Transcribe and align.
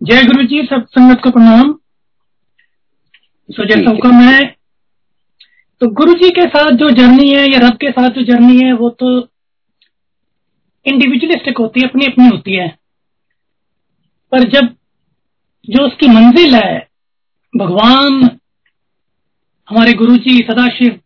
जय 0.00 0.22
गुरु 0.24 0.42
जी 0.42 0.60
सब 0.62 0.84
संगत 0.88 1.20
को 1.22 1.30
प्रणाम। 1.30 1.72
सो 3.48 3.64
जैसा 3.64 3.90
हुक्म 3.90 4.20
है 4.20 4.44
तो 5.80 5.86
गुरु 5.94 6.12
जी 6.14 6.28
के 6.30 6.44
साथ 6.46 6.70
जो 6.72 6.90
जर्नी 6.90 7.30
है 7.30 7.44
या 7.44 7.58
रब 7.58 7.76
के 7.76 7.90
साथ 7.90 8.10
जो 8.10 8.22
जर्नी 8.24 8.58
है 8.58 8.72
वो 8.72 8.90
तो 9.00 9.08
इंडिविजुअलिस्टिक 10.86 11.58
होती 11.58 11.80
है 11.80 11.88
अपनी 11.88 12.06
अपनी 12.06 12.26
होती 12.26 12.54
है। 12.56 12.68
पर 14.32 14.48
जब 14.50 14.68
जो 15.68 15.86
उसकी 15.86 16.08
मंजिल 16.08 16.54
है 16.54 16.78
भगवान 17.54 18.22
हमारे 19.68 19.92
गुरु 19.94 20.16
जी 20.18 20.36
सदाशिव 20.42 20.98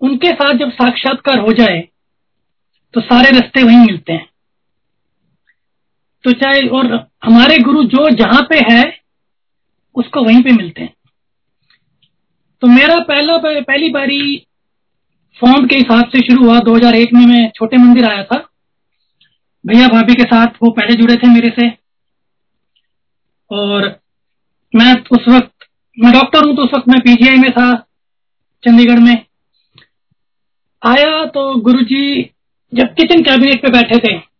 उनके 0.00 0.30
साथ 0.32 0.58
जब 0.58 0.72
साक्षात्कार 0.72 1.38
हो 1.38 1.52
जाए 1.54 1.80
तो 2.94 3.00
सारे 3.00 3.30
रास्ते 3.30 3.62
वहीं 3.62 3.78
मिलते 3.78 4.12
हैं। 4.12 4.28
तो 6.24 6.32
चाहे 6.32 6.68
और 6.68 6.86
हमारे 7.24 7.58
गुरु 7.58 7.82
जो 7.84 8.08
जहाँ 8.10 8.42
पे 8.42 8.58
है, 8.72 8.82
उसको 9.94 10.22
वहीं 10.24 10.42
पे 10.42 10.52
मिलते 10.52 10.82
हैं। 10.82 10.94
तो 12.62 12.66
मेरा 12.66 12.98
पहला 13.00 13.36
पहली 13.38 13.90
बारी 13.90 14.46
फॉर्म 15.40 15.66
के 15.66 15.76
हिसाब 15.76 16.08
से 16.08 16.20
शुरू 16.20 16.44
हुआ 16.44 16.58
2001 16.60 17.12
में 17.12 17.26
मैं 17.26 17.50
छोटे 17.50 17.76
मंदिर 17.76 18.04
आया 18.04 18.22
था। 18.24 18.38
भैया 19.66 19.88
भाभी 19.88 20.14
के 20.14 20.22
साथ 20.22 20.46
वो 20.62 20.70
पहले 20.70 20.94
जुड़े 20.94 21.16
थे 21.16 21.28
मेरे 21.28 21.50
से। 21.50 21.68
और 23.50 24.00
मैं 24.74 24.94
उस 25.12 25.28
वक्त, 25.28 25.52
मैं 25.98 26.12
डॉक्टर 26.12 26.46
हूँ 26.46 26.56
तो 26.56 26.62
उस 26.62 26.74
वक्त 26.74 26.88
मैं 26.88 27.00
पीजीआई 27.00 27.36
में 27.36 27.50
था, 27.50 27.74
चंडीगढ़ 28.64 28.98
में। 28.98 29.14
आया 30.82 31.24
तो 31.24 31.54
गुरुजी 31.60 32.22
जब 32.74 32.94
किचन 32.94 33.22
कैबिनेट 33.22 33.62
पे 33.62 33.68
बैठे 33.68 33.98
थे 33.98 34.33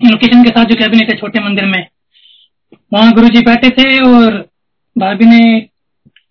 किचन 0.00 0.42
के 0.44 0.50
साथ 0.50 0.64
जो 0.64 0.74
कैबिनेट 0.74 1.10
है 1.10 1.16
छोटे 1.16 1.40
मंदिर 1.40 1.64
में। 1.64 1.86
वहाँ 2.92 3.12
गुरु 3.12 3.28
जी 3.28 3.40
बैठे 3.40 3.70
थे 3.70 3.98
और 3.98 4.48
भाभी 4.98 5.24
ने 5.24 5.68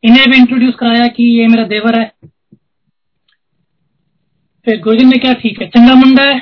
इन्हें 0.03 0.31
भी 0.31 0.38
इंट्रोड्यूस 0.38 0.76
कराया 0.76 1.08
कि 1.08 1.23
ये 1.39 1.48
मेरा 1.48 1.64
देवर 1.64 2.00
है। 2.00 2.11
फिर 4.66 4.80
गुरु 4.80 4.95
जी 4.95 5.06
ने 5.06 5.17
क्या 5.17 5.34
ठीक 5.34 5.61
है, 5.61 5.67
चंगा 5.67 5.94
मुंडा 5.94 6.23
है। 6.23 6.38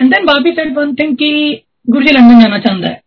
एंड 0.00 0.14
देन 0.14 0.26
भाभी 0.26 0.52
सेड 0.52 0.78
वन 0.78 0.94
थिंग 0.94 1.16
कि 1.16 1.62
गुरु 1.90 2.04
जी 2.06 2.12
लंदन 2.12 2.40
जाना 2.40 2.58
चाहता 2.58 2.88
है। 2.88 3.00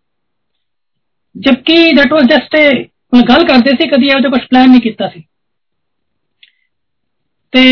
जबकि 1.38 1.94
दैट 1.94 2.12
वाज 2.12 2.26
जस्ट 2.26 2.56
ए 2.56 2.90
गल 3.16 3.44
करते 3.44 3.72
थे, 3.74 3.88
कभी 3.88 4.09
ਇਹੋ 4.09 4.30
कुछ 4.30 4.46
प्लान 4.46 4.70
नहीं 4.70 4.80
किया 4.80 5.08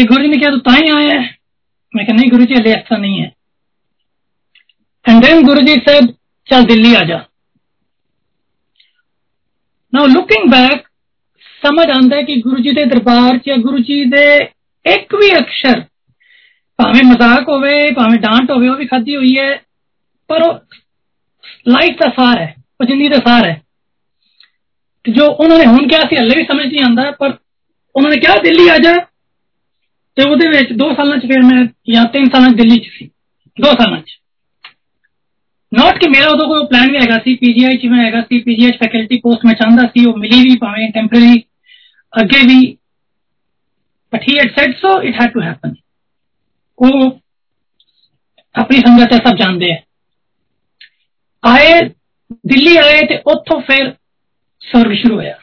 गुरु 0.03 0.23
जी 0.23 0.27
ने 0.27 0.37
कहा, 0.37 0.49
तू 0.49 0.57
ताई 0.57 0.89
आया 0.89 1.19
है? 1.19 1.37
मैं 1.95 2.05
कहा, 2.05 2.15
नहीं 2.15 2.29
गुरु 2.31 2.45
जी 2.45 2.53
हले 2.53 2.71
ऐसा 2.71 2.97
नहीं 2.97 3.17
है। 3.19 3.42
एंड 5.05 5.23
देन 5.25 5.45
गुरु 5.45 5.61
जी 5.61 5.75
से 5.87 5.99
चल 6.49 6.65
दिल्ली 6.65 6.93
आ 6.95 7.01
जा 7.03 7.25
नाउ 9.93 10.05
लुकिंग 10.07 10.49
बैक 10.51 10.87
समझ 11.61 11.87
आता 11.89 12.15
है 12.15 12.23
कि 12.23 12.35
गुरु 12.41 12.61
जी 12.63 12.73
के 12.73 12.85
दरबार 12.85 13.39
या 13.47 13.55
गुरु 13.57 13.79
जी 13.79 14.03
दे 14.05 14.25
एक 14.85 15.15
भी 15.15 15.29
अक्षर 15.33 15.79
भावे 16.79 17.01
मज़ाक 17.07 17.49
हो 17.49 17.57
भावे 17.95 18.17
डांट 18.17 18.51
हो 18.51 18.75
भी 18.75 18.85
खाधी 18.85 19.13
हुई 19.13 19.33
है 19.33 19.53
पर 20.29 20.43
लाइफ 21.67 21.97
का 21.99 22.09
सार 22.11 22.41
है 22.41 22.53
ज़िंदगी 22.83 23.09
का 23.09 23.17
सार 23.19 23.47
है 23.47 23.61
जो 25.05 25.27
उन्होंने 25.43 25.65
हूँ 25.65 25.87
क्या 25.87 25.99
सी 25.99 26.15
हले 26.15 26.35
भी 26.35 26.43
समझ 26.43 26.65
नहीं 26.65 26.83
आता 26.83 27.09
पर 27.19 27.37
उन्होंने 27.95 28.17
क्या 28.17 28.35
दिल्ली 28.41 28.67
आ 28.69 28.77
जा 28.77 28.93
तो 30.17 30.35
दो 30.75 30.93
साल 30.93 31.19
फिर 31.19 31.41
मैं 31.41 31.67
या 31.89 32.03
तीन 32.13 32.27
साल 32.29 32.53
दिल्ली 32.53 32.77
दो 33.57 33.73
साल 33.73 34.01
ਨਾਟ 35.72 35.98
ਕਿ 35.98 36.08
ਮੇਰਾ 36.08 36.28
ਉਦੋਂ 36.28 36.46
ਕੋਈ 36.48 36.66
ਪਲਾਨ 36.66 36.90
ਵੀ 36.90 36.96
ਹੈਗਾ 36.96 37.18
ਸੀ 37.18 37.34
ਪੀਜੀਆਈ 37.36 37.76
ਚ 37.76 37.86
ਮੈਂ 37.86 38.04
ਹੈਗਾ 38.04 38.20
ਸੀ 38.20 38.40
ਪੀਜੀਆਈ 38.42 38.70
ਚ 38.70 38.76
ਫੈਕਲਟੀ 38.76 39.18
ਪੋਸਟ 39.20 39.44
ਮੈਂ 39.46 39.54
ਚਾਹੁੰਦਾ 39.54 39.86
ਸੀ 39.86 40.04
ਉਹ 40.06 40.16
ਮਿਲੀ 40.16 40.42
ਵੀ 40.42 40.56
ਭਾਵੇਂ 40.56 40.90
ਟੈਂਪਰੇਰੀ 40.92 41.42
ਅੱਗੇ 42.12 42.46
ਵੀ 42.46 42.60
but 44.12 44.28
he 44.28 44.38
had 44.38 44.50
said 44.50 44.74
so 44.76 45.00
it 45.02 45.20
had 45.20 45.32
to 45.32 45.40
happen 45.40 45.74
ਉਹ 46.78 47.18
ਆਪਣੀ 48.54 48.78
ਸੰਗਤ 48.78 49.12
ਹੈ 49.12 49.18
ਸਭ 49.18 49.36
ਜਾਣਦੇ 49.36 49.72
ਆ 49.72 49.76
ਆਏ 51.42 51.82
ਦਿੱਲੀ 52.46 52.76
ਆਏ 52.76 53.02
ਤੇ 53.06 53.20
ਉੱਥੋਂ 53.26 53.60
ਫਿਰ 53.60 53.92
ਸਰਗ 54.62 54.94
ਸ਼ੁਰੂ 54.94 55.14
ਹੋਇਆ 55.14 55.36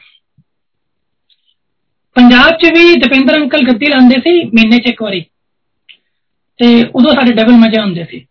ਪੰਜਾਬ 2.16 2.56
'ਚ 2.56 2.70
ਵੀ 2.74 2.94
ਦਪਿੰਦਰ 2.96 3.36
ਅੰਕਲ 3.36 3.66
ਗੱਦੀ 3.66 3.86
ਲਾਉਂਦੇ 3.86 4.20
ਸੀ 4.20 4.42
ਮਹੀਨੇ 4.44 4.78
'ਚ 4.78 4.86
ਇੱਕ 4.86 5.02
ਵਾਰੀ 5.02 5.24
ਤੇ 6.60 6.68
ਉਦੋਂ 6.94 7.14
ਸਾਡੇ 7.14 7.32
ਡਬਲ 7.32 7.56
ਮਜ਼ੇ 7.56 7.80
ਹੁੰਦੇ 7.80 8.04
ਸੀ 8.04 8.26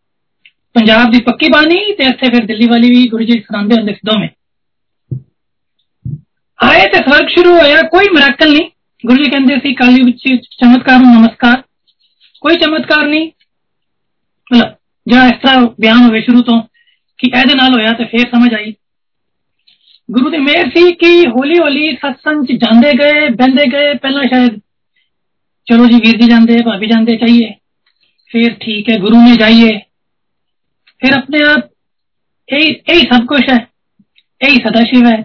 पंजाब 0.75 1.13
की 1.13 1.21
पक्की 1.21 1.49
बानी, 1.49 1.77
ते 1.93 2.07
इतने 2.07 2.29
फिर 2.29 2.45
दिल्ली 2.47 2.67
वाली 2.67 2.91
भी 2.91 3.07
गुरु 3.09 3.25
जी 3.25 3.33
सिखाते 3.35 3.75
होंगे 3.75 3.93
दोवें 4.05 4.29
आए 6.59 6.87
तो 6.87 7.01
फ़र्क 7.03 7.31
शुरू 7.31 7.53
होया, 7.53 7.81
कोई 7.85 8.09
मराकल 8.15 8.53
नहीं। 8.53 8.69
गुरु 9.05 9.23
जी 9.25 9.31
कहते 9.31 9.59
सी, 9.59 9.73
काली 9.75 10.03
विच 10.03 10.23
चमत्कार 10.55 10.99
नमस्कार। 11.01 11.63
कोई 12.43 12.57
चमत्कार 12.57 13.07
नहीं। 13.07 13.31
मतलब 14.51 14.77
जहाँ 15.07 15.27
इस 15.29 15.37
तरह 15.37 15.65
बयान 15.81 16.03
हो 16.05 16.21
शुरू 16.23 16.41
तो 16.43 16.59
कि 17.19 17.31
ए 17.37 17.43
होया 17.55 17.93
तो 17.93 18.05
फिर 18.07 18.29
समझ 18.29 18.53
आई। 18.55 18.75
गुरु 20.09 20.31
की 20.31 20.39
मेहर 20.39 20.69
सी 20.71 20.91
कि 20.95 21.25
हौली 21.27 21.59
हौली 21.59 21.93
सत्संग 21.97 22.47
च 22.47 22.59
जाते 22.61 22.93
गए 22.95 23.29
बहते 23.31 23.67
गए, 23.67 23.95
पहला 23.95 24.23
शायद 24.25 24.61
चलो 25.67 25.87
जी, 25.87 25.97
वीर 25.97 26.17
जी 26.17 26.27
जाते 26.29 26.63
भाभी 26.63 26.87
जाते 26.87 27.17
जाइए 27.17 27.55
फिर 28.31 28.53
ठीक 28.63 28.89
है, 28.89 28.99
गुरु 28.99 29.21
ने 29.21 29.37
जाइए 29.37 29.79
फिर 31.02 31.14
अपने 31.14 31.44
आप 31.44 31.70
यही 32.50 32.72
यही 32.90 33.02
सब 33.02 33.26
कुछ 33.26 33.50
है 33.50 33.58
यही 34.42 34.58
सदाशिव 34.58 35.08
है 35.08 35.22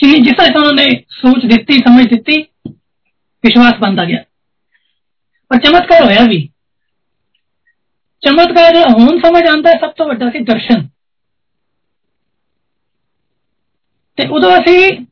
जिन्हें 0.00 0.22
जिस 0.22 0.32
तरह 0.32 0.58
उन्होंने 0.58 0.86
सोच 1.10 1.44
दी 1.44 1.78
समझ 1.78 2.06
दी 2.12 2.40
विश्वास 3.44 3.78
बनता 3.80 4.04
गया 4.04 4.18
पर 5.50 5.58
चमत्कार 5.58 6.02
होया 6.02 6.24
भी 6.26 6.50
चमत्कार 8.22 8.76
हूं 8.88 9.18
समझ 9.20 9.42
आता 9.48 9.70
है 9.70 9.78
सब 9.78 9.94
तो 9.98 10.08
व्डा 10.08 10.30
सी 10.30 10.44
दर्शन 10.44 10.88
ਤੇ 14.18 14.26
ਉਦੋਂ 14.28 14.50
ਅਸੀਂ 14.58 15.06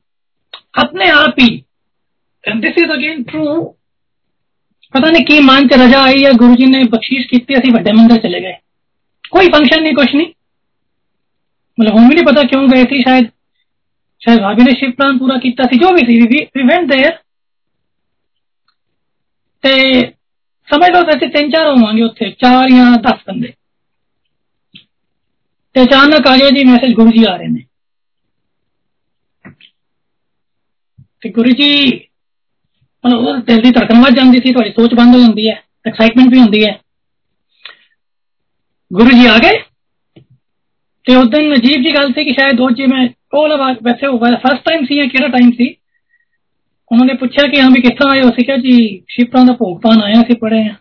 ਆਪਣੇ 0.78 1.10
ਆਪ 1.10 1.38
ਹੀ 1.38 1.62
ਦਿਸ 2.44 2.78
ਇਜ਼ 2.78 2.92
ਅਗੇਨ 2.92 3.22
ਟਰੂ 3.22 3.74
ਪਤਾ 4.94 5.10
ਨਹੀਂ 5.10 5.24
ਕੀ 5.26 5.38
ਮਨ 5.40 5.68
ਚ 5.68 5.74
ਰਜਾ 5.74 6.02
ਆਈ 6.02 6.24
ਹੈ 6.24 6.32
ਗੁਰੂ 6.32 6.54
ਜੀ 6.54 6.66
ਨੇ 6.66 6.82
ਬਖਸ਼ਿਸ਼ 6.84 7.26
ਕੀਤੀ 7.28 7.54
ਅਸੀਂ 7.54 7.72
ਵੱਡੇ 7.72 7.92
ਮੰਦਰ 7.92 8.18
ਚਲੇ 8.18 8.40
ਗਏ 8.40 8.52
ਕੋਈ 9.32 9.48
ਫੰਕਸ਼ਨ 9.48 9.82
ਨਹੀਂ 9.82 9.94
ਕੁਛ 9.94 10.14
ਨਹੀਂ 10.14 10.32
मतलब 11.78 11.94
हमें 11.94 12.08
नहीं 12.08 12.24
पता 12.24 12.42
क्यों 12.44 12.70
गए 12.70 12.84
थे 12.84 13.02
शायद 13.02 13.28
शायद 14.22 14.40
भाभी 14.40 14.64
ने 14.64 14.72
शिव 14.72 14.90
प्लान 14.92 15.18
पूरा 15.18 15.36
किया 15.38 15.66
सी 15.66 15.78
जो 15.78 15.92
भी 15.92 16.02
सी 16.02 16.16
वी 16.26 16.64
वेंट 16.64 16.88
देयर 16.88 17.20
ਤੇ 19.64 19.72
ਸਮਝ 20.68 20.88
ਲਓ 20.90 21.02
ਅਸੀਂ 21.10 21.28
ਤਿੰਨ 21.28 21.50
ਚਾਰ 21.50 21.66
ਹੋਵਾਂਗੇ 21.66 22.02
ਉੱਥੇ 22.02 22.30
ਚਾਰ 22.38 22.70
ਜਾਂ 22.70 22.86
10 23.02 23.20
ਬੰਦੇ 23.26 23.52
ਤੇ 25.76 25.82
ਅਚਾਨਕ 25.82 26.26
ਆ 26.26 26.36
ਗਿਆ 26.36 26.48
ਜੀ 26.50 26.64
ਮੈਸੇਜ 26.64 26.94
ਗੁਰੂ 26.94 27.10
ਜੀ 27.10 27.24
ਆ 27.24 27.36
ਰਹੇ 27.36 27.48
ਨੇ 27.48 27.64
ਤੇ 31.22 31.30
ਗੁਰੂ 31.30 31.50
ਜੀ 31.50 31.70
ਮਤਲਬ 33.04 33.18
ਉਹ 33.18 33.38
ਦਿਲ 33.42 33.62
ਦੀ 33.62 33.70
ਧੜਕਣ 33.70 34.02
ਵੱਧ 34.02 34.16
ਜਾਂਦੀ 34.16 34.38
ਸੀ 34.38 34.52
ਤੁਹਾਡੀ 34.52 34.72
ਸੋਚ 34.72 34.94
ਬੰਦ 34.94 35.14
ਹੋ 35.14 35.20
ਜਾਂਦੀ 35.20 35.48
ਹੈ 35.50 35.54
ਐਕਸਾਈਟਮੈਂਟ 35.86 36.32
ਵੀ 36.32 36.38
ਹੁੰਦੀ 36.38 36.64
ਹੈ 36.66 36.72
ਗੁਰੂ 38.90 39.10
ਜੀ 39.10 39.26
ਆ 39.26 39.36
ਗਏ 39.38 39.60
ਤੇ 41.06 41.14
ਉਸ 41.16 41.28
ਦਿਨ 41.28 41.54
ਅਜੀਬ 41.54 41.82
ਜੀ 41.82 41.94
ਗੱਲ 41.94 42.12
ਸੀ 42.12 42.24
ਕਿ 42.24 42.32
ਸ਼ਾਇਦ 42.32 42.60
ਉਹ 42.60 42.70
ਜੀ 42.70 42.86
ਮੈਂ 42.86 43.08
ਉਹ 43.34 43.48
ਲਵਾ 43.48 43.72
ਵੈਸੇ 43.82 44.06
ਉਹ 44.06 44.18
ਫਸਟ 44.18 44.62
ਟਾਈਮ 44.64 44.84
ਸੀ 44.84 44.96
ਜਾਂ 44.96 45.06
ਕਿਹੜਾ 45.06 45.28
ਟਾਈਮ 45.28 45.50
ਸੀ 45.50 45.74
ਉਹਨਾਂ 46.90 47.06
ਨੇ 47.06 47.14
ਪੁੱਛਿਆ 47.14 47.48
ਕਿ 47.48 47.60
ਹਾਂ 47.60 47.70
ਵੀ 47.70 47.80
ਕਿੱਥੋਂ 47.80 48.10
ਆਏ 48.10 48.20
ਹੋ 48.22 48.30
ਸੀ 48.30 48.44
ਕਿਹਾ 48.44 48.56
ਜੀ 48.56 49.02
ਸ਼ਿਪਾਂ 49.08 49.44
ਦਾ 49.44 49.52
ਭੋਗ 49.52 49.80
ਪਾਣ 49.80 50.02
ਆਇਆ 50.02 50.22
ਸੀ 50.22 50.34
ਪੜੇ 50.34 50.60
ਆ 50.68 50.74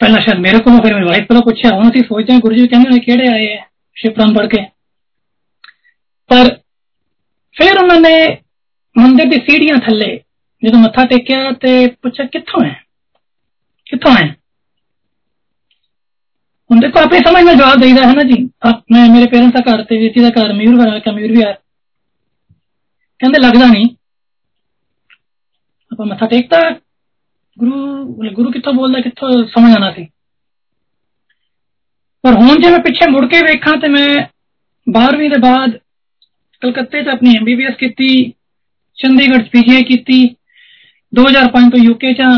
ਪਹਿਲਾਂ 0.00 0.20
ਸ਼ਾਇਦ 0.20 0.38
ਮੇਰੇ 0.38 0.58
ਕੋਲੋਂ 0.58 0.82
ਫਿਰ 0.82 0.94
ਮੇਰੀ 0.94 1.06
ਵਾਈਫ 1.06 1.26
ਕੋਲੋਂ 1.28 1.42
ਪੁੱਛਿਆ 1.42 1.70
ਹੁਣ 1.70 1.90
ਅਸੀਂ 1.90 2.02
ਸੋਚਦੇ 2.02 2.32
ਹਾਂ 2.32 2.40
ਗੁਰੂ 2.40 2.54
ਜੀ 2.54 2.66
ਕਹਿੰਦੇ 2.66 2.90
ਨੇ 2.90 2.98
ਕਿਹੜੇ 2.98 3.28
ਆਏ 3.28 3.52
ਆ 3.56 3.62
ਸ਼ਿਪਾਂ 3.96 4.26
ਪੜ 4.34 4.46
ਕੇ 4.46 4.62
ਪਰ 6.30 6.54
ਫਿਰ 7.56 7.78
ਉਹਨਾਂ 7.78 8.00
ਨੇ 8.00 8.14
ਮੰਦਿਰ 8.96 9.26
ਦੀ 9.26 9.36
ਸੀੜੀਆਂ 9.36 9.76
ਥੱਲੇ 9.78 10.16
ਜਦੋਂ 10.62 10.78
ਮੱਥਾ 10.78 11.04
ਟੇਕਿਆ 11.04 11.50
ਤੇ 11.52 11.86
ਪੁੱਛਿਆ 12.02 12.26
ਕਿੱਥੋਂ 12.26 12.64
ਹੈ 12.64 12.74
ਕਿੱਥੋਂ 13.86 14.12
ਹੈ 14.12 14.35
ਹੁਣ 16.70 16.80
ਦੇਖੋ 16.80 17.00
ਆਪਣੀ 17.00 17.18
ਸਮਝ 17.18 17.42
ਨਾਲ 17.44 17.56
ਜਵਾਬ 17.56 17.80
ਦੇਈਦਾ 17.80 18.06
ਹੈ 18.08 18.12
ਨਾ 18.12 18.22
ਜੀ 18.22 18.42
ਮੈਂ 18.92 19.08
ਮੇਰੇ 19.08 19.26
ਪੇਰੈਂਟਸ 19.26 19.52
ਦਾ 19.54 19.60
ਘਰ 19.66 19.82
ਤੇ 19.84 19.98
ਵੀਤੀ 19.98 20.20
ਦਾ 20.20 20.28
ਘਰ 20.30 20.52
ਮਯੂਰ 20.52 20.76
ਵਰਾ 20.76 20.98
ਕਾ 20.98 21.12
ਮਯੂਰ 21.12 21.32
ਵੀ 21.32 21.42
ਆ 21.42 21.52
ਕਹਿੰਦੇ 23.20 23.40
ਲੱਗਦਾ 23.40 23.66
ਨਹੀਂ 23.66 23.88
ਆਪਾਂ 25.92 26.06
ਮੱਥਾ 26.06 26.26
ਟੇਕਤਾ 26.26 26.60
ਗੁਰੂ 27.58 28.30
ਗੁਰੂ 28.30 28.50
ਕਿੱਥੋਂ 28.50 28.72
ਬੋਲਦਾ 28.72 29.00
ਕਿੱਥੋਂ 29.00 29.30
ਸਮਝ 29.46 29.72
ਆਣਾ 29.72 29.90
ਸੀ 29.92 30.06
ਪਰ 32.24 32.34
ਹੁਣ 32.34 32.60
ਜੇ 32.60 32.70
ਮੈਂ 32.70 32.78
ਪਿੱਛੇ 32.78 33.10
ਮੁੜ 33.10 33.24
ਕੇ 33.26 33.40
ਵੇਖਾਂ 33.42 33.76
ਤੇ 33.76 33.88
ਮੈਂ 33.88 34.08
12ਵੀਂ 34.86 35.30
ਦੇ 35.30 35.38
ਬਾਅਦ 35.40 35.78
ਕਲਕੱਤੇ 36.62 37.02
'ਚ 37.02 37.08
ਆਪਣੀ 37.08 37.36
ਐਮਬੀਬੀਐਸ 37.36 37.76
ਕੀਤੀ 37.76 38.08
ਚੰਡੀਗੜ੍ਹ 38.98 39.42
'ਚ 39.42 39.48
ਪੀਜੀਆਈ 39.48 39.82
ਕੀਤੀ 39.84 40.18
2005 41.12 41.70
ਤੋਂ 41.70 41.78
ਯੂਕੇ 41.78 42.12
'ਚ 42.12 42.28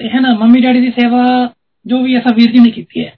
ਤੇ 0.00 0.08
ਹੈ 0.08 0.20
ਨਾ 0.20 0.32
ਮੰਮੀ 0.34 0.60
ਡੈਡੀ 0.60 0.80
ਦੀ 0.80 0.90
ਸੇਵਾ 0.90 1.24
ਜੋ 1.85 2.01
ਵੀ 2.03 2.17
ਅਸਾਂ 2.17 2.33
ਵੀਰ 2.33 2.51
ਜੀ 2.51 2.59
ਨੇ 2.59 2.71
ਕੀਤੀ 2.71 3.05
ਹੈ 3.05 3.15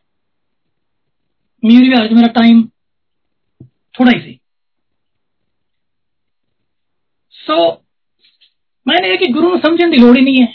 ਮੇਰੀ 1.63 1.89
ਵਿਆਹ 1.89 2.07
'ਚ 2.07 2.13
ਮੇਰਾ 2.13 2.27
ਟਾਈਮ 2.31 2.67
ਥੋੜਾ 3.93 4.11
ਹੀ 4.11 4.21
ਸੀ 4.21 4.39
ਸੋ 7.35 7.57
ਮੈਨੇ 8.85 9.09
ਇਹ 9.09 9.17
ਕਿ 9.17 9.27
ਗੁਰੂ 9.27 9.49
ਨੂੰ 9.49 9.59
ਸਮਝਣ 9.59 9.91
ਦੀ 9.91 9.97
ਲੋੜ 9.97 10.15
ਹੀ 10.17 10.21
ਨਹੀਂ 10.21 10.41
ਹੈ 10.41 10.53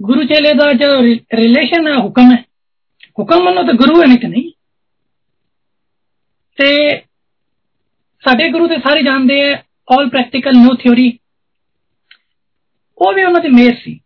ਗੁਰੂ 0.00 0.24
ਚੇਲੇ 0.24 0.52
ਦਾ 0.54 0.72
ਜੋ 0.72 0.86
ਰਿਲੇਸ਼ਨ 1.34 1.88
ਹੈ 1.88 1.96
ਹੁਕਮ 1.98 2.30
ਹੈ 2.32 2.42
ਹੁਕਮ 3.18 3.44
ਮੰਨੋ 3.44 3.62
ਤਾਂ 3.62 3.74
ਗੁਰੂ 3.74 4.00
ਹੈ 4.00 4.06
ਨਹੀਂ 4.06 4.18
ਤੇ 4.18 4.28
ਨਹੀਂ 4.28 4.50
ਤੇ 6.58 6.98
ਸਾਡੇ 8.24 8.48
ਗੁਰੂ 8.48 8.66
ਤੇ 8.68 8.76
ਸਾਰੇ 8.78 9.02
ਜਾਣਦੇ 9.02 9.40
ਆ 9.42 9.56
올 9.92 10.08
ਪ੍ਰੈਕਟੀਕਲ 10.10 10.56
ਨੋ 10.56 10.74
ਥਿਉਰੀ 10.74 11.18
ਉਹ 12.98 13.12
ਵੀ 13.12 13.24
ਉਹਨਾਂ 13.24 13.40
ਦੀ 13.40 13.48
ਮੇਰ 13.48 13.74
ਸੀ 13.74 14.00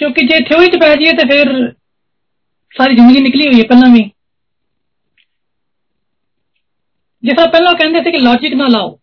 ਕਿਉਂਕਿ 0.00 0.26
ਜੇ 0.26 0.38
ਥਿਉਰੀ 0.44 0.66
ਚ 0.68 0.80
ਪੈ 0.80 0.94
ਜਾਈਏ 0.94 1.12
ਤੇ 1.14 1.26
ਫਿਰ 1.28 1.52
ਸਾਰੀ 2.74 2.94
ਜ਼ਿੰਦਗੀ 2.94 3.20
ਨਿਕਲੀ 3.20 3.46
ਹੋਈ 3.46 3.60
ਹੈ 3.60 3.66
ਪਹਿਲਾਂ 3.68 3.90
ਵੀ 3.92 4.10
ਜਿਸ 7.22 7.34
ਪਹਿਲਾਂ 7.36 7.74
ਕਹਿੰਦੇ 7.74 8.00
ਸੀ 8.02 8.10
ਕਿ 8.10 8.18
ਲੌਜੀਕ 8.18 8.54
ਨਾ 8.54 8.66
ਲਾਓ 8.68 8.98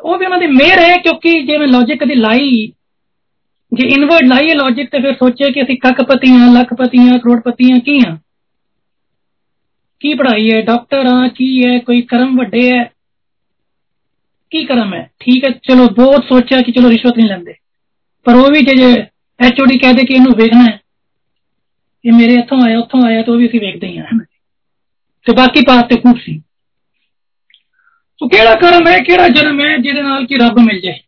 ਉਹ 0.00 0.18
ਵੀ 0.18 0.24
ਉਹਨਾਂ 0.24 0.38
ਦੀ 0.38 0.46
ਮੇਰ 0.46 0.78
ਹੈ 0.80 0.96
ਕਿਉਂਕਿ 0.96 1.40
ਜੇ 1.42 1.56
ਮੈਂ 1.58 1.66
ਲੌਜੀਕ 1.68 2.00
ਕਦੀ 2.00 2.14
ਲਾਈ 2.14 2.50
ਜੇ 3.72 3.86
ਇਨਵਰਡ 3.88 4.26
ਲਾਈਏ 4.28 4.54
ਲੌਜੀਕ 4.54 4.90
ਤੇ 4.90 4.98
ਫਿਰ 4.98 5.14
ਸੋਚੇ 5.14 5.50
ਕਿ 5.52 5.62
ਅਸੀਂ 5.62 5.76
ਕੱਕਪਤੀ 5.78 6.30
ਹਾਂ 6.30 6.52
ਲੱਖਪਤੀ 6.54 6.98
ਹਾਂ 6.98 7.18
ਕਰੋੜਪਤੀ 7.18 7.70
ਹਾਂ 7.72 7.78
ਕੀ 7.80 7.98
ਹਾਂ 8.00 8.16
ਕੀ 10.00 10.12
ਪੜ੍ਹਾਈ 10.14 10.50
ਹੈ 10.52 10.60
ਡਾਕਟਰ 10.62 11.06
ਹਾਂ 11.06 11.28
ਕੀ 11.28 11.48
ਹੈ 11.64 11.78
ਕੋਈ 11.78 12.02
ਕਰਮ 12.02 12.36
ਵੱਡੇ 12.38 12.70
ਹੈ 12.70 12.84
ਕੀ 14.52 14.64
ਕਰਮ 14.64 14.94
ਹੈ 14.94 15.08
ਠੀਕ 15.20 15.44
ਹੈ 15.44 15.50
ਚਲੋ 15.62 15.86
ਬਹੁਤ 15.94 16.24
ਸੋਚਿਆ 16.24 16.60
ਕਿ 16.62 16.72
ਚਲੋ 16.72 16.90
ਰਿਸ਼ਵਤ 16.90 17.16
ਨਹੀਂ 17.16 17.28
ਲੈਂਦੇ 17.28 17.54
ਪਰ 18.26 18.34
ਉਹ 18.34 18.50
ਵੀ 18.50 18.60
ਜੇ 18.66 18.92
ਐਚਓਡੀ 19.40 19.78
ਕਹਦੇ 19.78 20.04
ਕਿ 20.04 20.14
ਇਹਨੂੰ 20.14 20.32
ਵੇਖਣਾ 20.36 20.64
ਹੈ 20.64 20.78
ਇਹ 22.04 22.12
ਮੇਰੇ 22.12 22.34
ਇੱਥੋਂ 22.34 22.60
ਆਇਆ 22.62 22.78
ਉੱਥੋਂ 22.78 23.02
ਆਇਆ 23.06 23.22
ਤਾਂ 23.22 23.32
ਉਹ 23.34 23.38
ਵੀ 23.38 23.48
ਅਸੀਂ 23.48 23.60
ਵੇਖਦੇ 23.60 23.86
ਹੀ 23.86 23.98
ਹਾਂ 23.98 24.18
ਤੇ 25.26 25.32
ਬਾਕੀ 25.32 25.62
ਪਾਸ 25.62 25.82
ਤੇ 25.88 25.96
ਕੂਫ 25.96 26.18
ਸੀ 26.18 26.38
ਸੋ 28.20 28.28
ਕਿਹੜਾ 28.28 28.54
ਕਰਮ 28.54 28.86
ਹੈ 28.88 28.98
ਕਿਹੜਾ 28.98 29.28
ਜਨਮ 29.28 29.60
ਹੈ 29.60 29.76
ਜਿਹਦੇ 29.76 30.02
ਨਾਲ 30.02 30.26
ਕਿ 30.26 30.36
ਰੱਬ 30.36 30.58
ਮਿਲ 30.60 30.80
ਜਾਏ 30.80 30.98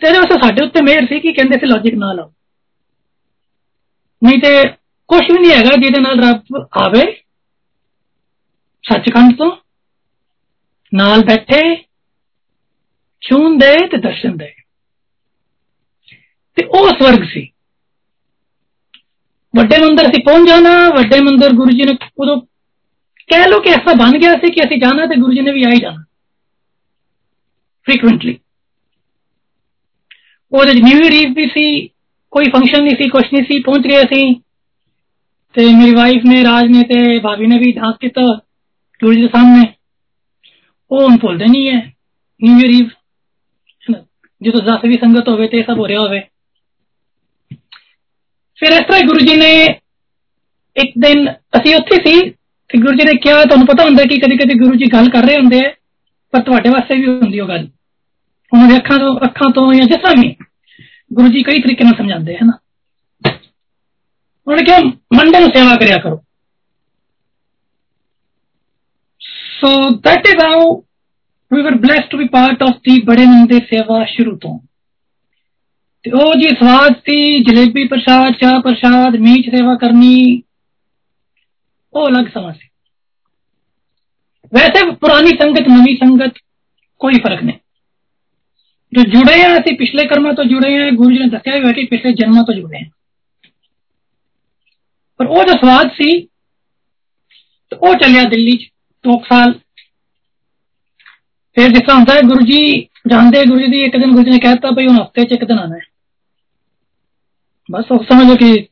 ਤੇ 0.00 0.06
ਇਹਦੇ 0.08 0.18
ਵਾਸਤੇ 0.18 0.38
ਸਾਡੇ 0.42 0.64
ਉੱਤੇ 0.64 0.82
ਮਿਹਰ 0.82 1.06
ਸੀ 1.06 1.20
ਕਿ 1.20 1.32
ਕਹਿੰਦੇ 1.32 1.58
ਸੀ 1.58 1.66
ਲੌਜੀਕ 1.66 1.94
ਨਾ 1.94 2.12
ਲਾਓ 2.12 2.30
ਨਹੀਂ 4.22 4.38
ਤੇ 4.42 4.52
ਕੁਝ 5.10 5.20
ਵੀ 5.22 5.38
ਨਹੀਂ 5.38 5.50
ਹੈਗਾ 5.50 5.76
ਜਿਹਦੇ 5.76 6.00
ਨਾਲ 6.00 6.20
ਰੱਬ 6.20 6.56
ਆਵੇ 6.78 7.04
ਸੱਚਖੰਡ 8.84 9.36
ਤੋਂ 9.36 9.50
ਨਾਲ 10.92 11.24
ਬੈਠੇ 11.24 11.60
ਛੂਨ 13.22 13.58
ਦੇ 13.58 13.74
ਤੇ 13.86 13.96
ਦਰਸ਼ਨ 13.98 14.36
ਦੇ 14.36 14.52
ਤੇ 16.56 16.64
ਉਹ 16.64 16.88
ਸਵਰਗ 16.90 17.24
ਸੀ 17.28 17.48
ਵੱਡੇ 19.54 19.78
ਮੰਦਰ 19.78 20.06
ਅਸੀਂ 20.06 20.22
ਪਹੁੰਚ 20.24 20.48
ਜਾਣਾ 20.48 20.88
ਵੱਡੇ 20.90 21.20
ਮੰਦਰ 21.20 21.52
ਗੁਰੂ 21.52 21.70
ਜੀ 21.70 21.84
ਨੇ 21.84 21.96
ਉਦੋਂ 22.18 22.40
ਕਹਿ 23.28 23.48
ਲੋ 23.48 23.60
ਕਿ 23.60 23.70
ਐਸਾ 23.70 23.94
ਬਣ 23.94 24.18
ਗਿਆ 24.18 24.32
ਸੀ 24.34 24.50
ਕਿ 24.50 24.60
ਅਸੀਂ 24.64 24.78
ਜਾਣਾ 24.80 25.06
ਤੇ 25.06 25.16
ਗੁਰੂ 25.20 25.32
ਜੀ 25.32 25.40
ਨੇ 25.40 25.52
ਵੀ 25.52 25.62
ਆਈ 25.64 25.76
ਜਾਣਾ 25.76 26.04
ਫ੍ਰੀਕੁਐਂਟਲੀ 27.86 28.38
ਉਹਦੇ 30.52 30.72
ਨਿਊ 30.74 30.98
ਈਅਰ 30.98 31.12
ਈਵ 31.12 31.32
ਵੀ 31.34 31.46
ਸੀ 31.48 31.64
ਕੋਈ 32.32 32.50
ਫੰਕਸ਼ਨ 32.50 32.82
ਨਹੀਂ 32.84 32.96
ਸੀ 32.96 33.08
ਕੁਝ 33.08 33.24
ਨਹੀਂ 33.24 33.42
ਸੀ 33.44 33.58
ਪਹੁੰਚ 33.62 33.86
ਗਏ 33.86 34.02
ਅਸੀਂ 34.02 34.34
ਤੇ 35.54 35.66
ਮੇਰੀ 35.74 35.94
ਵਾਈਫ 35.94 36.24
ਨੇ 36.24 36.42
ਰਾਜ 36.44 36.70
ਨੇ 36.70 36.82
ਤੇ 36.84 37.18
ਭਾਬੀ 37.18 37.46
ਨੇ 37.46 37.58
ਵੀ 37.58 37.72
ਡਾਂਸ 37.72 37.96
ਕੀਤਾ 38.00 38.22
ਗੁਰੂ 39.00 39.12
ਜੀ 39.14 39.20
ਦੇ 39.20 39.28
ਸਾਹਮਣੇ 39.28 39.66
ਉਹ 40.90 41.02
ਹੁਣ 41.02 41.18
ਭੁੱਲਦੇ 41.18 41.44
ਨਹੀਂ 41.44 41.68
ਹੈ 41.68 41.80
ਨਿਊ 42.40 42.58
ਈਅਰ 42.58 42.70
ਈਵ 42.70 42.88
ਜਦੋਂ 44.42 44.60
ਦਸ 44.62 44.84
ਵੀ 44.84 44.96
ਸੰਗਤ 44.96 45.28
ਹੋਵੇ 45.28 45.48
ਤੇ 45.48 45.62
ਸਭ 45.62 45.78
ਹੋ 45.78 45.86
ਰਿਹਾ 45.88 46.00
ਹੋਵੇ 46.00 46.20
ਫਿਰ 48.58 48.72
ਇਸ 48.72 48.86
ਤਰ੍ਹਾਂ 48.86 49.00
ਗੁਰੂ 49.00 49.26
ਜੀ 49.26 49.36
ਨੇ 49.36 49.64
ਇੱਕ 50.76 50.92
ਦਿਨ 50.98 51.30
ਅਸੀਂ 51.30 51.74
ਉੱਥੇ 51.76 51.96
ਸੀ 52.06 52.30
ਤੇ 52.70 52.78
ਗੁਰੂ 52.78 52.96
ਜੀ 52.96 53.04
ਨੇ 53.04 53.14
ਕਿਹਾ 53.14 53.44
ਤੁਹਾਨੂੰ 53.44 53.66
ਪਤਾ 53.66 53.84
ਹੁੰਦਾ 53.84 54.02
ਕਿ 54.04 54.18
ਕਦੀ 54.18 54.36
ਕਦੀ 54.36 54.58
ਗੁਰੂ 54.58 54.74
ਜੀ 54.74 54.86
ਗੱਲ 54.92 55.10
ਕਰ 55.10 55.26
ਰਹੇ 55.26 55.36
ਹੁੰਦੇ 55.36 55.66
ਆ 55.66 55.72
ਪਰ 56.32 56.42
ਤੁਹਾਡੇ 56.42 56.68
ਵਾਸਤੇ 56.68 56.96
ਵੀ 56.96 57.06
ਹੁੰਦੀ 57.06 57.40
ਉਹ 57.40 57.48
ਗੱਲ 57.48 57.68
ਉਹਨਾਂ 58.52 58.68
ਦੇ 58.68 58.76
ਅੱਖਾਂ 58.76 58.98
ਤੋਂ 58.98 59.16
ਅੱਖਾਂ 59.24 59.50
ਤੋਂ 59.50 59.74
ਜਾਂ 59.74 59.86
ਜਿਸ 59.86 59.96
ਤਰ੍ਹਾਂ 59.96 60.22
ਵੀ 60.22 60.34
ਗੁਰੂ 61.12 61.28
ਜੀ 61.28 61.42
ਕਈ 61.42 61.62
ਤਰੀਕੇ 61.62 61.84
ਨਾਲ 61.84 61.94
ਸਮਝਾਉਂਦੇ 61.94 62.36
ਹਨ 62.36 62.50
ਉਹਨਾਂ 64.46 64.56
ਨੇ 64.56 64.64
ਕਿਹਾ 64.64 64.78
ਮੰਡੇ 65.14 65.40
ਨੂੰ 65.40 65.50
ਸੇਵਾ 65.50 65.76
ਕਰਿਆ 65.76 65.98
ਕਰੋ 65.98 66.24
so 69.60 69.90
that 69.90 70.26
is 70.26 70.44
how 70.44 70.76
we 71.50 71.62
were 71.62 71.74
blessed 71.74 72.08
to 72.10 72.18
be 72.18 72.28
part 72.28 72.62
of 72.62 72.76
the 72.76 73.02
ਬੜੇ 73.02 73.24
ਮੰਦੇ 73.26 73.58
ਸੇਵਾ 73.58 74.04
ਸ਼ੁਰੂ 74.04 74.36
तो 76.05 76.33
जी 76.39 76.47
स्वास्थी 76.47 77.43
जलेबी 77.43 77.87
प्रसाद, 77.87 78.33
चाह 78.33 78.59
प्रसाद 78.59 79.15
मीच 79.15 79.45
सेवा 79.45 79.75
करनी, 79.75 80.43
वो 81.95 82.05
अलग 82.05 82.31
समझ 82.31 82.55
वैसे 84.53 84.91
पुरानी 84.91 85.29
संगत, 85.29 85.67
नवी 85.69 85.95
संगत, 85.95 86.33
कोई 86.99 87.13
फ़र्क 87.13 87.43
नहीं। 87.43 87.57
जो 88.93 89.03
जुड़े 89.03 89.33
हैं, 89.33 89.49
ऐसे 89.49 89.75
पिछले 89.75 90.03
कर्म 90.03 90.33
तो 90.33 90.43
जुड़े 90.43 90.73
हैं, 90.73 90.95
गुरु 90.95 91.11
जी 91.11 91.19
ने 91.19 91.27
दसिया 91.27 91.59
बैठे 91.59 91.85
पिछले 91.85 92.11
जन्म 92.11 92.41
तो 92.41 92.53
जुड़े 92.53 92.77
हैं। 92.77 92.91
पर 95.19 95.27
वो 95.27 95.43
जो 95.43 95.53
स्वाद 95.53 95.89
सी 95.91 96.29
तो 97.71 97.77
वो 97.77 97.93
चलिया 97.95 98.23
दिल्ली 98.23 98.55
दो 99.05 99.17
साल। 99.23 99.53
फिर 101.57 101.71
जिस 101.71 101.81
तरह 101.81 101.95
होता 101.95 102.13
है, 102.13 102.21
गुरु 102.21 102.45
जी, 102.45 102.89
जानते 103.07 103.45
गुरु 103.45 103.59
जी 103.59 103.83
एक 103.85 103.99
दिन 103.99 104.11
गुरु 104.11 104.23
जी 104.23 104.31
ने 104.31 104.39
कहता 104.39 104.71
भाई 104.71 104.85
हूँ 104.85 104.95
हफ़्ते 104.95 105.23
च 105.23 105.31
एक 105.31 105.43
दिन 105.43 105.59
आना 105.59 105.75
है। 105.75 105.92
ਬਸ 107.68 107.90
ਉਹ 107.90 108.04
ਸਮਝੋ 108.04 108.36
ਕਿ 108.36 108.66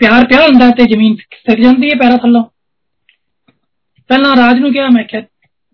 ਪਿਆਰ 0.00 0.26
ਪਿਆ 0.26 0.40
ਹੁੰਦਾ 0.46 0.70
ਤੇ 0.70 0.84
ਜ਼ਮੀਨ 0.84 1.16
ਸਿਰ 1.16 1.60
ਜਾਂਦੀ 1.60 1.90
ਹੈ 1.90 1.98
ਪੈਰਾਂ 1.98 2.18
ਥੱਲੋਂ 2.18 2.44
ਪਹਿਲਾਂ 4.10 4.36
ਰਾਜ 4.36 4.58
ਨੂੰ 4.58 4.72
ਕਿਹਾ 4.72 4.88
ਮੈਂ 4.88 5.04
ਕਿਹਾ 5.04 5.22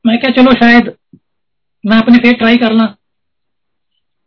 ਮੈਂ 0.05 0.17
ਕਿਹਾ 0.17 0.33
ਚਲੋ 0.33 0.51
ਸ਼ਾਇਦ 0.51 0.89
ਮੈਂ 1.85 1.99
ਆਪਣੇ 1.99 2.19
ਫੇਰ 2.19 2.37
ਟਰਾਈ 2.37 2.59
ਕਰ 2.59 2.73
ਲਾਂ 2.73 2.89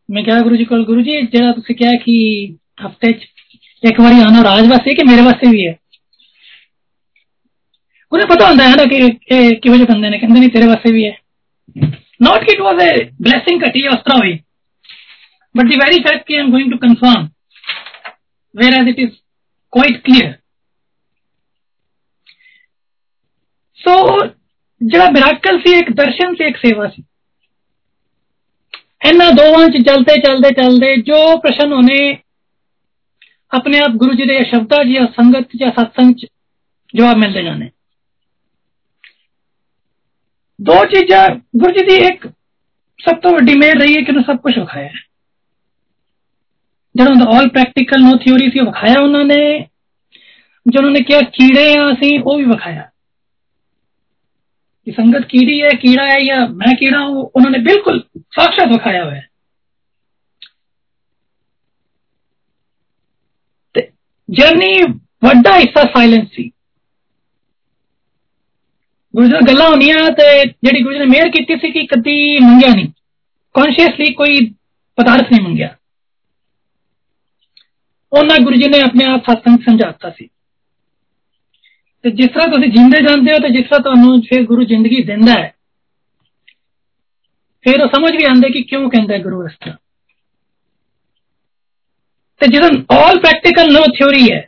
ਮੈਂ 0.10 0.24
ਕਿਹਾ 0.24 0.42
ਗੁਰੂ 0.42 0.56
ਜੀ 0.56 0.66
ਕੋਲ 0.66 0.86
ਗੁਰੂ 0.86 1.02
ਜੀ 1.02 1.22
ਜਿਹੜਾ 1.22 1.52
ਤੁਸੀਂ 1.52 1.76
ਕਿਹਾ 1.76 1.92
ਕਿ 1.98 2.18
ਹਫਤੇ 2.86 3.12
'ਚ 3.12 3.28
ਇੱਕ 3.84 4.02
ਵਾਰੀ 4.02 4.22
ਆਣਾ 4.22 4.44
ਰਾਜ 4.44 4.68
ਵਾਸਤੇ 4.68 4.96
ਕਿ 4.96 5.04
ਮੇਰੇ 5.04 5.22
ਵਾਸਤੇ 5.22 5.50
ਵੀ 5.50 5.68
ਹੈ 5.68 5.74
ਉਹਨੇ 8.12 8.26
ਪਤਾ 8.26 8.48
ਹੁੰਦਾ 8.48 8.64
ਹੈ 8.64 8.76
ਨਾ 8.76 8.86
ਕਿ 8.86 8.96
ਇਹ 8.96 9.56
ਕਿਵੇਂ 9.56 9.78
ਜਿਹੇ 9.78 9.94
ਬੰਦੇ 9.94 10.10
ਨੇ 10.10 10.18
ਕਹਿੰਦੇ 10.18 10.40
ਨਹੀਂ 10.40 10.50
ਤੇਰੇ 10.50 10.68
ਵਾਸਤੇ 10.68 10.92
ਵੀ 10.92 11.06
ਹੈ 11.06 11.14
not 12.26 12.46
ਕਿ 12.46 12.54
it 12.54 12.62
was 12.64 12.82
a 12.84 12.92
blessing 13.24 13.58
ਘਟੀ 13.64 13.88
ਉਸ 13.88 13.96
ਤਰ੍ਹਾਂ 13.96 14.18
ਹੋਈ 14.18 14.38
but 15.56 15.72
the 15.72 15.80
very 15.82 16.04
fact 16.04 16.24
ਕਿ 16.28 16.42
I'm 16.42 16.52
going 16.52 16.70
to 16.74 16.80
confirm 16.88 17.28
whereas 18.59 18.89
it 18.89 18.99
is 18.99 19.11
quite 19.73 20.05
clear. 20.05 20.29
So, 23.79 24.29
जरा 24.83 25.11
मिराकल 25.11 25.59
सी 25.59 25.79
एक 25.79 25.91
दर्शन 25.91 26.35
से 26.35 26.49
एक 26.49 26.57
सेवा 26.57 26.89
सी। 26.89 27.05
है 29.07 29.13
दो 29.13 29.69
चलते 29.83 30.21
चलते 30.21 30.51
चलते 30.51 31.01
जो 31.01 31.39
प्रश्न 31.39 31.73
उन्हें 31.73 32.19
अपने 33.55 33.79
आप 33.79 33.91
गुरु 33.91 34.15
जी 34.15 34.37
या 34.37 34.43
शब्दा 34.43 34.83
या 34.87 35.05
संगत 35.07 35.49
या 35.57 35.71
सत्संग 35.71 36.15
जवाब 36.97 37.17
मिलते 37.17 37.43
जाने। 37.43 37.71
दो 40.61 40.85
चीजा 40.85 41.29
गुरु 41.57 41.73
जी 41.73 41.87
की 41.87 42.07
एक 42.07 42.27
सब 43.01 43.21
तो 43.23 43.37
वीडी 43.37 43.55
मेहर 43.55 43.79
रही 43.79 43.95
है 43.95 44.03
कि 44.03 44.13
उन्हें 44.13 44.27
सब 44.27 44.41
कुछ 44.41 44.59
विखाया 44.59 44.87
है 44.87 45.10
ਜਿਹੜਾ 46.96 47.12
ਉਹਦਾ 47.12 47.38
ਆਲ 47.38 47.50
ਪ੍ਰੈਕਟੀਕਲ 47.50 48.02
ਨੋ 48.02 48.18
ਥਿਉਰੀ 48.18 48.52
ਸੀ 48.52 48.60
ਉਹ 48.60 48.66
ਵਿਖਾਇਆ 48.66 49.02
ਉਹਨਾਂ 49.02 49.26
ਨੇ 49.26 49.68
ਜੋ 50.68 50.80
ਉਹਨਾਂ 50.80 50.92
ਨੇ 50.92 51.02
ਕਿਹਾ 51.02 51.22
ਕੀੜੇ 51.22 51.74
ਆ 51.80 51.92
ਅਸੀਂ 51.92 52.20
ਉਹ 52.20 52.38
ਵੀ 52.38 52.46
ਵਿਖਾਇਆ 52.46 52.90
ਕਿ 54.86 54.92
ਸੰਗਤ 54.92 55.26
ਕੀੜੀ 55.26 55.62
ਹੈ 55.62 55.70
ਕੀੜਾ 55.70 56.06
ਹੈ 56.06 56.20
ਜਾਂ 56.20 56.48
ਮੈਂ 56.48 56.76
ਕੀੜਾ 56.76 57.06
ਹੂੰ 57.06 57.32
ਉਹਨਾਂ 57.36 57.52
ਨੇ 57.52 57.58
ਬਿਲਕੁਲ 57.58 58.04
ਸਾਖਸ਼ਾਤ 58.20 58.68
ਵਿਖਾਇਆ 58.68 59.06
ਹੋਇਆ 59.06 59.22
ਤੇ 63.74 63.92
ਜਰਨੀ 64.32 64.82
ਵੱਡਾ 65.24 65.60
ਹਿੱਸਾ 65.60 65.84
ਸਾਇਲੈਂਸ 65.84 66.28
ਸੀ 66.32 66.52
ਗੁਰੂ 69.16 69.28
ਜੀ 69.28 69.34
ਗੱਲਾਂ 69.48 69.70
ਹੋਣੀਆਂ 69.70 70.10
ਤੇ 70.10 70.44
ਜਿਹੜੀ 70.46 70.82
ਗੁਰੂ 70.82 70.94
ਜੀ 70.94 71.00
ਨੇ 71.00 71.06
ਮਿਹਰ 71.06 71.30
ਕੀਤੀ 71.30 71.56
ਸੀ 71.56 71.72
ਕਿ 71.72 71.86
ਕਦੀ 71.86 72.38
ਮੰਗਿਆ 75.42 75.76
ਉਹਨਾਂ 78.12 78.38
ਗੁਰੂ 78.40 78.56
ਜੀ 78.56 78.70
ਨੇ 78.70 78.80
ਆਪਣੇ 78.82 79.06
ਆਪ 79.06 79.32
ਸਤਸੰਗ 79.32 79.60
ਸਮਝਾਤਾ 79.60 80.10
ਸੀ 80.10 80.28
ਤੇ 82.04 82.12
ਜਿਸ 82.12 82.28
ਤਰ੍ਹਾਂ 82.28 82.48
ਤੁਸੀਂ 82.48 82.72
ਜਿੰਦੇ 82.72 83.02
ਜਾਂਦੇ 83.02 83.34
ਹੋ 83.34 83.40
ਤੇ 83.40 83.50
ਜਿਸ 83.50 83.66
ਤਰ੍ਹਾਂ 83.66 83.80
ਤੁਹਾਨੂੰ 83.80 84.22
ਫਿਰ 84.22 84.44
ਗੁਰੂ 84.44 84.64
ਜ਼ਿੰਦਗੀ 84.64 85.02
ਦਿੰਦਾ 85.04 85.34
ਹੈ 85.34 85.54
ਫਿਰ 87.66 87.82
ਉਹ 87.82 87.88
ਸਮਝ 87.88 88.12
ਵੀ 88.12 88.26
ਆਉਂਦੇ 88.26 88.50
ਕਿ 88.50 88.62
ਕਿਉਂ 88.62 88.90
ਕਹਿੰਦਾ 88.90 89.18
ਗੁਰੂ 89.18 89.46
ਇਸ 89.46 89.54
ਤਰ੍ਹਾਂ 89.62 89.78
ਤੇ 92.42 92.48
ਜਦੋਂ 92.48 92.70
ਆਲ 92.96 93.20
ਪ੍ਰੈਕਟੀਕਲ 93.20 93.72
ਨੋ 93.74 93.82
ਥਿਉਰੀ 93.96 94.32
ਹੈ 94.32 94.42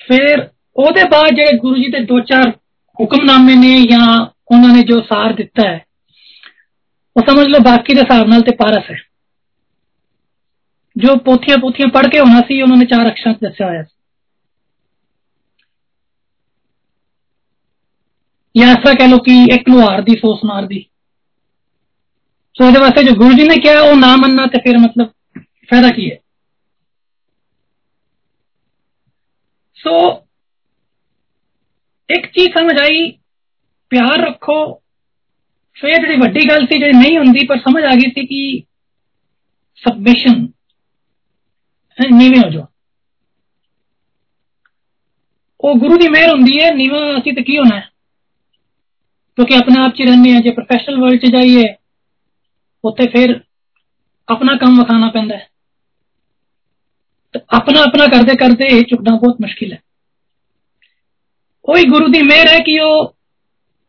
ਫਿਰ 0.00 0.48
ਉਹਦੇ 0.76 1.04
ਬਾਅਦ 1.04 1.34
ਜਿਹੜੇ 1.34 1.56
ਗੁਰੂ 1.58 1.76
ਜੀ 1.76 1.90
ਦੇ 1.90 1.98
ਦੋ 2.04 2.20
ਚਾਰ 2.20 2.50
ਹੁਕਮਨਾਮੇ 2.98 3.54
ਨੇ 3.54 3.74
ਜਾਂ 3.86 4.06
ਉਹਨਾਂ 4.50 4.74
ਨੇ 4.74 4.82
ਜੋ 4.82 5.00
ਸਾਰ 5.00 5.32
ਦਿੱਤਾ 5.32 5.68
ਹੈ 5.68 5.78
ਉਹ 7.16 7.22
ਸਮਝ 7.22 7.46
ਲਓ 7.46 7.60
ਬਾਕੀ 7.60 7.94
ਦੇ 7.94 8.00
ਹਿਸਾਬ 8.00 8.28
ਨਾਲ 8.28 8.42
ਤੇ 8.42 8.54
ਪਾਰਸ 8.56 8.90
ਹੈ 8.90 8.96
ਜੋ 10.96 11.16
ਪੋਥੀਆਂ 11.16 11.58
ਪੋਥੀਆਂ 11.58 11.88
ਪੜ੍ਹ 11.88 12.08
ਕੇ 12.08 12.20
ਹੋਣਾ 12.20 12.40
ਸੀ 12.40 12.60
ਉਹਨਾਂ 12.62 12.76
ਨੇ 12.76 12.84
ਚਾਰ 12.84 13.08
ਅਕਸ਼ਰਾਂ 13.08 13.34
'ਚ 13.34 13.38
ਦੱਸਿਆ 13.42 13.66
ਹੋਇਆ 13.66 13.82
ਸੀ 13.82 13.98
ਜਾਂ 18.54 18.68
ਐਸਾ 18.68 18.94
ਕਹਿ 18.94 19.08
ਲੋ 19.08 19.18
ਕਿ 19.18 19.42
ਇੱਕ 19.54 19.68
ਲੁਹਾਰ 19.70 20.00
ਦੀ 20.02 20.16
ਸੌ 20.16 20.34
ਸੁਨਾਰ 20.36 20.66
ਦੀ 20.66 20.84
ਸੋ 22.56 22.66
ਇਹਦੇ 22.66 22.80
ਵਾਸਤੇ 22.80 23.02
ਜੋ 23.02 23.14
ਗੁਰੂ 23.14 23.32
ਜੀ 23.32 23.48
ਨੇ 23.48 23.56
ਕਿਹਾ 23.56 23.80
ਉਹ 23.80 23.96
ਨਾ 23.96 24.14
ਮੰਨਣਾ 24.16 24.46
ਤੇ 24.46 24.58
ਫਿਰ 24.58 24.78
ਮਤਲਬ 24.78 25.10
ਫਾਇਦਾ 25.68 25.90
ਕੀ 25.90 26.10
ਹੈ 26.10 26.16
ਸੋ 29.78 29.92
ਇੱਕ 32.08 32.26
ਚੀਜ਼ 32.26 32.48
ਸਮਝ 32.52 32.76
ਆਈ 32.80 33.10
ਪਿਆਰ 33.92 34.18
ਰੱਖੋ 34.18 34.56
ਸੋ 35.76 35.88
ਇਹ 35.88 35.94
ਜਿਹੜੀ 35.94 36.16
ਵੱਡੀ 36.16 36.48
ਗੱਲ 36.48 36.66
ਸੀ 36.66 36.78
ਜਿਹੜੀ 36.78 36.98
ਨਹੀਂ 36.98 37.18
ਹੁੰਦੀ 37.18 37.46
ਪਰ 37.46 37.58
ਸਮਝ 37.58 37.82
ਆ 37.84 37.94
ਗਈ 37.94 38.10
ਸੀ 38.10 38.26
ਕਿ 38.26 38.62
ਸਬਮਿਸ਼ਨ 39.82 40.46
ਨੀਵੇਂ 41.98 42.40
ਹੋ 42.40 42.48
ਜਾਓ 42.50 42.66
ਉਹ 45.60 45.74
ਗੁਰੂ 45.74 45.96
ਦੀ 45.96 46.08
ਮਿਹਰ 46.08 46.30
ਹੁੰਦੀ 46.30 46.58
ਹੈ 46.60 46.70
ਨੀਵਾਂ 46.74 47.00
ਅਸੀਂ 47.18 47.32
ਤੇ 47.32 47.42
ਕੀ 47.42 47.58
ਹੋਣਾ 47.58 47.76
ਹੈ 47.76 47.88
ਕਿਉਂਕਿ 49.38 49.54
ਆਪਣੇ 49.54 49.80
ਆਪ 49.80 49.94
'ਚ 49.94 50.02
ਰਹਿੰਦੇ 50.02 50.34
ਆ 50.36 50.40
ਜੇ 50.40 50.50
ਪ੍ਰੋਫੈਸ਼ਨਲ 50.50 51.00
ਵਰਲਡ 51.00 51.20
'ਚ 51.20 51.30
ਜਾਈਏ 51.32 51.64
ਉੱਥੇ 52.84 53.06
ਫਿਰ 53.06 53.38
ਆਪਣਾ 54.28 54.56
ਕੰਮ 54.56 54.80
ਵਖਾਣਾ 54.80 55.10
ਪੈਂਦਾ 55.10 55.36
ਹੈ 55.36 55.48
ਤੇ 57.34 57.40
ਆਪਣਾ 57.50 57.80
ਆਪਣਾ 57.80 58.06
ਕਰਦੇ 58.06 58.36
ਕਰਦੇ 58.36 58.66
ਇਹ 58.66 58.84
ਚੁੱਕਣਾ 58.84 59.16
ਬਹੁਤ 59.16 59.40
ਮੁਸ਼ਕਿਲ 59.40 59.72
ਹੈ 59.72 59.78
ਉਹੀ 61.64 61.84
ਗੁਰੂ 61.84 62.08
ਦੀ 62.08 62.22
ਮਿਹਰ 62.22 62.48
ਹੈ 62.48 62.58
ਕਿ 62.58 62.78
ਉਹ 62.80 63.14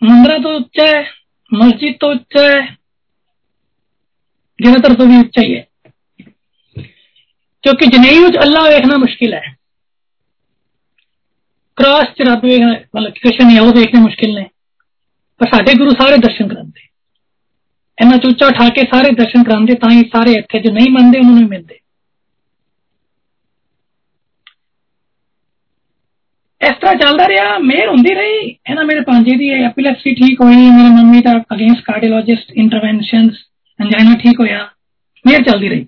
ਮੰਦਰਾਂ 0.01 0.39
ਤੋਂ 0.39 0.53
ਉੱਚਾ 0.55 0.85
ਹੈ 0.85 1.03
ਮਸਜਿਦ 1.51 1.97
ਤੋਂ 1.99 2.11
ਉੱਚਾ 2.11 2.45
ਹੈ 2.47 2.61
ਜਨਤਰ 4.59 4.93
ਤੋਂ 4.93 5.05
ਵੀ 5.05 5.17
ਉੱਚਾ 5.17 5.41
ਹੀ 5.41 5.55
ਹੈ 5.57 5.64
ਕਿਉਂਕਿ 7.65 7.85
ਜਨੇਊ 7.87 8.23
ਵਿੱਚ 8.25 8.37
ਅੱਲਾ 8.37 8.67
ਵੇਖਣਾ 8.69 8.97
ਮੁਸ਼ਕਿਲ 8.97 9.33
ਹੈ 9.33 9.43
ਕ੍ਰਾਸ 11.77 12.13
ਚ 12.17 12.27
ਰੱਬ 12.27 12.45
ਵੇਖਣਾ 12.45 12.71
ਮਤਲਬ 12.71 13.11
ਕ੍ਰਿਸ਼ਨ 13.13 13.51
ਇਹ 13.51 13.59
ਉਹ 13.59 13.71
ਦੇਖਣੇ 13.73 14.01
ਮੁਸ਼ਕਿਲ 14.01 14.33
ਨੇ 14.35 14.47
ਪਰ 15.41 15.47
ਸਾਡੇ 15.47 15.73
ਗੁਰੂ 15.73 15.91
ਸਾਰੇ 15.91 16.17
ਦਰਸ਼ਨ 16.17 16.47
ਕਰਾਉਂਦੇ 16.47 16.87
ਇਹਨਾਂ 17.97 18.17
ਚੂਚਾ 18.17 18.47
ਉਠਾ 18.47 18.67
ਕੇ 18.69 18.83
ਸਾਰੇ 18.93 19.11
ਦਰਸ਼ਨ 19.11 19.43
ਕਰਾਉਂਦੇ 19.43 19.75
ਤਾਂ 19.75 19.91
ਹੀ 19.91 20.01
ਸਾਰੇ 20.13 20.31
ਇੱਥੇ 20.33 20.59
ਜੋ 20.59 20.71
ਨਹੀਂ 20.73 20.89
ਮੰਨਦੇ 20.91 21.19
ਉਹਨਾਂ 21.19 21.33
ਨੂੰ 21.33 21.49
ਮਿਲਦੇ 21.49 21.79
ਇਸ 26.61 26.75
ਤਰ੍ਹਾਂ 26.81 26.95
ਚੱਲਦਾ 26.95 27.27
ਰਿਹਾ 27.27 27.57
ਮੇਰ 27.57 27.87
ਹੁੰਦੀ 27.89 28.13
ਰਹੀ 28.13 28.47
ਇਹਨਾਂ 28.47 28.83
ਮੇਰੇ 28.85 29.01
ਪਾਂਜੇ 29.01 29.35
ਦੀ 29.37 29.49
ਐਪੀਲੈਪਸੀ 29.63 30.13
ਠੀਕ 30.15 30.41
ਹੋਈ 30.41 30.55
ਮੇਰੇ 30.55 30.89
ਮੰਮੀ 30.89 31.21
ਦਾ 31.21 31.31
ਅਗੇਂਸਟ 31.53 31.83
ਕਾਰਡੀਓਲੋਜਿਸਟ 31.85 32.51
ਇੰਟਰਵੈਂਸ਼ਨਸ 32.55 33.37
ਅੰਜਾਈਨਾ 33.79 34.15
ਠੀਕ 34.17 34.39
ਹੋਇਆ 34.39 34.67
ਮੇਰ 35.25 35.43
ਚੱਲਦੀ 35.43 35.69
ਰਹੀ 35.69 35.85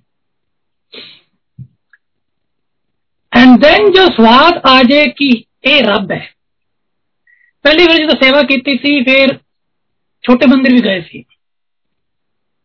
ਐਂਡ 3.38 3.60
ਦੈਨ 3.60 3.92
ਜੋ 3.92 4.06
ਸਵਾਦ 4.08 4.62
ਆ 4.68 4.82
ਜੇ 4.84 5.04
ਕਿ 5.10 5.30
ਇਹ 5.64 5.84
ਰੱਬ 5.84 6.12
ਹੈ 6.12 6.26
ਪਹਿਲੀ 7.66 7.88
ਵਾਰ 7.88 7.98
ਜਦੋਂ 7.98 8.16
ਸੇਵਾ 8.24 8.42
ਕੀਤੀ 8.42 8.76
ਸੀ 8.78 9.02
ਫਿਰ 9.04 9.38
ਛੋਟੇ 10.24 10.46
ਮੰਦਿਰ 10.46 10.74
ਵੀ 10.74 10.82
ਗਏ 10.82 11.02
ਸੀ 11.02 11.24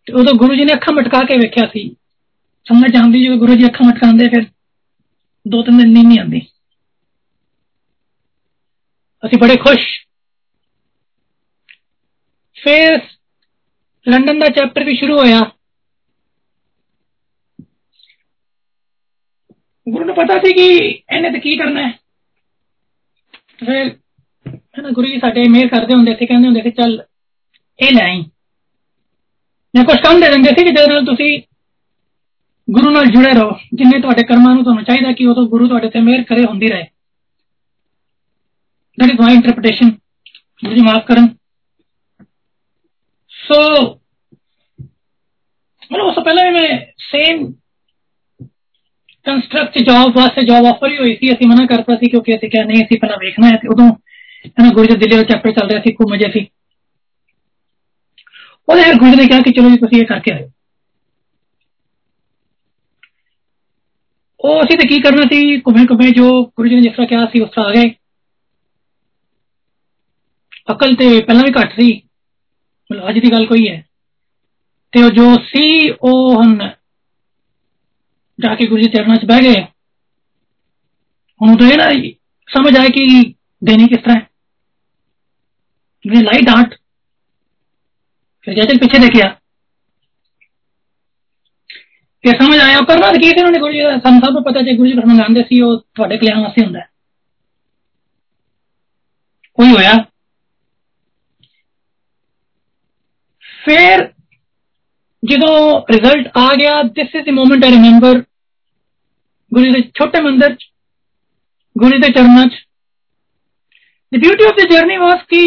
ਤੇ 0.06 0.12
ਉਦੋਂ 0.12 0.34
ਗੁਰੂ 0.34 0.54
ਜੀ 0.54 0.64
ਨੇ 0.64 0.72
ਅੱਖਾਂ 0.74 0.94
ਮਟਕਾ 0.94 1.22
ਕੇ 1.24 1.36
ਵੇਖਿਆ 1.36 1.66
ਸੀ 1.66 1.88
ਸਮਝ 2.66 2.90
ਜਾਂਦੀ 2.92 3.24
ਜਦੋਂ 3.24 3.36
ਗੁਰੂ 3.36 3.54
ਜੀ 3.54 3.66
ਅੱਖਾਂ 3.66 3.86
ਮਟਕਾਉਂਦੇ 3.86 4.28
ਫਿਰ 4.28 4.46
ਦੋ 5.46 5.62
ਤਿੰਨ 5.62 5.78
ਦਿਨ 5.78 5.92
ਨਹੀਂ 5.92 6.18
ਆਉਂਦੀ 6.18 6.40
ਅਸੀਂ 9.22 9.38
ਬੜੇ 9.38 9.56
ਖੁਸ਼ 9.56 9.86
ਫਿਰ 12.56 12.98
ਲੰਡਨ 14.06 14.38
ਦਾ 14.38 14.48
ਚੈਪਟਰ 14.48 14.84
ਵੀ 14.84 14.96
ਸ਼ੁਰੂ 14.96 15.18
ਹੋਇਆ 15.18 15.40
ਗੁਰੂ 19.88 20.04
ਨੂੰ 20.04 20.14
ਪਤਾ 20.14 20.38
ਸੀ 20.38 20.52
ਕਿ 20.52 20.78
ਇਹਨੇ 21.12 21.30
ਤੇ 21.30 21.38
ਕੀ 21.40 21.56
ਕਰਨਾ 21.56 21.88
ਹੈ 21.88 21.92
ਫਿਰ 23.66 23.96
ਹਨਾ 24.78 24.90
ਗੁਰੂ 24.90 25.06
ਜੀ 25.06 25.18
ਸਾਡੇ 25.18 25.48
ਮੇਰ 25.48 25.68
ਕਰਦੇ 25.68 25.94
ਹੁੰਦੇ 25.94 26.14
ਸੀ 26.14 26.26
ਕਹਿੰਦੇ 26.26 26.46
ਹੁੰਦੇ 26.46 26.62
ਸੀ 26.62 26.70
ਚੱਲ 26.70 27.02
ਇਹ 27.78 27.92
ਲੈ 27.92 28.04
ਆਈ 28.04 28.22
ਜਾਂ 29.76 29.84
ਕੁਝ 29.84 29.96
ਕੰਮ 30.00 30.20
ਦੇ 30.20 30.28
ਦਿੰਦੇ 30.28 30.48
ਸੀ 30.48 30.64
ਕਿ 30.64 30.70
ਜਿਹਦੇ 30.70 30.92
ਨਾਲ 30.92 31.04
ਤੁਸੀਂ 31.04 31.42
ਗੁਰੂ 32.70 32.90
ਨਾਲ 32.90 33.06
ਜੁੜੇ 33.06 33.30
ਰਹੋ 33.30 33.58
ਜਿੰਨੇ 33.74 34.00
ਤੁਹਾਡੇ 34.00 34.24
ਕਰਮਾਂ 34.24 34.54
ਨੂੰ 34.54 34.62
ਤੁਹਾਨੂੰ 34.62 34.84
ਚਾਹੀਦਾ 34.84 35.12
ਕਿ 35.12 35.26
ਉਹ 35.26 35.34
ਤੋਂ 35.34 35.46
ਗੁਰੂ 35.48 35.68
ਤੁਹਾਡੇ 35.68 35.88
ਤੇ 35.88 36.00
ਮਿਹਰ 36.00 36.22
ਕਰੇ 36.22 36.44
ਹੁੰਦੀ 36.44 36.68
ਰਹੇ 36.68 36.84
that 38.98 39.10
is 39.10 39.20
my 39.20 39.32
interpretation 39.34 39.90
ਗੁਰੂ 40.64 40.74
ਜੀ 40.74 40.80
ਮਾਫ 40.80 41.06
ਕਰਨ 41.06 41.26
ਸੋ 43.30 43.82
ਮਤਲਬ 45.92 46.06
ਉਸ 46.06 46.14
ਤੋਂ 46.14 46.24
ਪਹਿਲਾਂ 46.24 46.52
ਮੈਂ 46.52 46.92
ਸੇਮ 46.98 47.52
ਕੰਸਟਰਕਟ 49.26 49.78
ਜੌਬ 49.78 50.16
ਵਾਸਤੇ 50.16 50.42
ਜੌਬ 50.42 50.66
ਆਫਰ 50.66 50.90
ਹੀ 50.90 50.96
ਹੋਈ 50.96 51.14
ਸੀ 51.16 51.32
ਅਸੀਂ 51.32 51.46
ਮਨਾ 51.46 51.66
ਕਰਤਾ 51.66 51.96
ਸੀ 51.96 52.10
ਕਿਉਂਕਿ 52.10 52.36
ਅਸੀਂ 52.36 52.50
ਕਿਹਾ 52.50 52.64
ਨਹੀਂ 52.64 52.84
ਅਸੀਂ 52.84 52.98
ਪਹਿਲਾਂ 53.00 53.16
ਵੇਖਣਾ 53.20 53.46
ਹੈ 53.46 53.56
ਤੇ 53.56 53.68
ਉਦੋਂ 53.68 53.88
ਇਹਨਾਂ 54.44 54.72
ਗੁਰੂ 54.72 54.84
ਜੀ 54.84 54.96
ਦਿੱਲੀ 54.96 55.16
ਦਾ 55.16 55.22
ਚੈਪਟਰ 55.22 55.52
ਚੱਲ 55.52 55.68
ਰਿਹਾ 55.68 55.80
ਸੀ 55.80 55.92
ਖੂਬ 55.92 56.12
ਮਜ਼ੇ 56.12 56.30
ਸੀ 56.30 56.46
ਉਹਦੇ 58.68 58.82
ਫਿਰ 58.82 58.94
ਗੁਰੂ 58.94 59.16
ਨੇ 59.16 59.26
ਕਿਹਾ 59.26 59.40
ਕਿ 59.40 59.50
ਚਲੋ 59.50 59.68
ਜੀ 59.68 59.76
ਤੁਸੀਂ 59.76 60.00
ਇਹ 60.00 60.06
ਕਰਕੇ 60.06 60.32
ਆਇਓ 60.32 60.50
ਉਹ 64.40 64.62
ਅਸੀਂ 64.62 64.78
ਤੇ 64.78 64.86
ਕੀ 64.88 65.00
ਕਰਨਾ 65.00 65.22
ਸੀ 65.22 65.56
ਘੁੰਮੇ 65.58 65.84
ਘੁੰਮੇ 65.90 66.10
ਜੋ 66.10 66.42
ਗੁਰੂ 66.42 66.68
ਜੀ 66.68 66.74
ਨੇ 66.74 66.80
ਜਿਸ 66.80 66.92
ਤਰ੍ਹਾਂ 66.92 67.06
ਕਿਹਾ 67.06 67.26
ਸੀ 67.26 67.40
ਉਸ 67.40 67.50
ਤਰ੍ਹਾਂ 67.50 67.68
ਆ 67.68 67.72
ਗਏ 67.72 67.90
ਅਕਲ 70.72 70.94
ਤੇ 70.94 71.08
ਪਹਿਲਾਂ 71.20 71.44
ਵੀ 71.44 71.52
ਘੱਟ 71.52 71.72
ਸੀ 71.72 71.92
ਮਤਲਬ 72.90 73.08
ਅੱਜ 73.08 73.18
ਦੀ 73.18 73.32
ਗੱਲ 73.32 73.46
ਕੋਈ 73.46 73.68
ਹੈ 73.68 73.82
ਤੇ 74.92 75.02
ਉਹ 75.02 75.10
ਜੋ 75.10 75.34
ਸੀ 75.46 75.90
ਉਹ 75.90 76.34
ਹੁਣ 76.36 76.58
ਜਾ 78.38 78.54
ਕੇ 78.54 78.66
ਗੁਰੂ 78.66 78.82
ਜੀ 78.82 78.88
ਚਰਨਾਂ 78.88 79.16
'ਚ 79.16 79.24
ਬਹਿ 79.24 79.40
ਗਏ 79.40 79.62
ਹੁਣ 81.40 81.56
ਤਾਂ 81.56 81.68
ਇਹ 81.68 81.76
ਨਾ 81.76 81.90
ਸਮਝ 82.48 82.76
ਆਇਆ 82.76 82.88
ਕਿ 82.88 83.34
ਦੇਣੀ 83.64 83.86
ਕਿਸ 83.86 83.98
ਤਰ੍ਹਾਂ 83.98 84.16
ਹੈ 84.16 84.26
ਨੇ 86.04 86.22
ਲਾਈ 86.22 86.40
ਡਾਂਟ 86.40 86.74
ਫਿਰ 88.42 88.54
ਜੈਸੇ 88.54 88.78
ਪਿੱਛੇ 88.78 88.98
ਦੇਖਿਆ 88.98 89.36
ਫਿਰ 92.24 92.38
ਸਮਝ 92.38 92.58
ਆਇਆ 92.58 92.78
ਉਹ 92.78 92.86
ਕਰਨਾ 92.86 93.12
ਕੀ 93.12 93.28
ਸੀ 93.28 93.38
ਉਹਨਾਂ 93.38 93.52
ਨੇ 93.52 93.58
ਗੁਰੂ 93.58 93.72
ਜੀ 93.72 93.80
ਦਾ 93.80 93.98
ਸਾਨੂੰ 93.98 94.20
ਸਭ 94.20 94.32
ਨੂੰ 94.32 94.44
ਪਤਾ 94.44 94.60
ਜੇ 94.60 94.76
ਗੁਰੂ 94.76 94.88
ਜੀ 94.88 94.94
ਫਰਮਾਉਂਦੇ 94.94 95.42
ਸੀ 95.42 95.60
ਉਹ 95.60 95.78
ਤੁਹਾਡੇ 95.94 96.16
ਕਲਿਆਣ 96.16 96.40
ਵਾਸਤੇ 96.40 96.64
ਹੁੰਦਾ 96.64 96.80
ਕੋਈ 99.52 99.72
ਹੋਇਆ 99.72 100.04
ਫਿਰ 103.66 104.12
ਜਦੋਂ 105.22 105.82
ਰਿਜ਼ਲਟ 105.90 106.30
ਆ 106.36 106.48
ਗਿਆ 106.54 106.82
this 106.82 107.14
is 107.14 107.24
the 107.26 107.30
moment 107.30 107.64
I 107.64 107.70
remember 107.70 108.22
ਗੁਰੂ 109.52 109.72
ਦੇ 109.72 109.80
ਛੋਟੇ 109.94 110.20
ਮੰਦਰ 110.20 110.54
ਚ 110.54 110.66
ਗੁਰੂ 111.76 111.98
ਦੇ 111.98 112.12
ਚਰਨਾਂ 112.12 112.46
ਚ 112.46 112.64
the 114.12 114.20
beauty 114.20 114.44
of 114.44 114.54
the 114.56 114.68
journey 114.70 114.96
was 114.96 115.22
ਕਿ 115.28 115.42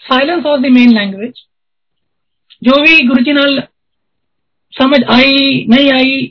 silence 0.00 0.44
was 0.44 0.60
the 0.60 0.66
main 0.66 0.92
language 0.94 1.32
ਜੋ 2.62 2.80
ਵੀ 2.82 3.06
ਗੁਰੂ 3.08 3.24
ਜੀ 3.24 3.32
ਨਾਲ 3.32 3.60
ਸਮਝ 4.72 5.02
ਆਈ 5.08 5.64
ਨਹੀਂ 5.68 5.90
ਆਈ 5.92 6.26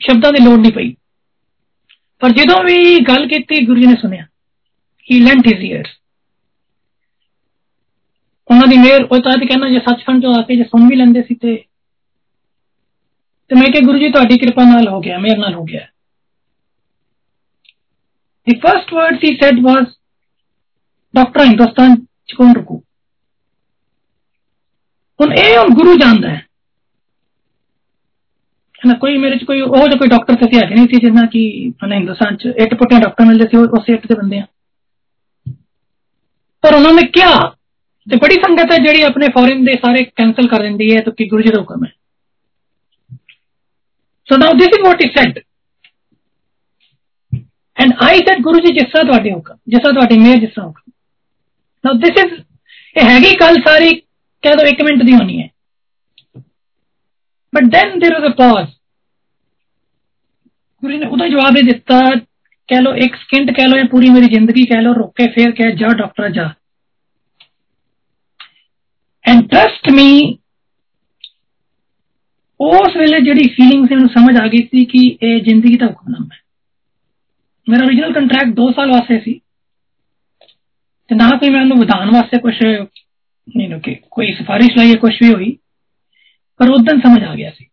ਸ਼ਬਦਾਂ 0.00 0.32
ਦੀ 0.32 0.44
ਲੋੜ 0.44 0.58
ਨਹੀਂ 0.58 0.72
ਪਈ 0.72 0.94
ਪਰ 2.22 2.30
ਜਦੋਂ 2.30 2.62
ਵੀ 2.64 2.98
ਗੱਲ 2.98 3.26
ਕੀਤੀ 3.28 3.64
ਗੁਰੂ 3.66 3.80
ਜੀ 3.80 3.86
ਨੇ 3.86 3.94
ਸੁਣਿਆ 4.00 4.26
ਹੀ 5.10 5.20
ਲੈਂਟ 5.20 5.46
ਹਿਸ 5.46 5.62
ਈਅਰਸ 5.62 5.96
ਉਹਨਾਂ 8.50 8.66
ਦੀ 8.66 8.76
ਮਿਹਰ 8.76 9.04
ਉਹ 9.04 9.18
ਤਾਂ 9.18 9.36
ਕਹਿੰਦਾ 9.38 9.68
ਜੇ 9.68 9.78
ਸੱਚਖੰਡ 9.78 10.22
ਤੋਂ 10.22 10.34
ਆ 10.34 10.42
ਕੇ 10.42 10.56
ਜੇ 10.56 10.64
ਸੁਣ 10.64 10.88
ਵੀ 10.88 10.96
ਲੈਂਦੇ 10.96 11.22
ਸੀ 11.22 11.34
ਤੇ 11.34 11.56
ਤੇ 13.50 13.56
ਮੈਂ 13.56 13.66
ਕਿ 13.72 13.80
ਗੁਰੂ 13.80 13.98
ਜੀ 13.98 14.10
ਤੁਹਾਡੀ 14.10 14.38
ਕਿਰਪਾ 14.38 14.64
ਨਾਲ 14.64 14.88
ਹੋ 14.88 15.00
ਗਿਆ 15.00 15.18
ਮੇਰੇ 15.18 15.36
ਨਾਲ 15.36 15.54
ਹੋ 15.54 15.64
ਗਿਆ 15.64 15.86
The 18.46 18.54
first 18.58 18.92
words 18.92 19.24
he 19.24 19.30
said 19.36 19.58
was, 19.62 19.88
doctor 21.14 21.44
Hindustan 21.44 21.94
ਚ 22.26 22.34
ਕੌਣ 22.34 22.54
ਰੁਕੂ 22.54 22.76
ਹੁਣ 25.20 25.32
ਇਹ 25.32 25.56
ਹੁਣ 25.58 25.74
ਗੁਰੂ 25.74 25.96
ਜਾਣਦਾ 25.96 26.28
ਹੈ 26.28 26.46
ਨਾ 28.86 28.94
ਕੋਈ 28.94 29.16
ਮੇਰੇ 29.18 29.36
ਚ 29.38 29.44
ਕੋਈ 29.44 29.60
ਉਹ 29.60 29.76
ਜਿਹਾ 29.76 29.96
ਕੋਈ 29.96 30.08
ਡਾਕਟਰ 30.08 30.34
ਤੇ 30.34 30.46
ਹੈ 30.56 30.68
ਨਹੀਂ 30.70 30.86
ਸੀ 30.88 31.00
ਜਿੰਨਾ 31.00 31.26
ਕਿ 31.26 31.42
ਹਨਾ 31.84 31.94
ਹਿੰਦੁਸਤਾਨ 31.94 32.36
ਚ 32.36 32.52
ਇੱਟ 32.56 32.74
ਪੁੱਟੇ 32.74 33.00
ਡਾਕਟਰ 33.00 33.24
ਮਿਲਦੇ 33.24 33.46
ਸੀ 33.46 33.56
ਉਸ 33.56 33.88
ਇੱਟ 33.88 34.06
ਦੇ 34.06 34.14
ਬੰਦੇ 34.14 34.38
ਆ 34.38 34.46
ਪਰ 36.64 36.74
ਉਹਨਾਂ 36.74 36.92
ਨੇ 36.92 37.02
ਕਿਹਾ 37.02 37.34
ਤੇ 38.06 38.16
ਬੜੀ 38.16 38.34
ਸੰਗਤ 38.34 38.72
ਹੈ 38.72 38.78
ਜਿਹੜੀ 38.78 39.02
ਆਪਣੇ 39.02 39.28
ਫੋਰਨ 39.28 39.64
ਦੇ 39.64 39.72
ਸਾਰੇ 39.74 40.04
ਕੈਨਸਲ 40.16 40.48
ਕਰ 40.48 40.62
ਦਿੰਦੀ 40.62 40.94
ਹੈ 40.96 41.00
ਤਾਂ 41.00 41.12
ਕਿ 41.12 41.24
ਗੁਰੂ 41.28 41.42
ਜੀ 41.42 41.50
ਦਾ 41.50 41.60
ਹੁਕਮ 41.60 41.84
ਹੈ 41.84 41.90
so 44.28 44.36
now 44.36 44.52
this 44.52 44.68
is 44.68 44.86
what 44.86 45.04
he 45.04 45.08
said 45.08 45.38
and 47.76 47.92
I 48.02 48.18
said 48.18 48.42
Guru 48.42 48.60
ji 48.60 48.72
ਜਿਸ 48.72 48.90
ਤਰ੍ਹਾਂ 48.92 49.04
ਤੁਹਾਡੇ 49.04 49.32
ਹੁਕਮ 49.32 49.56
ਜਿਸ 49.68 49.82
ਤਰ੍ਹਾਂ 49.82 49.94
ਤੁਹਾਡੀ 49.94 50.18
ਮਿਹਰ 50.18 50.38
ਜਿਸ 50.38 50.50
ਤਰ੍ਹਾਂ 50.50 50.68
ਹੁਕਮ 50.68 50.92
ਨਾਓ 51.84 51.98
ਥਿਸ 51.98 52.24
ਇਜ਼ 52.24 52.34
ਇਹ 52.96 53.08
ਹੈਗੀ 53.08 53.34
ਕੱਲ 53.36 53.60
ਸਾਰੀ 53.66 53.94
ਕਹਿ 54.42 54.56
ਦੋ 54.56 54.66
1 54.66 54.84
ਮਿੰਟ 54.84 55.02
ਦੀ 55.02 55.14
ਹੋਣੀ 55.14 55.42
ਹੈ 55.42 55.48
but 57.52 57.64
then 57.64 57.98
there 57.98 58.16
was 58.16 58.30
a 58.30 58.34
pause 58.34 58.68
ਗੁਰੂ 60.82 60.98
ਨੇ 60.98 61.06
ਉਹਦਾ 61.06 61.28
ਜਵਾਬ 61.28 61.54
ਦੇ 61.54 61.62
ਦਿੱਤਾ 61.62 62.00
ਕਹਿ 62.68 62.80
ਲੋ 62.80 62.94
ਇੱਕ 62.94 63.16
ਸਕਿੰਟ 63.16 63.50
ਕਹਿ 63.50 63.66
ਲੋ 63.68 63.76
ਇਹ 63.76 63.84
ਪੂਰੀ 63.84 64.08
ਮੇਰੀ 64.08 64.26
ਜ਼ਿੰਦਗੀ 64.26 64.64
ਕਹਿ 64.66 64.82
ਲੋ 64.82 64.92
ਰੁੱਕ 64.94 65.12
ਕੇ 65.16 65.26
ਫੇਰ 65.26 65.50
ਕਹਿ 65.50 65.72
ਜਾ 65.72 65.88
ਡਾਕਟਰ 65.88 66.28
ਜਾ 66.28 66.52
And 69.30 69.48
trust 69.52 69.92
me, 69.94 70.36
ਉਸ 72.60 72.96
ਵੇਲੇ 72.96 73.20
ਜਿਹੜੀ 73.20 73.48
ਫੀਲਿੰਗ 73.48 73.86
ਸੀ 73.88 73.94
ਮੈਨੂੰ 73.94 74.08
ਸਮਝ 74.08 74.36
ਆ 74.36 74.46
ਗਈ 74.46 74.58
ਸੀ 74.58 74.84
ਕਿ 74.84 75.18
ਇਹ 75.22 75.40
ਜ਼ਿੰਦਗੀ 75.42 75.76
ਦਾ 75.76 75.86
ਹੁਕਮਨਾਮਾ 75.86 76.34
ਹੈ 76.34 76.40
ਮੇਰਾ 77.68 77.84
origignal 77.84 78.14
ਕੰਟਰੈਕਟ 78.14 78.60
2 78.60 78.72
ਸਾਲ 78.72 78.90
ਵਾਸਤੇ 78.90 79.20
ਸੀ 79.20 79.40
ਤੇ 81.08 81.14
ਨਾ 81.14 81.30
ਕੋਈ 81.30 81.48
ਮੈਨੂੰ 81.48 81.78
ਵਿਧਾਨ 81.78 82.10
ਵਾਸਤੇ 82.10 82.38
ਕੁਝ 82.38 82.54
ਨਹੀਂ 82.62 83.68
ਨੋ 83.68 83.78
ਕਿ 83.78 83.94
ਕੋਈ 84.10 84.32
ਸਿਫਾਰਿਸ਼ 84.32 84.78
ਲਈ 84.78 84.94
ਕੁਝ 84.94 85.12
ਵੀ 85.22 85.32
ਹੋਈ 85.34 85.56
ਪਰ 86.58 86.70
ਉਦੋਂ 86.70 86.98
ਸਮਝ 86.98 87.22
ਆ 87.24 87.34
ਗਿਆ 87.34 87.50
ਸੀ 87.50 87.66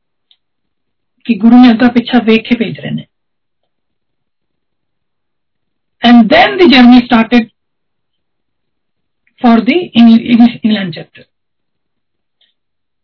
ਕਿ 1.26 1.36
ਗੁਰੂ 1.36 1.58
ਨੇ 1.58 1.72
ਅੱਗਾ 1.72 1.88
ਪਿੱਛਾ 1.88 2.20
ਵੇਖ 2.20 2.42
ਕੇ 2.42 2.58
ਭੇਜ 2.58 2.80
ਰਹੇ 2.80 2.92
ਨੇ 2.92 3.06
and 6.08 6.30
then 6.30 6.58
the 6.58 6.68
journey 6.68 7.00
started 7.06 7.48
for 9.42 9.56
the 9.62 9.78
English 9.94 10.60
England 10.64 10.94
chapter 10.94 11.26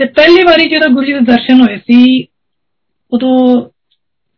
ਤੇ 0.00 0.06
ਪਹਿਲੀ 0.10 0.42
ਵਾਰੀ 0.42 0.68
ਜਦੋਂ 0.68 0.88
ਗੁਰੂ 0.88 1.04
ਜੀ 1.06 1.12
ਦੇ 1.12 1.20
ਦਰਸ਼ਨ 1.24 1.60
ਹੋਏ 1.60 1.76
ਸੀ 1.78 2.26
ਉਦੋਂ 3.12 3.38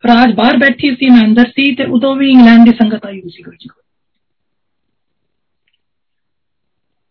ਰਾਜ 0.03 0.33
ਬਾਹਰ 0.35 0.57
ਬੈਠੀ 0.57 0.89
ਸੀ 0.95 1.09
ਮੈਂ 1.09 1.21
ਅੰਦਰ 1.21 1.49
ਸੀ 1.49 1.73
ਤੇ 1.75 1.85
ਉਦੋਂ 1.89 2.15
ਵੀ 2.15 2.31
ਇੰਗਲੈਂਡ 2.31 2.65
ਦੀ 2.65 2.71
ਸੰਗਤ 2.71 3.05
ਆਈ 3.05 3.19
ਹੋਈ 3.21 3.29
ਸੀ 3.29 3.43
ਗੁਰੂ 3.43 3.55
ਜੀ 3.55 3.69
ਕੋਲ 3.69 3.81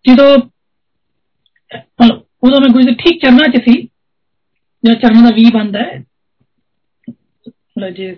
ਜਦੋਂ 0.04 0.28
ਉਦੋਂ 2.42 2.60
ਮੈਂ 2.60 2.68
ਗੁਰੂ 2.68 2.82
ਜੀ 2.82 2.94
ਠੀਕ 2.94 3.20
ਚਰਨਾਂ 3.22 3.48
'ਚ 3.48 3.62
ਸੀ 3.64 3.80
ਜਾਂ 4.84 4.94
ਚਰਨਾਂ 4.94 5.22
ਦਾ 5.22 5.34
ਵੀ 5.34 5.50
ਬੰਦਾ 5.54 5.80
ਹੈ 5.80 6.02
ਲੋ 7.78 7.90
ਜੀ 7.90 8.10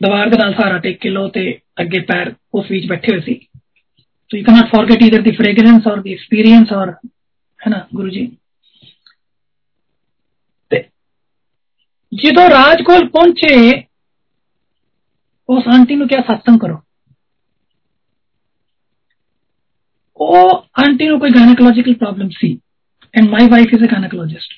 ਦੀਵਾਰ 0.00 0.28
ਦੇ 0.28 0.36
ਨਾਲ 0.38 0.54
ਸਾਰਾ 0.54 0.78
ਟੇਕ 0.78 1.00
ਕੇ 1.00 1.10
ਲੋ 1.10 1.28
ਤੇ 1.28 1.50
ਅੱਗੇ 1.80 2.00
ਪੈਰ 2.08 2.34
ਉਸ 2.54 2.70
ਵਿੱਚ 2.70 2.86
ਬੈਠੇ 2.86 3.12
ਹੋਏ 3.12 3.20
ਸੀ 3.20 3.34
so 4.30 4.36
you 4.36 4.44
can't 4.44 4.70
forget 4.70 5.02
either 5.02 5.22
the 5.22 5.30
fragrance 5.32 5.86
ਔਰ 5.86 6.02
ਦੀ 6.02 6.12
ਐਕਸਪੀਰੀਅੰਸ 6.12 6.72
ਔਰ 6.72 6.90
ਹੈ 6.90 7.70
ਨਾ 7.70 7.86
ਗੁਰੂ 7.94 8.08
ਜੀ 8.08 8.30
ਜਦੋਂ 12.11 12.49
ਰਾਜ 12.49 12.81
ਕੋਲ 12.81 13.07
ਪਹੁੰਚੇ 13.09 13.55
ਉਸ 15.49 15.67
ਆਂਟੀ 15.67 15.95
ਨੂੰ 15.95 16.07
ਕਿਹਾ 16.07 16.21
ਸਤਸੰਗ 16.23 16.59
ਕਰੋ 16.59 16.79
ਉਹ 20.19 20.67
ਆਂਟੀ 20.81 21.07
ਨੂੰ 21.07 21.19
ਕੋਈ 21.19 21.29
ਗਾਇਨੋਕੋਲੋਜੀਕਲ 21.29 21.93
problem 21.95 22.29
C 22.29 22.57
and 23.13 23.29
my 23.29 23.47
wife 23.49 23.73
is 23.73 23.83
a 23.83 23.87
gynaecologist 23.87 24.53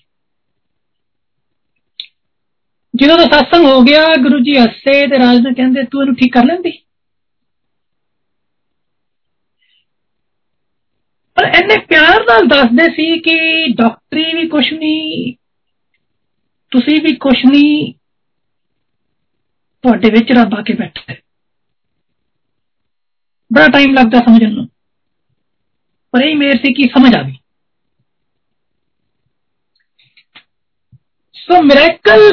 ਜਦੋਂ 2.94 3.18
ਦਾ 3.18 3.24
ਸਤਸੰਗ 3.26 3.66
ਹੋ 3.66 3.82
ਗਿਆ 3.82 4.04
ਗੁਰੂ 4.22 4.40
ਜੀ 4.40 4.58
ਹੱਸੇ 4.58 5.00
ਤੇ 5.08 5.20
ਰਾਜ 5.20 5.40
ਨੇ 5.40 5.54
ਕਹਿੰਦੇ 5.54 5.84
ਤੂੰ 5.84 6.02
ਇਹਨੂੰ 6.02 6.16
ਠੀਕ 6.16 6.34
ਕਰ 6.34 6.46
ਲੈਂਦੀ 6.46 6.72
ਪਰ 11.38 11.46
ਇਹਨੇ 11.48 11.78
ਪਿਆਰ 11.86 12.24
ਨਾਲ 12.24 12.48
ਦੱਸਦੇ 12.48 12.88
ਸੀ 12.94 13.18
ਕਿ 13.20 13.36
ਡਾਕਟਰੀ 13.74 14.34
ਵੀ 14.34 14.48
ਕੁਛ 14.48 14.72
ਨਹੀਂ 14.74 15.34
ਤੁਸੀਂ 16.72 17.00
ਵੀ 17.02 17.16
ਕੁਛ 17.16 17.46
ਨਹੀਂ 17.46 17.94
ਤੁਹਾਡੇ 19.84 20.10
ਵਿੱਚ 20.10 20.32
ਰੱਬ 20.32 20.54
ਆ 20.56 20.62
ਕੇ 20.62 20.74
ਬੈਠਾ 20.74 21.02
ਹੈ 21.10 21.20
ਬੜਾ 23.52 23.68
ਟਾਈਮ 23.68 23.94
ਲੱਗਦਾ 23.94 24.20
ਸਮਝਣ 24.20 24.54
ਨੂੰ 24.54 24.68
ਪਰ 26.14 26.24
ਇਹ 26.24 26.36
ਮੇਰ 26.36 26.58
ਸੀ 26.58 26.74
ਕਿ 26.74 26.88
ਸਮਝ 26.88 27.16
ਆ 27.16 27.22
ਗਈ 27.24 27.36
ਸੋ 31.36 31.62
ਮਿਰੈਕਲ 31.62 32.30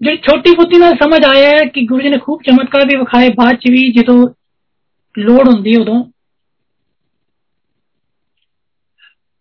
ਜਿਹੜੀ 0.00 0.16
ਛੋਟੀ 0.16 0.54
ਬੁੱਧੀ 0.56 0.78
ਨਾਲ 0.78 0.94
ਸਮਝ 0.96 1.24
ਆਇਆ 1.24 1.48
ਹੈ 1.48 1.64
ਕਿ 1.64 1.82
ਗੁਰੂ 1.86 2.02
ਜੀ 2.02 2.08
ਨੇ 2.08 2.18
ਖੂਬ 2.18 2.42
ਚਮਤਕਾਰ 2.42 2.86
ਵੀ 2.86 2.96
ਵਿਖਾਏ 2.96 3.28
ਬਾਅਦ 3.28 3.56
ਚ 3.56 3.70
ਵੀ 3.70 3.90
ਜਦੋਂ 3.92 4.18
ਲੋੜ 5.14 5.48
ਹੁੰਦੀ 5.48 5.74
ਉਦੋਂ 5.76 6.02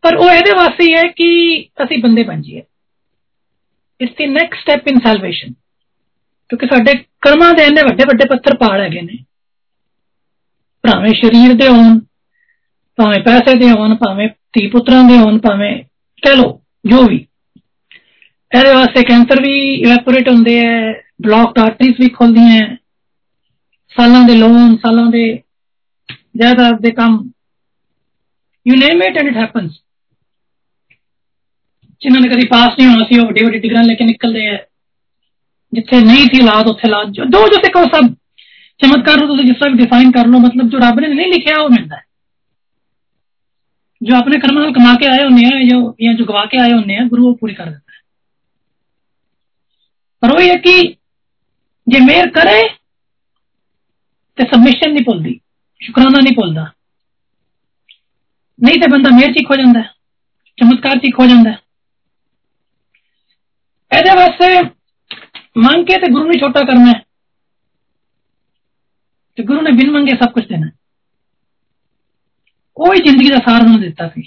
ਪਰ 0.03 0.15
ਉਹ 0.15 0.29
ਇਹਦੇ 0.31 0.51
ਵਾਸਤੇ 0.57 0.85
ਹੈ 0.95 1.03
ਕਿ 1.11 1.27
ਅਸੀਂ 1.83 1.97
ਬੰਦੇ 1.97 2.23
ਬਣ 2.23 2.41
ਜਾਈਏ 2.41 2.61
it's 4.01 4.13
the 4.17 4.25
next 4.25 4.61
step 4.61 4.87
in 4.87 4.99
salvation 4.99 5.53
ਕਿਉਂਕਿ 6.49 6.67
ਸਾਡੇ 6.67 6.93
ਕਰਮਾਂ 7.21 7.53
ਦੇ 7.53 7.63
ਇੰਨੇ 7.65 7.81
ਵੱਡੇ 7.83 8.03
ਵੱਡੇ 8.03 8.27
ਪੱਥਰ 8.29 8.57
ਪਾੜ 8.57 8.79
ਹੈਗੇ 8.81 9.01
ਨੇ 9.01 9.17
ਭਾਵੇਂ 10.83 11.13
ਸਰੀਰ 11.13 11.53
ਦੇ 11.53 11.67
ਹੋਣ 11.67 11.99
ਭਾਵੇਂ 12.97 13.19
ਪੈਸੇ 13.19 13.55
ਦੇ 13.55 13.69
ਹੋਣ 13.71 13.95
ਭਾਵੇਂ 13.95 14.29
ਧੀ 14.53 14.67
ਪੁੱਤਰਾਂ 14.67 15.03
ਦੇ 15.03 15.17
ਹੋਣ 15.17 15.39
ਭਾਵੇਂ 15.39 15.71
ਕਹ 16.23 16.35
ਲੋ 16.35 16.61
ਜੋ 16.85 17.01
ਵੀ 17.07 17.25
ਇਹਦੇ 18.51 18.73
ਵਾਸਤੇ 18.73 19.03
ਕੈਂਸਰ 19.03 19.41
ਵੀ 19.41 19.53
ਇਵੈਪੋਰੇਟ 19.73 20.29
ਹੁੰਦੇ 20.29 20.59
ਐ 20.59 20.91
ਬਲੌਕਡ 21.21 21.59
ਆਰਟਰੀਜ਼ 21.59 21.95
ਵੀ 21.99 22.09
ਖੁੱਲਦੀਆਂ 22.09 22.65
ਸਾਲਾਂ 23.95 24.23
ਦੇ 24.23 24.35
ਲੋਨ 24.35 24.75
ਸਾਲਾਂ 24.77 25.05
ਦੇ 25.05 25.23
ਜਾਇਦਾਦ 26.37 26.79
ਦੇ 26.81 26.91
ਕੰਮ 26.91 27.17
you 28.65 28.75
name 28.75 29.01
it 29.01 29.17
and 29.17 29.27
it 29.27 29.37
happens 29.37 29.71
जिन्होंने 32.02 32.28
कभी 32.28 32.44
पास 32.46 32.76
नहीं 32.78 32.88
होना 32.88 33.04
सी 33.04 33.18
वो 33.18 33.30
डिग्रियाँ 33.30 33.82
लेके 33.84 34.04
निकल 34.04 34.34
रहे 34.34 34.46
हैं। 34.46 34.64
जिथे 35.72 36.00
नहीं 36.02 36.26
थी 36.28 36.42
लाद 36.44 36.68
उथे 36.68 36.88
लाद 36.88 37.12
जो 37.12 37.24
दो 37.26 37.46
जो 37.48 37.58
सिखो 37.58 37.84
सब 37.86 38.14
चमत्कार 38.80 39.16
तो 39.18 39.42
जिस 39.42 39.56
तरह 39.56 39.74
डिफाइन 39.76 40.10
कर 40.10 40.26
लो 40.26 40.38
मतलब 40.38 40.68
जो 40.68 40.78
रब 40.78 40.98
ने 41.00 41.08
नहीं 41.08 41.32
लिखा, 41.32 41.60
वो 41.62 41.68
मिलता 41.68 41.96
है। 41.96 42.02
जो 44.02 44.16
अपने 44.16 44.38
कर्म 44.38 44.72
कमा 44.72 44.94
के 44.94 45.06
आए 45.06 45.22
होने 45.24 45.42
हैं 45.42 45.68
जो 45.68 45.96
या 46.00 46.12
जो 46.12 46.24
गवा 46.24 46.44
के 46.44 46.58
आए 46.58 46.70
होने 46.70 46.94
हैं, 46.94 47.08
गुरु 47.08 47.24
वो 47.24 47.32
पूरी 47.32 47.54
कर 47.54 47.64
देता 47.64 47.92
है। 47.92 48.00
पर 50.22 50.36
वही 50.36 50.48
है 50.48 50.56
कि 50.56 50.96
जे 51.86 52.00
मेहर 52.00 52.28
करे 52.28 52.62
तो 54.38 54.44
सबमिशन 54.46 54.92
नहीं 54.92 55.04
भुलती, 55.04 55.40
शुकराना 55.80 56.20
नहीं 56.20 56.34
भुलता। 56.34 56.72
नहीं 58.58 58.80
तो 58.80 58.88
बंदा 58.88 59.10
मेहर 59.10 59.32
ची 59.32 59.42
खो 59.44 59.56
जाता 59.56 59.78
है, 59.78 59.90
चमत्कार 60.58 60.98
ची 60.98 61.10
खो 61.10 61.26
जाता 61.26 61.50
है। 61.50 61.58
ਇਹਦੇ 63.91 64.15
ਵਾਸਤੇ 64.15 64.61
ਮੰਗ 65.57 65.85
ਕੇ 65.85 65.97
ਤੇ 65.97 66.11
ਗੁਰੂ 66.11 66.23
ਨੂੰ 66.23 66.39
ਛੋਟਾ 66.39 66.59
ਕਰਨਾ 66.61 66.91
ਹੈ 66.91 67.01
ਤੇ 69.37 69.43
ਗੁਰੂ 69.43 69.61
ਨੇ 69.61 69.71
ਬਿਨ 69.71 69.91
ਮੰਗੇ 69.91 70.15
ਸਭ 70.15 70.31
ਕੁਝ 70.31 70.45
ਦੇਣਾ 70.47 70.69
ਉਹ 72.77 72.93
ਹੀ 72.93 73.01
ਜ਼ਿੰਦਗੀ 73.01 73.29
ਦਾ 73.29 73.37
ਸਾਰ 73.47 73.61
ਉਹਨੂੰ 73.61 73.79
ਦਿੱਤਾ 73.81 74.07
ਸੀ 74.09 74.21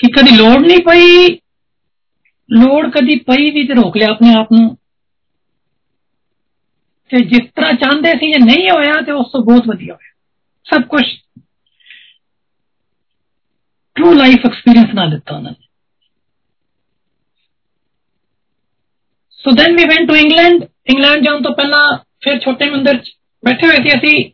ਕਿ 0.00 0.10
ਕਦੀ 0.12 0.36
ਲੋੜ 0.36 0.56
ਨਹੀਂ 0.60 0.78
ਪਈ 0.86 1.26
ਲੋੜ 2.48 2.86
ਕਦੀ 2.90 3.18
ਪਈ 3.18 3.50
ਵੀ 3.50 3.66
ਤੇ 3.66 3.74
ਰੋਕ 3.74 3.96
ਲਿਆ 3.96 4.10
ਆਪਣੇ 4.10 4.34
ਆਪ 4.34 4.52
ਨੂੰ 4.52 4.76
ਤੇ 7.10 7.20
ਜਿਸ 7.24 7.50
ਤਰ੍ਹਾਂ 7.56 7.72
ਚਾਹੁੰਦੇ 7.72 8.12
ਸੀ 8.12 8.32
ਜੇ 8.32 8.38
ਨਹੀਂ 8.38 8.70
ਹੋਇਆ 8.70 9.00
ਤੇ 9.00 9.12
ਉਸ 9.12 9.30
ਤੋਂ 9.32 9.40
ਬਹੁਤ 9.44 9.66
ਵਧੀਆ 9.68 9.94
ਹੋਇਆ 9.94 10.12
ਸਭ 10.66 10.86
ਕੁਝ 10.88 11.02
ਟਰੂ 13.96 14.12
ਲਾਈਫ 14.14 14.46
ਐਕਸਪੀਰੀਅੰਸ 14.46 14.94
ਨਾਲ 14.94 15.10
ਦਿੱਤਾ 15.10 15.36
ਉਹਨਾਂ 15.36 15.50
ਨੇ 15.50 15.66
so 19.38 19.50
then 19.50 19.76
we 19.76 19.84
went 19.84 20.08
to 20.08 20.16
England 20.16 20.62
England 20.62 21.24
ਜਾਣ 21.24 21.42
ਤੋਂ 21.42 21.52
ਪਹਿਲਾਂ 21.54 21.98
ਫਿਰ 22.20 22.38
ਛੋਟੇ 22.38 22.70
ਮੰਦਰ 22.70 22.96
ਚ 22.96 23.10
ਬੈਠੇ 23.44 23.66
ਹੋਏ 23.66 23.76
ਸੀ 23.76 23.96
ਅਸੀਂ 23.98 24.30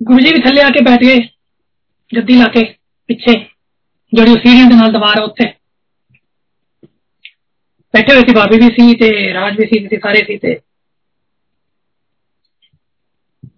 ਗੁਰੂ 0.00 0.18
ਜੀ 0.18 0.32
ਵੀ 0.32 0.40
ਥੱਲੇ 0.40 0.62
ਆ 0.62 0.68
ਕੇ 0.70 0.80
ਬੈਠ 0.80 1.00
ਗਏ 1.00 1.18
ਗੱਦੀ 2.10 2.36
ਲਾ 2.36 2.46
ਕੇ 2.46 2.64
ਪਿੱਛੇ 3.08 3.32
ਜਿਹੜੀ 4.12 4.32
ਸੀੜੀਆਂ 4.32 4.66
ਦੇ 4.66 4.74
ਨਾਲ 4.74 4.92
ਦੀਵਾਰ 4.92 5.18
ਹੈ 5.18 5.24
ਉੱਥੇ 5.24 5.46
ਬੈਠੇ 7.94 8.14
ਹੋਏ 8.14 8.22
ਸੀ 8.22 8.34
ਬਾਬੇ 8.34 8.56
ਵੀ 8.56 8.68
ਸੀ 8.68 8.94
ਤੇ 8.94 9.10
ਰਾਜ 9.34 9.58
ਵੀ 9.58 9.66
ਸੀ 9.66 9.86
ਤੇ 9.88 9.96
ਸਾਰੇ 9.96 10.24
ਸੀ 10.24 10.36
ਤੇ 10.38 10.54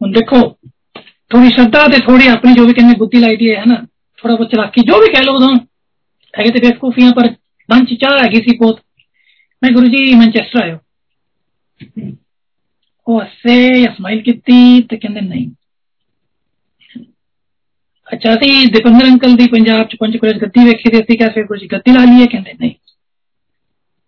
ਹੁਣ 0.02 0.12
ਦੇਖੋ 0.12 0.40
ਥੋੜੀ 1.30 1.48
ਸ਼ਰਧਾ 1.48 1.86
ਤੇ 1.88 1.98
ਥੋੜੀ 1.98 2.26
ਆਪਣੀ 2.28 2.54
ਜੋ 2.54 2.66
ਵੀ 2.66 2.72
ਕਹਿੰਦੇ 2.72 2.96
ਬੁੱਧੀ 2.98 3.18
ਲਾਈ 3.18 3.36
ਦੀ 3.36 3.54
ਹੈ 3.54 3.64
ਨਾ 3.66 3.74
ਥੋੜਾ 4.18 4.34
ਬਹੁਤ 4.34 4.50
ਚਲਾਕੀ 4.50 4.80
ਜੋ 4.80 5.00
ਵੀ 5.00 5.12
ਕਹਿ 5.12 5.22
ਲਓ 5.22 5.34
ਉਦੋਂ 5.34 5.54
ਹੈਗੇ 6.34 6.50
ਤੇ 6.50 6.60
ਬੇਵਕੂਫੀਆਂ 6.60 7.12
ਪਰ 7.12 7.28
ਮਨ 7.68 7.84
ਚ 7.84 7.94
ਚਾਹ 7.94 8.18
ਹੈਗੀ 8.24 8.40
ਸੀ 9.56 9.62
ਬਹੁਤ 9.62 9.62
ਮੈਂ 9.62 9.70
ਗੁਰੂ 9.70 9.86
ਜੀ 9.86 10.14
ਮੈਂਚੈਸਟਰ 10.14 10.62
ਆਇਓ 10.62 10.78
ਉਹ 13.06 13.20
ਹੱਸੇ 13.20 13.84
ਸਮਾਈਲ 13.84 14.22
ਕੀਤੀ 14.22 14.82
ਤੇ 14.82 14.96
ਕਹਿੰਦੇ 14.96 15.20
ਨਹੀਂ 15.20 15.50
ਅੱਛਾ 18.12 18.34
ਸੀ 18.34 18.66
ਦੀਪੰਦਰ 18.66 19.06
ਅੰਕਲ 19.06 19.36
ਦੀ 19.36 19.46
ਪੰਜਾਬ 19.46 19.88
ਚ 19.88 19.96
ਪੰਜ 19.96 20.16
ਕੋਲੇ 20.16 20.32
ਗੱਦੀ 20.32 20.64
ਵੇਖੀ 20.64 20.90
ਤੇ 20.90 21.00
ਅਸੀਂ 21.00 21.18
ਕਿਹਾ 21.18 21.28
ਫਿਰ 21.28 21.44
ਗੁਰੂ 21.44 21.60
ਜੀ 21.60 21.66
ਗੱਦੀ 21.66 21.92
ਲਾ 21.92 22.04
ਲਈਏ 22.04 22.26
ਕਹਿੰਦੇ 22.26 22.52
ਨਹੀਂ 22.52 22.74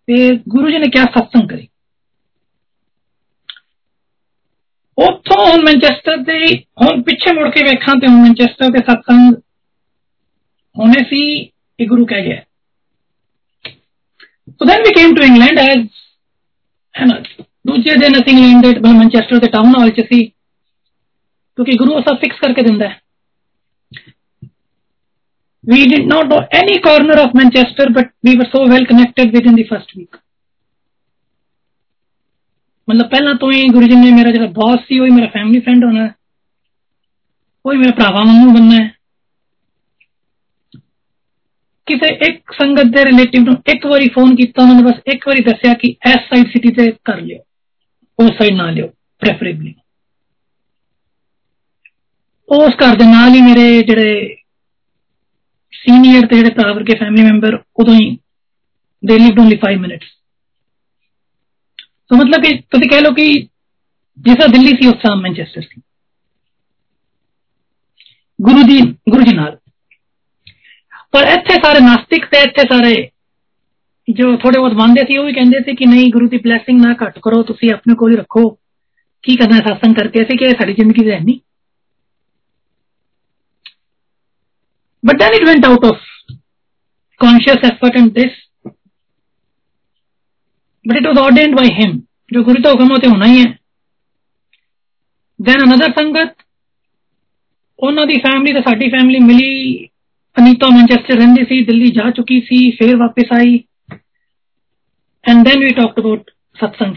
ਤੇ 0.07 0.35
ਗੁਰੂ 0.49 0.69
ਜੀ 0.69 0.77
ਨੇ 0.77 0.87
ਕਿਹਾ 0.87 1.05
ਸਤਸੰਗ 1.05 1.49
ਕਰੀ 1.49 1.67
ਉੱਥੋਂ 4.97 5.51
ਹੁਣ 5.51 5.61
ਮੈਂਚੈਸਟਰ 5.61 6.17
ਦੇ 6.17 6.45
ਹੁਣ 6.55 7.01
ਪਿੱਛੇ 7.01 7.33
ਮੁੜ 7.33 7.49
ਕੇ 7.49 7.63
ਵੇਖਾਂ 7.63 7.95
ਤੇ 7.95 8.07
ਹੁਣ 8.07 8.21
ਮੈਂਚੈਸਟਰ 8.21 8.69
ਦੇ 8.69 8.79
ਸਤਸੰਗ 8.79 9.33
ਹੋਣੇ 10.75 11.03
ਸੀ 11.03 11.41
ਇਹ 11.79 11.87
ਗੁਰੂ 11.87 12.05
ਕਹਿ 12.05 12.25
ਗਿਆ 12.25 12.41
So 14.51 14.67
then 14.69 14.83
we 14.83 14.93
came 14.93 15.15
to 15.15 15.23
England 15.23 15.59
as 15.59 15.85
ਹੈ 16.95 17.05
ਨਾ 17.05 17.19
ਦੂਜੇ 17.67 17.95
ਦਿਨ 17.95 18.13
ਅਸੀਂ 18.13 18.37
ਇੰਗਲੈਂਡ 18.37 18.79
ਦੇ 18.79 18.91
ਮੈਂਚੈਸਟਰ 18.93 19.39
ਦੇ 19.39 19.47
ਟਾਊਨ 19.47 19.75
ਹਾਲ 19.75 19.89
ਚ 19.89 20.01
ਸੀ 20.01 20.25
ਕਿਉਂਕਿ 21.57 21.77
ਗੁਰੂ 21.77 22.01
ਸਭ 22.01 22.17
ਫਿਕਸ 22.17 22.39
ਕਰਕੇ 22.39 22.61
ਦਿੰਦਾ 22.61 22.89
ਹੈ 22.89 22.99
We 25.63 25.87
did 25.87 26.03
not 26.07 26.27
know 26.27 26.39
any 26.53 26.79
corner 26.79 27.15
of 27.21 27.31
Manchester, 27.33 27.85
but 27.89 28.09
we 28.23 28.33
were 28.37 28.47
so 28.51 28.59
well 28.67 28.83
connected 28.85 29.31
within 29.33 29.55
the 29.55 29.63
first 29.63 29.95
week. 29.97 30.17
ਮਤਲਬ 32.89 33.09
ਪਹਿਲਾਂ 33.09 33.35
ਤੋਂ 33.35 33.51
ਹੀ 33.51 33.69
ਗੁਰੂ 33.69 33.87
ਜੀ 33.87 33.95
ਨੇ 33.95 34.11
ਮੇਰਾ 34.11 34.31
ਜਿਹੜਾ 34.31 34.47
ਬੌਸ 34.47 34.79
ਸੀ 34.87 34.99
ਉਹ 34.99 35.05
ਹੀ 35.05 35.11
ਮੇਰਾ 35.11 35.27
ਫੈਮਿਲੀ 35.27 35.59
ਫਰੈਂਡ 35.59 35.83
ਹੋਣਾ 35.83 36.09
ਉਹ 37.65 37.73
ਹੀ 37.73 37.77
ਮੇਰਾ 37.77 37.91
ਭਰਾਵਾ 37.91 38.23
ਵਾਂਗੂ 38.23 38.51
ਬੰਨਾ 38.51 38.75
ਹੈ 38.75 38.91
ਕਿਸੇ 41.89 42.07
ਇੱਕ 42.27 42.51
ਸੰਗਤ 42.51 42.85
ਦੇ 42.85 43.03
ਰਿਲੇਟਿਵ 43.05 43.43
ਨੂੰ 43.43 43.55
ਇੱਕ 43.67 43.85
ਵਾਰੀ 43.85 44.07
ਫੋਨ 44.09 44.35
ਕੀਤਾ 44.35 44.61
ਉਹਨਾਂ 44.61 44.75
ਨੇ 44.75 44.83
ਬਸ 44.83 45.01
ਇੱਕ 45.13 45.27
ਵਾਰੀ 45.27 45.43
ਦੱਸਿਆ 45.43 45.73
ਕਿ 45.73 45.87
ਇਸ 45.87 46.27
ਸਾਈਡ 46.29 46.47
ਸਿਟੀ 46.47 46.71
ਤੇ 46.71 46.91
ਕਰ 47.03 47.21
ਲਿਓ 47.21 47.39
ਉਸ 48.19 48.31
ਸਾਈਡ 48.37 48.55
ਨਾ 48.55 48.69
ਲਿਓ 48.71 48.87
ਪ੍ਰੈਫਰੇਬਲੀ 49.21 49.73
ਉਸ 52.49 52.75
ਘਰ 52.75 52.95
ਦੇ 52.95 53.05
ਨਾਲ 53.05 53.35
ਹੀ 53.35 53.41
ਮੇਰੇ 53.41 53.81
ਜਿਹੜੇ 53.81 54.35
ਸੀਨੀਅਰ 55.73 56.27
ਤੇ 56.27 56.35
ਜਿਹੜੇ 56.35 56.53
ਭਰਾ 56.53 56.71
ਵਰਗੇ 56.73 56.95
ਫੈਮਿਲੀ 56.95 57.23
ਮੈਂਬਰ 57.23 57.63
ਉਦੋਂ 57.79 57.93
ਹੀ 57.93 58.17
ਦੇ 59.03 59.17
ਲਿਵਡ 59.19 59.39
ਓਨਲੀ 59.39 59.57
5 59.63 59.79
ਮਿੰਟਸ 59.79 60.07
ਸੋ 62.11 62.15
ਮਤਲਬ 62.15 62.43
ਕਿ 62.43 62.55
ਤੁਸੀਂ 62.71 62.89
ਕਹਿ 62.89 63.01
ਲਓ 63.01 63.13
ਕਿ 63.13 63.27
ਜਿਸਾ 64.17 64.47
ਦਿੱਲੀ 64.47 64.73
ਸੀ 64.73 64.87
ਉਸ 64.87 64.95
ਤਰ੍ਹਾਂ 64.95 65.15
ਮੈਂਚੈਸਟਰ 65.17 65.61
ਸੀ 65.61 65.81
ਗੁਰੂ 68.39 68.63
ਜੀ 68.63 68.79
ਗੁਰੂ 69.09 69.21
ਜੀ 69.21 69.35
ਨਾਲ 69.35 69.57
ਪਰ 71.11 71.27
ਇੱਥੇ 71.27 71.53
ਸਾਰੇ 71.53 71.79
ਨਾਸਤਿਕ 71.79 72.25
ਤੇ 72.25 72.37
ਇੱਥੇ 72.37 72.61
ਸਾਰੇ 72.61 73.09
ਜੋ 74.07 74.35
ਥੋੜੇ 74.37 74.59
ਬਹੁਤ 74.59 74.73
ਮੰਨਦੇ 74.73 75.01
ਸੀ 75.01 75.17
ਉਹ 75.17 75.25
ਵੀ 75.25 75.33
ਕਹਿੰਦੇ 75.33 75.59
ਸੀ 75.59 75.75
ਕਿ 75.75 75.85
ਨਹੀਂ 75.85 76.11
ਗੁਰੂ 76.11 76.27
ਦੀ 76.29 76.37
ਬਲੇਸਿੰਗ 76.37 76.81
ਨਾ 76.81 76.95
ਘੱਟ 77.03 77.19
ਕਰੋ 77.19 77.43
ਤੁਸੀਂ 77.43 77.73
ਆਪਣੇ 77.73 77.95
ਕੋਲ 77.95 78.11
ਹੀ 78.11 78.15
ਰੱਖੋ 78.15 78.49
ਕੀ 79.23 79.35
ਕਰਨਾ 79.35 79.57
satsang 79.57 79.93
ਕਰਕੇ 79.93 80.23
ਅਸੀਂ 80.23 80.37
ਕਿ 80.37 80.49
ਸਾਡੀ 80.49 80.73
ਜ਼ਿੰਦਗੀ 80.73 81.05
ਦੇ 81.05 81.19
ਨਹੀਂ 81.19 81.39
but 85.03 85.17
then 85.21 85.33
it 85.37 85.43
went 85.47 85.65
out 85.69 85.83
of 85.83 85.97
conscious 87.21 87.65
effort 87.69 87.97
and 88.01 88.15
this 88.15 88.37
but 90.85 90.97
it 90.97 91.09
was 91.09 91.19
ordained 91.23 91.57
by 91.61 91.67
him 91.75 91.99
ਜੋ 92.33 92.43
ਗੁਰੂ 92.43 92.61
ਦਾ 92.61 92.71
ਹੁਕਮ 92.71 92.91
ਉਹ 92.91 92.97
ਤੇ 92.97 93.07
ਹੋਣਾ 93.07 93.25
ਹੀ 93.25 93.43
ਹੈ 93.43 93.51
then 95.39 95.65
another 95.67 95.91
ਸੰਗਤ 95.99 96.33
ਉਹਨਾਂ 97.79 98.05
ਦੀ 98.05 98.17
ਫੈਮਿਲੀ 98.17 98.53
ਤੇ 98.53 98.61
ਸਾਡੀ 98.61 98.89
ਫੈਮਿਲੀ 98.89 99.19
ਮਿਲੀ 99.19 99.87
ਅਨੀਤਾ 100.35 100.67
ਮੈਂਚੈਸਟਰ 100.67 101.17
ਰਹਿੰਦੀ 101.17 101.43
ਸੀ 101.45 101.63
ਦਿੱਲੀ 101.65 101.91
ਜਾ 101.91 102.09
ਚੁੱਕੀ 102.11 102.39
ਸੀ 102.41 102.71
ਫਿਰ 102.71 102.95
ਵਾਪਸ 102.95 103.31
ਆਈ 103.33 103.59
and 105.25 105.45
then 105.45 105.59
we 105.59 105.69
talked 105.69 105.99
about 105.99 106.31
satsang 106.55 106.95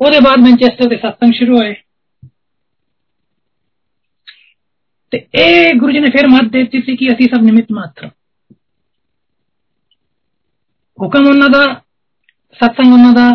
ਉਹਦੇ 0.00 0.20
ਬਾਅਦ 0.20 0.40
ਮੈਂਚੈਸਟਰ 0.40 0.88
ਦੇ 0.88 0.96
ਸਤਸੰਗ 0.96 1.32
ਸ਼ੁਰੂ 1.32 1.56
ਹੋਏ 1.58 1.74
ਤੇ 5.12 5.26
ਇਹ 5.34 5.74
ਗੁਰੂ 5.74 5.92
ਜੀ 5.92 5.98
ਨੇ 5.98 6.10
ਫਿਰ 6.10 6.26
ਮਤ 6.26 6.50
ਦਿੱਤੀ 6.52 6.80
ਸੀ 6.82 6.96
ਕਿ 6.96 7.08
ਅਸੀਂ 7.08 7.28
ਸਭ 7.28 7.42
ਨਿਮਿਤ 7.42 7.72
ਮਾਤਰ 7.72 8.10
ਹੁਕਮ 10.98 11.26
ਉਹਨਾਂ 11.26 11.48
ਦਾ 11.48 11.64
ਸਤਸੰਗ 12.56 12.92
ਉਹਨਾਂ 12.92 13.12
ਦਾ 13.12 13.30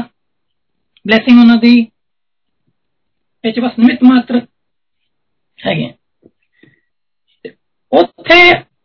ਬਲੇਸਿੰਗ 1.06 1.40
ਉਹਨਾਂ 1.40 1.56
ਦੀ 1.56 1.76
ਇਹ 3.44 3.54
ਚ 3.54 3.60
ਬਸ 3.60 3.80
ਨਿਮਿਤ 3.80 4.04
ਮਾਤਰ 4.04 4.40
ਹੈਗੇ 5.60 5.94
ਉੱਥੇ 7.92 8.38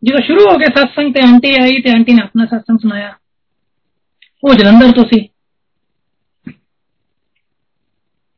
ਜਦੋਂ 0.04 0.20
ਸ਼ੁਰੂ 0.22 0.44
ਹੋ 0.50 0.56
ਗਿਆ 0.58 0.68
ਸਤਸੰਗ 0.76 1.14
ਤੇ 1.14 1.20
ਆਂਟੀ 1.20 1.54
ਆਈ 1.62 1.80
ਤੇ 1.80 1.90
ਆਂਟੀ 1.90 2.12
ਨੇ 2.12 2.22
ਆਪਣਾ 2.22 2.44
ਸਤਸੰਗ 2.44 2.78
ਸੁਣਾਇਆ 2.78 3.16
ਉਹ 4.42 4.54
ਜਲੰਧਰ 4.54 4.92
ਤੋਂ 4.92 5.04
ਸੀ 5.04 5.28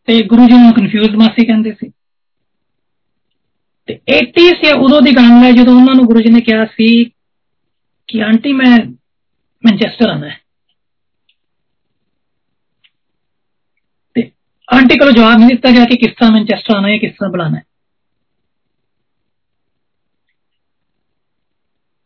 ਤੇ 0.09 0.23
ਗੁਰੂ 0.23 0.47
ਜੀ 0.47 0.59
ਨੂੰ 0.59 0.73
ਕਨਫਿਊਜ਼ਡ 0.73 1.17
ਮਾਸੀ 1.17 1.45
ਕਹਿੰਦੇ 1.47 1.73
ਸੀ 1.73 1.91
ਤੇ 3.89 3.99
80 4.15 4.47
ਸੀ 4.55 4.73
ਉਦੋਂ 4.73 5.01
ਦੀ 5.03 5.17
ਗੱਲ 5.17 5.45
ਹੈ 5.45 5.51
ਜਦੋਂ 5.53 5.75
ਉਹਨਾਂ 5.75 5.95
ਨੂੰ 5.95 6.05
ਗੁਰੂ 6.07 6.21
ਜੀ 6.21 6.31
ਨੇ 6.31 6.41
ਕਿਹਾ 6.41 6.65
ਸੀ 6.65 6.89
ਕਿ 8.09 8.23
ਆਂਟੀ 8.23 8.53
ਮੈਂ 8.53 8.77
ਮੈਂਚੈਸਟਰ 9.65 10.09
ਆਣਾ 10.09 10.29
ਹੈ 10.29 10.39
ਤੇ 14.17 14.31
ਆਂਟੀ 14.69 14.99
ਕੋਲ 14.99 15.13
ਜਵਾਬ 15.13 15.39
ਨਹੀਂ 15.39 15.49
ਦਿੱਤਾ 15.49 15.71
ਗਿਆ 15.71 15.85
ਕਿ 15.85 15.97
ਕਿਸ 15.97 16.13
ਤਰ੍ਹਾਂ 16.13 16.33
ਮੈਂਚੈਸਟਰ 16.33 16.77
ਆਣਾ 16.77 16.89
ਹੈ 16.89 16.99
ਕਿਸ 16.99 17.13
ਤਰ੍ਹਾਂ 17.13 17.31
ਬੁਲਾਣਾ 17.31 17.59
ਹੈ 17.59 17.63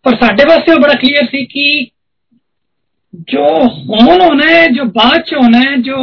पर 0.09 0.17
साढ़े 0.17 0.45
पास 0.45 0.77
बड़ा 0.79 0.95
क्लियर 0.95 1.27
थी 1.27 1.45
कि 1.47 1.91
जो 3.31 3.47
होन 3.65 4.21
होना 4.21 4.47
है 4.47 4.67
जो 4.75 4.85
बाद 4.93 5.21
च 5.21 5.35
होना 5.35 5.59
है 5.59 5.81
जो 5.83 5.99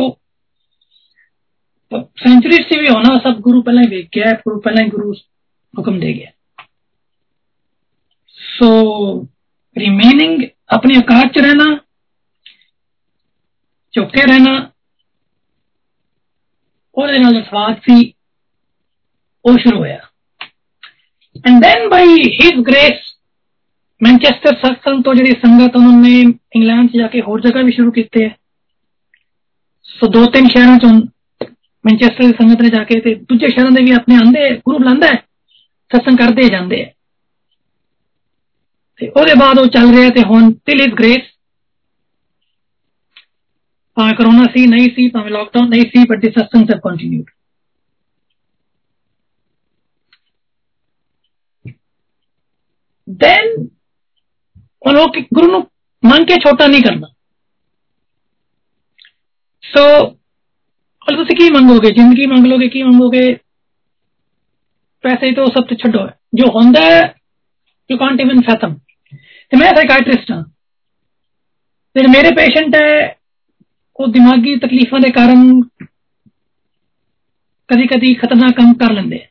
सेंचुरी 1.92 2.58
से 2.64 2.80
भी 2.82 2.88
होना 2.88 3.18
सब 3.20 3.40
गुरु 3.40 3.62
पहले 3.62 3.82
ही 3.82 3.88
वेख 3.88 4.10
गया 4.16 4.32
गुरु 4.42 4.60
पहले 4.60 4.84
ही 4.84 4.90
गुरु 4.90 5.14
हुक्म 5.74 6.00
दे 6.00 6.14
गया 6.14 6.32
सो 8.38 8.70
रिमेनिंग 9.76 10.44
अपने 10.70 10.98
औकात 10.98 11.34
च 11.34 11.44
रहना 11.44 11.70
चौके 13.94 14.24
रहना 14.24 14.60
ਉਹਦੇ 16.98 17.20
ਨਾਲ 17.20 17.42
ਸਵਾਦ 17.44 17.78
ਸੀ 17.80 18.14
ਉਹ 19.46 19.58
ਸ਼ੁਰੂ 19.58 19.78
ਹੋਇਆ 19.78 20.00
and 21.48 21.62
then 21.62 21.88
by 21.90 22.08
his 22.32 22.60
grace 22.68 23.00
Manchester 24.02 24.56
ਸਤਸੰਗ 24.56 25.04
ਤੋਂ 25.04 25.14
ਜਿਹੜੀ 25.16 25.32
ਸੰਗਤ 25.32 25.76
ਉਹਨਾਂ 25.76 25.98
ਨੇ 26.02 26.22
ਇੰਗਲੈਂਡ 26.22 26.90
'ਚ 26.90 26.98
ਜਾ 26.98 27.08
ਕੇ 27.08 27.22
ਹੋਰ 27.22 27.42
ਜਗ੍ਹਾ 27.42 27.62
ਵੀ 27.62 27.72
ਸ਼ੁਰੂ 27.72 27.92
ਕੀਤੇ 27.92 28.24
ਹੈ 28.24 28.36
ਸੋ 29.90 30.08
ਦੋ 30.08 30.26
ਤਿੰਨ 30.26 30.48
ਸ਼ਹਿਰਾਂ 30.48 30.78
'ਚੋਂ 30.78 30.90
ਮੈਂਚੈਸਟਰ 31.86 32.24
ਦੀ 32.24 32.32
ਸੰਗਤ 32.32 32.62
ਨੇ 32.62 32.70
ਜਾ 32.70 32.84
ਕੇ 32.84 33.00
ਤੇ 33.00 33.14
ਦੂਜੇ 33.30 33.48
ਸ਼ਹਿਰਾਂ 33.48 33.72
ਦੇ 33.72 33.84
ਵੀ 33.84 33.92
ਆਪਣੇ 33.92 34.16
ਆਂਦੇ 34.16 34.50
ਗੁਰੂ 34.58 34.78
ਬੁਲਾਉਂਦਾ 34.78 35.08
ਹੈ 35.08 35.24
ਸਤਸੰਗ 35.92 36.18
ਕਰਦੇ 36.18 36.48
ਜਾਂਦੇ 36.50 36.82
ਆ 36.84 36.90
ਤੇ 39.00 39.08
ਉਹਦੇ 39.08 39.34
ਬਾਅਦ 39.34 39.60
ਉਹ 39.60 39.68
ਚੱਲ 39.68 39.94
ਰਿਹਾ 39.94 40.10
ਤੇ 40.10 40.24
ਹੁਣ 40.24 40.52
ਟਿਲ 40.66 40.82
ਇਜ਼ 40.82 40.94
ਗ੍ਰੇਸ 40.94 41.30
ਭਾਵੇਂ 43.98 44.14
ਕਰੋਨਾ 44.14 44.44
ਸੀ 44.44 44.66
ਨਹੀਂ 44.68 44.90
ਸੀ 44.96 45.08
ਭਾਵੇਂ 45.08 45.32
ਲਾਕਡਾਊਨ 45.32 45.70
ਨਹੀਂ 45.70 45.86
ਸੀ 45.86 46.04
ਬਟ 46.10 46.20
ਦੀ 46.20 46.30
ਸਤਸੰਗ 46.30 46.68
ਸਭ 46.68 46.80
ਕੰਟੀਨਿਊਡ 46.80 47.30
then 53.08 53.70
ਉਹਨੂੰ 54.87 55.07
ਗੁਰੂ 55.35 55.51
ਨੂੰ 55.51 55.67
ਮੰਨ 56.03 56.25
ਕੇ 56.25 56.35
ਛੋਟਾ 56.41 56.67
ਨਹੀਂ 56.67 56.83
ਕਰਨਾ 56.83 57.09
ਸੋ 59.65 59.83
ਹੁਣ 61.07 61.17
ਤੁਸੀਂ 61.17 61.37
ਕੀ 61.37 61.49
ਮੰਗੋਗੇ 61.51 61.91
ਜ਼ਿੰਦਗੀ 61.91 62.27
ਮੰਗ 62.27 62.47
ਲੋਗੇ 62.47 62.69
ਕੀ 62.69 62.83
ਮੰਗੋਗੇ 62.83 63.23
ਪੈਸੇ 65.05 65.31
ਤੋਂ 65.33 65.47
ਸਭ 65.47 65.67
ਤੋਂ 65.67 65.77
ਛੱਡੋ 65.77 66.07
ਜੋ 66.35 66.47
ਹੁੰਦਾ 66.51 66.81
ਹੈ 66.81 67.01
ਯੂ 67.91 67.99
ਕਾਂਟ 67.99 68.21
ਇਵਨ 68.21 68.41
ਫੈਥਮ 68.43 68.75
ਤੇ 69.53 69.57
ਮੈਂ 69.57 69.69
ਸਾਈਕਾਟ੍ਰਿਸਟ 69.75 70.31
ਹਾਂ 70.31 70.43
ਤੇ 71.97 72.07
ਮੇਰੇ 72.09 72.31
ਪੇਸ਼ੈਂਟ 72.35 72.75
ਹੈ 72.75 73.15
ਉਹ 73.99 74.07
ਦਿਮਾਗੀ 74.07 74.57
ਤਕਲੀਫਾਂ 74.59 75.01
ਦੇ 75.01 75.11
ਕਾਰਨ 75.11 75.61
ਕਦੀ-ਕਦੀ 77.69 78.15
ਖਤਰਨਾਕ 78.15 78.57
ਕੰਮ 78.57 78.75
ਕਰ 78.75 78.93
ਲੈਂਦੇ 78.93 79.27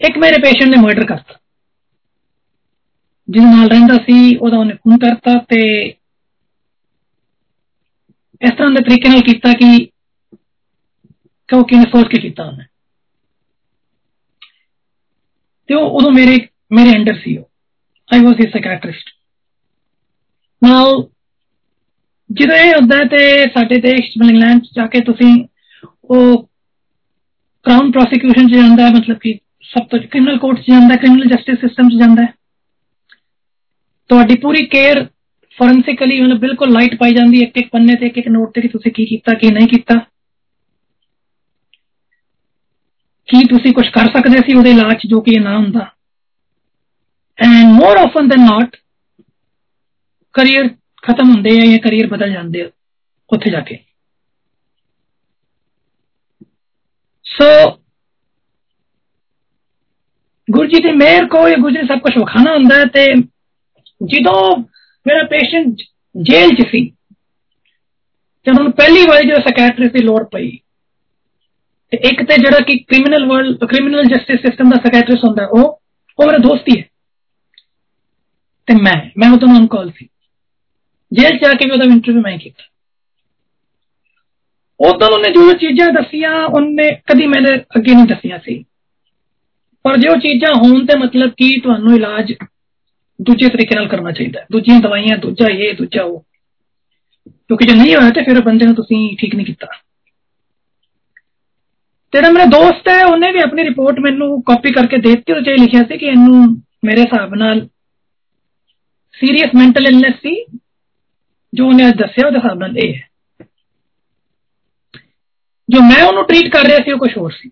ਇੱਕ 0.00 0.18
ਮੇਰੇ 0.18 0.40
ਪੇਸ਼ੈਂਟ 0.42 0.70
ਨੇ 0.70 0.80
ਮਰਡਰ 0.82 1.04
ਕਰਤਾ 1.06 1.34
ਜਿਹਦੇ 3.29 3.47
ਨਾਲ 3.47 3.69
ਰਹਿੰਦਾ 3.69 3.95
ਸੀ 3.95 4.35
ਉਹਦਾ 4.35 4.57
ਉਹਨੇ 4.57 4.75
ਖੂਨ 4.75 4.97
ਕਰਤਾ 4.97 5.37
ਤੇ 5.49 5.61
ਇਸ 8.41 8.51
ਤਰ੍ਹਾਂ 8.51 8.71
ਦੇ 8.71 8.83
ਤਰੀਕੇ 8.83 9.09
ਨਾਲ 9.09 9.21
ਕੀਤਾ 9.21 9.53
ਕਿ 9.53 9.85
ਕਿਉਂ 11.49 11.63
ਕਿਨੇ 11.63 11.83
ਸੋਚ 11.83 12.07
ਕੇ 12.07 12.19
ਕੀਤਾ 12.19 12.43
ਉਹਨੇ 12.43 12.65
ਤੇ 15.67 15.73
ਉਹ 15.73 15.81
ਉਦੋਂ 15.81 16.11
ਮੇਰੇ 16.11 16.37
ਮੇਰੇ 16.71 16.97
ਅੰਡਰ 16.97 17.15
ਸੀ 17.15 17.37
ਉਹ 17.37 17.49
ਆਈ 18.09 18.25
ਵਾਸ 18.25 18.35
ਹਿਸ 18.35 18.51
ਸਾਈਕੈਟ੍ਰਿਸਟ 18.51 19.09
ਨਾਓ 20.63 21.09
ਜਦੋਂ 22.29 22.55
ਇਹ 22.55 22.73
ਹੁੰਦਾ 22.73 23.03
ਤੇ 23.03 23.45
ਸਾਡੇ 23.47 23.79
ਦੇਸ਼ 23.81 24.11
ਚ 24.11 24.21
ਇੰਗਲੈਂਡ 24.23 24.61
ਚ 24.61 24.69
ਜਾ 24.75 24.87
ਕੇ 24.87 24.99
ਤੁਸੀਂ 24.99 25.45
ਉਹ 26.03 26.49
ਕਰਾਊਨ 27.65 27.91
ਪ੍ਰੋਸੀਕਿਊਸ਼ਨ 27.91 28.47
ਚ 28.47 28.55
ਜਾਂਦਾ 28.55 28.85
ਹੈ 28.85 28.89
ਮਤਲਬ 28.89 29.17
ਕਿ 29.17 29.39
ਸਭ 29.63 29.87
ਤੋਂ 29.87 29.99
ਕ੍ਰਿਮੀਨਲ 29.99 30.37
ਕੋਰਟ 30.37 30.59
ਚ 30.59 30.67
ਜਾਂਦਾ 30.67 30.93
ਹੈ 30.93 30.97
ਕ੍ਰਿਮੀਨਲ 30.97 31.27
ਜਸਟਿਸ 31.27 31.59
ਸਿਸਟਮ 31.59 31.89
ਚ 31.89 31.99
ਜਾਂਦਾ 31.99 32.23
ਹੈ 32.23 32.33
ਤੁਹਾਡੀ 34.09 34.35
ਪੂਰੀ 34.35 34.65
ਕੇਅਰ 34.65 35.05
ਫੋਰੈਂਸਿਕਲੀ 35.57 36.21
ਮਤਲਬ 36.21 36.39
ਬਿਲਕੁਲ 36.39 36.71
ਲਾਈਟ 36.71 36.95
ਪਾਈ 36.95 37.13
ਜਾਂਦੀ 37.13 37.41
ਹੈ 37.41 37.47
ਇੱਕ 37.47 37.57
ਇੱਕ 37.57 37.69
ਪੰਨੇ 37.71 37.95
ਤੇ 37.95 38.05
ਇੱਕ 38.05 38.17
ਇੱਕ 38.17 38.27
ਨੋਟ 38.27 38.53
ਤੇ 38.53 38.61
ਕਿ 38.61 38.67
ਤੁਸੀਂ 38.67 38.91
ਕੀ 38.91 39.05
ਕੀਤਾ 39.05 39.33
ਕੀ 39.33 39.49
ਨਹੀਂ 39.49 39.67
ਕੀਤਾ 39.67 39.99
ਕੀ 43.27 43.43
ਤੁਸੀਂ 43.45 43.73
ਕੁਝ 43.73 43.87
ਕਰ 43.89 44.09
ਸਕਦੇ 44.09 44.39
ਸੀ 44.39 44.53
ਉਹਦੇ 44.53 44.71
ਇਲਾਜ 44.71 45.07
ਜੋ 45.07 45.21
ਕਿ 45.21 45.31
ਇਹ 45.31 45.41
ਨਾ 45.41 45.57
ਹੁੰਦਾ 45.57 45.89
and 47.39 47.71
more 47.73 47.97
often 47.97 48.27
than 48.27 48.45
not 48.45 48.75
career 50.35 50.69
ਖਤਮ 51.03 51.29
ਹੁੰਦੇ 51.29 51.59
ਆ 51.59 51.65
ਜਾਂ 51.65 51.79
ਕਰੀਅਰ 51.79 52.07
ਬਦਲ 52.07 52.31
ਜਾਂਦੇ 52.33 52.61
ਆ 52.61 52.69
ਉੱਥੇ 53.29 53.49
ਜਾ 53.49 53.59
ਕੇ 53.59 53.77
ਸੋ 57.25 57.45
ਗੁਰੂ 60.47 60.67
ਜੀ 60.67 60.81
ਦੀ 60.83 60.91
ਮਿਹਰ 60.91 61.25
ਕੋ 61.25 61.47
ਇਹ 61.47 61.57
ਗੁਰੂ 61.57 61.69
ਜੀ 61.69 61.87
ਸਭ 61.87 61.99
ਕੁਝ 61.99 62.17
ਵਿਖਾਣਾ 62.17 62.53
ਹੁੰਦਾ 62.53 62.75
ਹੈ 62.75 62.85
ਤੇ 62.85 63.05
ਜਦੋਂ 64.01 64.57
ਮੇਰਾ 65.05 65.23
ਪੇਸ਼ੈਂਟ 65.23 65.81
ਜੇਲ੍ਹ 66.21 66.55
'ਚ 66.55 66.67
ਸੀ 66.67 66.89
ਤੇ 68.45 68.51
ਉਹਨੂੰ 68.51 68.71
ਪਹਿਲੀ 68.71 69.05
ਵਾਰ 69.07 69.23
ਜਦੋਂ 69.23 69.41
ਸੈਕਟਰੀ 69.41 69.87
ਦੀ 69.89 69.99
ਲੋੜ 69.99 70.23
ਪਈ 70.23 70.57
ਤੇ 71.91 71.97
ਇੱਕ 71.97 72.23
ਤੇ 72.23 72.35
ਜਿਹੜਾ 72.35 72.59
ਕਿ 72.59 72.77
criminal 72.77 73.25
world 73.25 73.65
criminal 73.65 74.03
justice 74.03 74.41
system 74.41 74.69
ਦਾ 74.69 74.77
ਸੈਕਟਰੀ 74.77 75.17
ਹੁੰਦਾ 75.23 75.45
ਉਹ 75.45 75.81
ਉਹ 76.19 76.25
ਮੇਰਾ 76.25 76.37
ਦੋਸਤ 76.37 76.69
ਹੀ 76.69 76.79
ਹੈ 76.79 76.85
ਤੇ 78.67 78.73
ਮੈਂ 78.73 78.95
ਮੈਂ 79.17 79.31
ਉਹਦੋਂ 79.31 79.47
ਨੂੰ 79.47 79.67
ਕਾਲ 79.67 79.91
ਸੀ 79.91 80.07
ਜੇਲ੍ਹ 81.11 81.37
ਜਾ 81.37 81.53
ਕੇ 81.53 81.65
ਵੀ 81.65 81.71
ਉਹਦਾ 81.71 81.85
ਇੰਟਰਵਿਊ 81.85 82.21
ਮੈਂ 82.21 82.37
ਕੀਤਾ 82.37 82.63
ਉਦੋਂ 84.79 85.07
ਉਹਨੇ 85.07 85.29
ਜੋ 85.29 85.53
ਚੀਜ਼ਾਂ 85.53 85.87
ਦੱਸੀਆਂ 85.87 86.45
ਉਹਨੇ 86.45 86.89
ਕਦੀ 86.91 87.25
ਮੈਨੇ 87.25 87.55
ਅੱਗੇ 87.77 87.93
ਨਹੀਂ 87.93 88.05
ਦੱਸੀਆਂ 88.05 88.39
ਸੀ 88.39 88.63
ਪਰ 89.83 89.97
ਜੋ 89.97 90.15
ਚੀਜ਼ਾਂ 90.15 90.53
ਹੋਣ 90.53 90.85
ਤੇ 90.85 90.97
ਮਤਲਬ 90.97 91.29
ਕੀ 91.29 91.59
ਤੁਹਾਨੂੰ 91.59 91.95
ਇਲਾਜ 91.95 92.33
ਦੂਜੇ 93.21 93.49
ਤਰੀਕੇ 93.49 93.75
ਨਾਲ 93.75 93.87
ਕਰਨਾ 93.87 94.11
ਚਾਹੀਦਾ 94.11 94.45
ਦੂਜੀਆਂ 94.51 94.79
ਦਵਾਈਆਂ 94.79 95.17
ਦੂਜਾ 95.17 95.47
ਇਹ 95.47 95.73
ਦੂਜਾ 95.73 96.03
ਉਹ 96.03 96.19
ਕਿਉਂਕਿ 97.29 97.65
ਜੇ 97.65 97.73
ਨਹੀਂ 97.73 97.95
ਹੋਇਆ 97.95 98.09
ਤੇ 98.09 98.23
ਫਿਰ 98.23 98.41
ਬੰਦੇ 98.41 98.65
ਨੂੰ 98.65 98.75
ਤੁਸੀਂ 98.75 99.17
ਠੀਕ 99.17 99.35
ਨਹੀਂ 99.35 99.45
ਕੀਤਾ 99.45 99.67
ਤੇਰਾ 102.13 102.29
ਮੇਰਾ 102.29 102.45
ਦੋਸਤ 102.45 102.87
ਹੈ 102.89 103.03
ਉਹਨੇ 103.05 103.31
ਵੀ 103.31 103.39
ਆਪਣੀ 103.39 103.63
ਰਿਪੋਰਟ 103.63 103.99
ਮੈਨੂੰ 103.99 104.41
ਕਾਪੀ 104.41 104.71
ਕਰਕੇ 104.71 104.97
ਦੇ 104.97 105.09
ਦਿੱਤੀ 105.09 105.33
ਉਹਦੇ 105.33 105.55
ਚ 105.55 105.61
ਲਿਖਿਆ 105.61 105.83
ਸੀ 105.83 105.97
ਕਿ 105.97 106.05
ਇਹਨੂੰ 106.05 106.61
ਮੇਰੇ 106.85 107.01
ਹਿਸਾਬ 107.01 107.35
ਨਾਲ 107.35 107.67
ਸੀਰੀਅਸ 109.13 109.55
ਮੈਂਟਲ 109.55 109.87
ਇਲਨੈਸ 109.87 110.13
ਸੀ 110.13 110.35
ਜੋ 111.53 111.67
ਉਹਨੇ 111.67 111.91
ਦੱਸਿਆ 111.91 112.27
ਉਹਦੇ 112.27 112.37
ਹਿਸਾਬ 112.37 112.59
ਨਾਲ 112.59 112.77
ਇਹ 112.77 112.93
ਹੈ 112.93 113.01
ਜੋ 115.69 115.81
ਮੈਂ 115.81 116.03
ਉਹਨੂੰ 116.03 116.23
ਟ੍ਰੀਟ 116.25 116.51
ਕਰ 116.53 116.65
ਰਿਹਾ 116.65 116.79
ਸੀ 116.79 116.91
ਉਹ 116.91 116.99
ਕੁਝ 116.99 117.17
ਹੋਰ 117.17 117.31
ਸੀ 117.31 117.49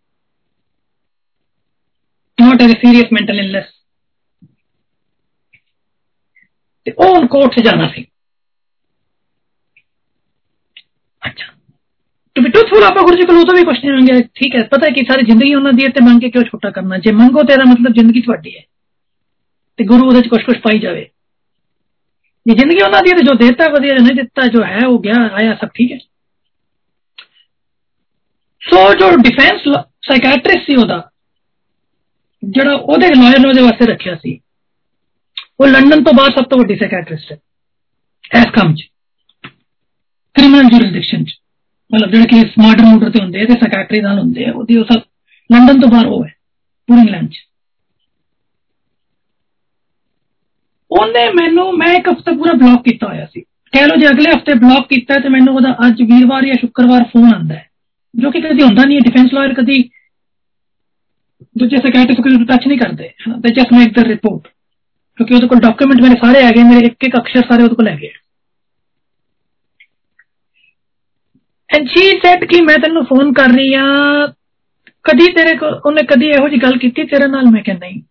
not 2.37 2.61
as 2.61 2.71
a 2.71 2.79
serious 2.79 3.09
mental 3.11 3.39
ਤੇ 6.87 6.91
ਉਹ 6.97 7.27
ਕੋਰਟ 7.27 7.53
'ਚ 7.53 7.63
ਜਾਣਾ 7.63 7.87
ਸੀ 7.87 8.05
ਅੱਛਾ 11.21 11.45
ਟੂ 12.35 12.41
ਬੀ 12.41 12.49
ਟਰੂਥਫੁਲ 12.49 12.83
ਆਪਾਂ 12.83 13.03
ਗੁਰੂ 13.03 13.17
ਜੀ 13.17 13.25
ਕੋਲ 13.25 13.37
ਉਦੋਂ 13.37 13.55
ਵੀ 13.55 13.63
ਪੁੱਛਦੇ 13.63 13.91
ਹੋਣਗੇ 13.91 14.21
ਠੀਕ 14.35 14.55
ਹੈ 14.55 14.63
ਪਤਾ 14.67 14.87
ਹੈ 14.87 14.93
ਕਿ 14.93 15.03
ਸਾਰੀ 15.03 15.25
ਜ਼ਿੰਦਗੀ 15.25 15.53
ਉਹਨਾਂ 15.55 15.73
ਦੀ 15.73 15.85
ਹੈ 15.85 15.89
ਤੇ 15.89 16.03
ਮੰਗ 16.03 16.21
ਕੇ 16.21 16.29
ਕਿਉਂ 16.29 16.43
ਛੋਟਾ 16.43 16.69
ਕਰਨਾ 16.69 16.97
ਜੇ 16.97 17.11
ਮੰਗੋ 17.11 17.43
ਤੇਰਾ 17.43 17.63
ਮਤਲਬ 17.63 17.93
ਜ਼ਿੰਦਗੀ 17.93 18.21
ਤੁਹਾਡੀ 18.21 18.55
ਹੈ 18.57 18.61
ਤੇ 19.79 19.83
ਗੁਰੂ 19.83 20.07
ਉਹਦੇ 20.07 20.21
'ਚ 20.21 20.27
ਕੁਝ 20.27 20.41
ਕੁਝ 20.43 20.57
ਪਾਈ 20.57 20.79
ਜਾਵੇ 20.79 21.09
ਜੇ 22.45 22.55
ਜ਼ਿੰਦਗੀ 22.55 22.81
ਉਹਨਾਂ 22.81 23.01
ਦੀ 23.03 23.11
ਹੈ 23.11 23.17
ਤੇ 23.17 23.23
ਜੋ 23.23 23.33
ਦੇਤਾ 23.37 23.67
ਵਧੀਆ 23.69 23.95
ਨਹੀਂ 23.95 24.15
ਦਿੱਤਾ 24.15 24.47
ਜੋ 24.47 24.63
ਹੈ 24.63 24.85
ਉਹ 24.87 24.99
ਗਿਆ 24.99 25.27
ਆਇਆ 25.33 25.55
ਸਭ 25.55 25.69
ਠੀਕ 25.75 25.91
ਹੈ 25.91 25.97
ਸੋ 28.61 28.93
ਜੋ 28.93 29.09
ਡਿਫੈਂਸ 29.17 29.61
ਸਾਈਕੈਟ੍ਰਿਸਟ 30.07 30.65
ਸੀ 30.65 30.75
ਉਹਦਾ 30.75 31.01
ਜਿਹੜਾ 32.43 32.73
ਉਹਦੇ 32.73 33.07
ਲਾਇਰ 33.07 33.39
ਨੇ 33.39 33.47
ਉਹਦੇ 33.47 33.61
ਵਾਸਤੇ 33.61 33.85
ਰੱਖਿਆ 33.85 34.15
ਸੀ 34.15 34.39
ਉਹ 35.59 35.67
ਲੰਡਨ 35.67 36.03
ਤੋਂ 36.03 36.13
ਬਾਅਦ 36.13 36.31
ਸਭ 36.31 36.43
ਤੋਂ 36.43 36.57
ਵੱਡੀ 36.57 36.75
ਸਾਈਕੈਟ੍ਰਿਸਟ 36.75 37.31
ਹੈ 37.31 37.37
ਐਸ 38.31 38.51
ਕੰਮ 38.51 38.75
'ਚ 38.75 38.81
ਕ੍ਰਿਮੀਨਲ 40.35 40.69
ਜੁਰਿਸਡਿਕਸ਼ਨ 40.69 41.23
'ਚ 41.23 41.37
ਮਤਲਬ 41.91 42.11
ਜਿਹੜੇ 42.11 42.25
ਕਿ 42.25 42.49
ਸਮਾਰਟਰ 42.49 42.85
ਮੋਟਰ 42.85 43.09
ਤੇ 43.09 43.23
ਹੁੰਦੇ 43.23 43.41
ਆ 43.41 43.45
ਤੇ 43.45 43.53
ਸਾਈਕੈਟਰੀ 43.53 44.01
ਨਾਲ 44.01 44.19
ਹੁੰਦੇ 44.19 44.45
ਆ 44.45 44.51
ਉਹਦੀ 44.53 44.77
ਉਹ 44.77 44.85
ਸਭ 44.85 45.01
ਲੰਡਨ 45.51 45.79
ਤੋਂ 45.79 45.89
ਬਾਹਰ 45.89 46.05
ਉਹ 46.05 46.25
ਹੈ 46.25 46.33
ਪੂਰੀ 46.89 46.99
ਇੰਗਲੈਂਡ 46.99 47.29
'ਚ 47.29 47.37
ਉਹਨੇ 50.91 51.29
ਮੈਨੂੰ 51.33 51.77
ਮੈਂ 51.77 51.93
ਇੱਕ 51.95 52.09
ਹਫਤਾ 52.09 52.31
ਪੂਰਾ 52.31 52.53
ਬਲੌਕ 52.53 52.83
ਕੀਤਾ 52.83 53.07
ਹੋਇਆ 53.07 53.25
ਸੀ 53.25 53.41
ਕਹਿ 53.73 53.87
ਲਓ 53.87 53.95
ਜੇ 53.95 54.07
ਅਗਲੇ 54.07 54.31
ਹਫਤੇ 54.31 54.53
ਬਲੌਕ 54.53 54.87
ਕੀਤਾ 54.87 55.19
ਤੇ 55.19 55.29
ਮੈਨੂੰ 55.29 55.55
ਉਹਦਾ 55.55 55.75
ਅੱਜ 55.87 56.01
ਵੀਰਵਾਰ 56.01 56.45
ਜਾਂ 56.45 56.55
ਸ਼ੁੱਕਰਵਾਰ 56.55 57.03
ਫੋਨ 57.03 57.33
ਆਂਦਾ 57.33 57.55
ਹੈ 57.55 57.69
ਜੋ 58.15 58.31
ਕਿ 58.31 58.41
ਕਦੀ 58.41 58.63
ਹੁੰਦਾ 58.63 58.85
ਨਹੀਂ 58.85 59.01
ਡਿਫੈਂਸ 59.01 59.33
ਲਾਇਰ 59.33 59.53
ਕਦੀ 59.53 59.89
ਦੂਜੇ 61.57 61.77
ਸੈਕਟਰੀ 61.77 62.15
ਕੋਈ 62.15 62.45
ਟੱਚ 62.45 62.67
ਨਹੀਂ 62.67 62.77
ਕਰਦੇ 62.77 63.09
ਤੇ 63.43 63.53
ਜਸਟ 63.53 63.73
ਮੇਕ 63.73 63.93
ਦ 63.93 64.03
ਰਿਪੋਰਟ 64.03 64.47
ਕਿਉਂਕਿ 65.17 65.33
ਉਹਦੇ 65.33 65.47
ਕੋਲ 65.47 65.59
ਡਾਕੂਮੈਂਟ 65.59 66.01
ਮੇਰੇ 66.01 66.15
ਸਾਰੇ 66.21 66.43
ਆ 66.43 66.51
ਗਏ 66.51 66.63
ਮੇਰੇ 66.63 66.85
ਇੱਕ 66.87 67.03
ਇੱਕ 67.03 67.15
ਅਕਸ਼ਰ 67.17 67.41
ਸਾਰੇ 67.49 67.63
ਉਹਦੇ 67.63 67.75
ਕੋਲ 67.75 67.87
ਹੈਗੇ 67.87 68.11
ਐਂਡ 71.69 71.87
ਸ਼ੀ 71.87 72.01
ਸੈਡ 72.19 72.43
ਕਿ 72.45 72.61
ਮੈਂ 72.61 72.77
ਤੈਨੂੰ 72.77 73.05
ਫੋਨ 73.05 73.33
ਕਰ 73.33 73.49
ਰਹੀ 73.49 73.73
ਆ 73.73 73.83
ਕਦੀ 75.05 75.31
ਤੇਰੇ 75.33 75.55
ਕੋਲ 75.57 75.79
ਉਹਨੇ 75.85 76.03
ਕਦੀ 76.05 76.27
ਇਹੋ 76.29 76.47
ਜੀ 76.49 76.61
ਗੱਲ 76.63 76.77
ਕੀਤੀ 76.77 77.03
ਤੇਰੇ 77.03 77.27
ਨਾਲ 77.27 77.45
ਮੈਂ 77.45 77.63
ਕਹਿੰਦਾ 77.63 77.87
ਨਹੀਂ 77.87 78.01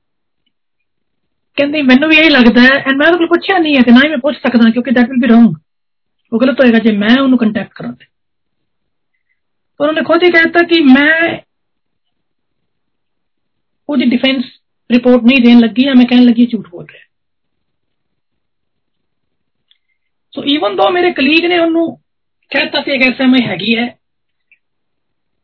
ਕਹਿੰਦੀ 1.57 1.83
ਮੈਨੂੰ 1.83 2.09
ਵੀ 2.09 2.16
ਇਹੀ 2.16 2.29
ਲੱਗਦਾ 2.29 2.61
ਹੈ 2.62 2.74
ਐਂਡ 2.81 2.96
ਮੈਂ 2.96 3.07
ਉਹਦੇ 3.07 3.18
ਕੋਲ 3.18 3.26
ਪੁੱਛਿਆ 3.29 3.59
ਨਹੀਂ 3.59 3.76
ਹੈ 3.76 3.83
ਤੇ 3.83 3.92
ਨਾ 3.92 4.00
ਹੀ 4.05 4.09
ਮੈਂ 4.09 4.18
ਪੁੱਛ 4.18 4.37
ਸਕਦਾ 4.37 4.70
ਕਿਉਂਕਿ 4.70 4.90
ਦੈਟ 4.90 5.09
ਵਿਲ 5.11 5.20
ਬੀ 5.20 5.26
ਰੋਂਗ 5.26 5.55
ਉਹ 6.33 6.40
ਗਲਤ 6.40 6.61
ਹੋਏਗਾ 6.61 6.79
ਜੇ 6.79 6.96
ਮੈਂ 6.96 7.16
ਉਹਨੂੰ 7.22 7.38
ਕੰਟੈਕਟ 7.38 7.72
ਕਰਾਂ 7.74 7.92
ਤੇ 7.92 8.05
ਪਰ 9.81 9.88
ਉਹਨੇ 9.88 10.03
ਖੁਦ 10.03 10.22
ਹੀ 10.22 10.31
ਕਹਿਤਾ 10.31 10.62
ਕਿ 10.66 10.81
ਮੈਂ 10.85 11.12
ਉਹਦੀ 13.88 14.05
ਡਿਫੈਂਸ 14.11 14.44
ਰਿਪੋਰਟ 14.90 15.24
ਨਹੀਂ 15.24 15.40
ਦੇਣ 15.42 15.61
ਲੱਗੀ 15.61 15.87
ਆ 15.87 15.94
ਮੈਂ 15.94 16.07
ਕਹਿਣ 16.07 16.24
ਲੱਗੀ 16.24 16.46
ਝੂਠ 16.46 16.68
ਬੋਲ 16.68 16.85
ਰਿਹਾ 16.85 17.05
ਸੋ 20.33 20.44
ਈਵਨ 20.44 20.76
ਦੋ 20.76 20.90
ਮੇਰੇ 20.90 21.12
ਕਲੀਗ 21.12 21.44
ਨੇ 21.44 21.59
ਉਹਨੂੰ 21.59 21.87
ਕਹਿਤਾ 22.50 22.81
ਕਿ 22.81 22.92
ਇੱਕ 22.92 23.03
ਐਸਐਮਆਈ 23.03 23.46
ਹੈਗੀ 23.46 23.76
ਹੈ 23.76 23.87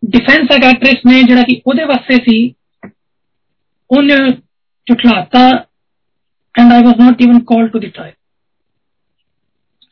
ਡਿਫੈਂਸ 0.03 0.49
ਸੈਕਟਰੀਸ 0.53 1.07
ਨੇ 1.07 1.23
ਜਿਹੜਾ 1.23 1.43
ਕਿ 1.43 1.61
ਉਹਦੇ 1.67 1.85
ਵਾਸਤੇ 1.85 2.15
ਸੀ 2.15 2.55
ਉਹਨੇ 3.91 4.17
ਝੁਠਲਾਤਾ 4.87 5.49
and 6.55 6.73
I 6.73 6.83
was 6.83 6.99
not 6.99 7.23
even 7.23 7.39
called 7.45 7.71
to 7.71 7.79
the 7.79 7.89
trial 7.89 8.13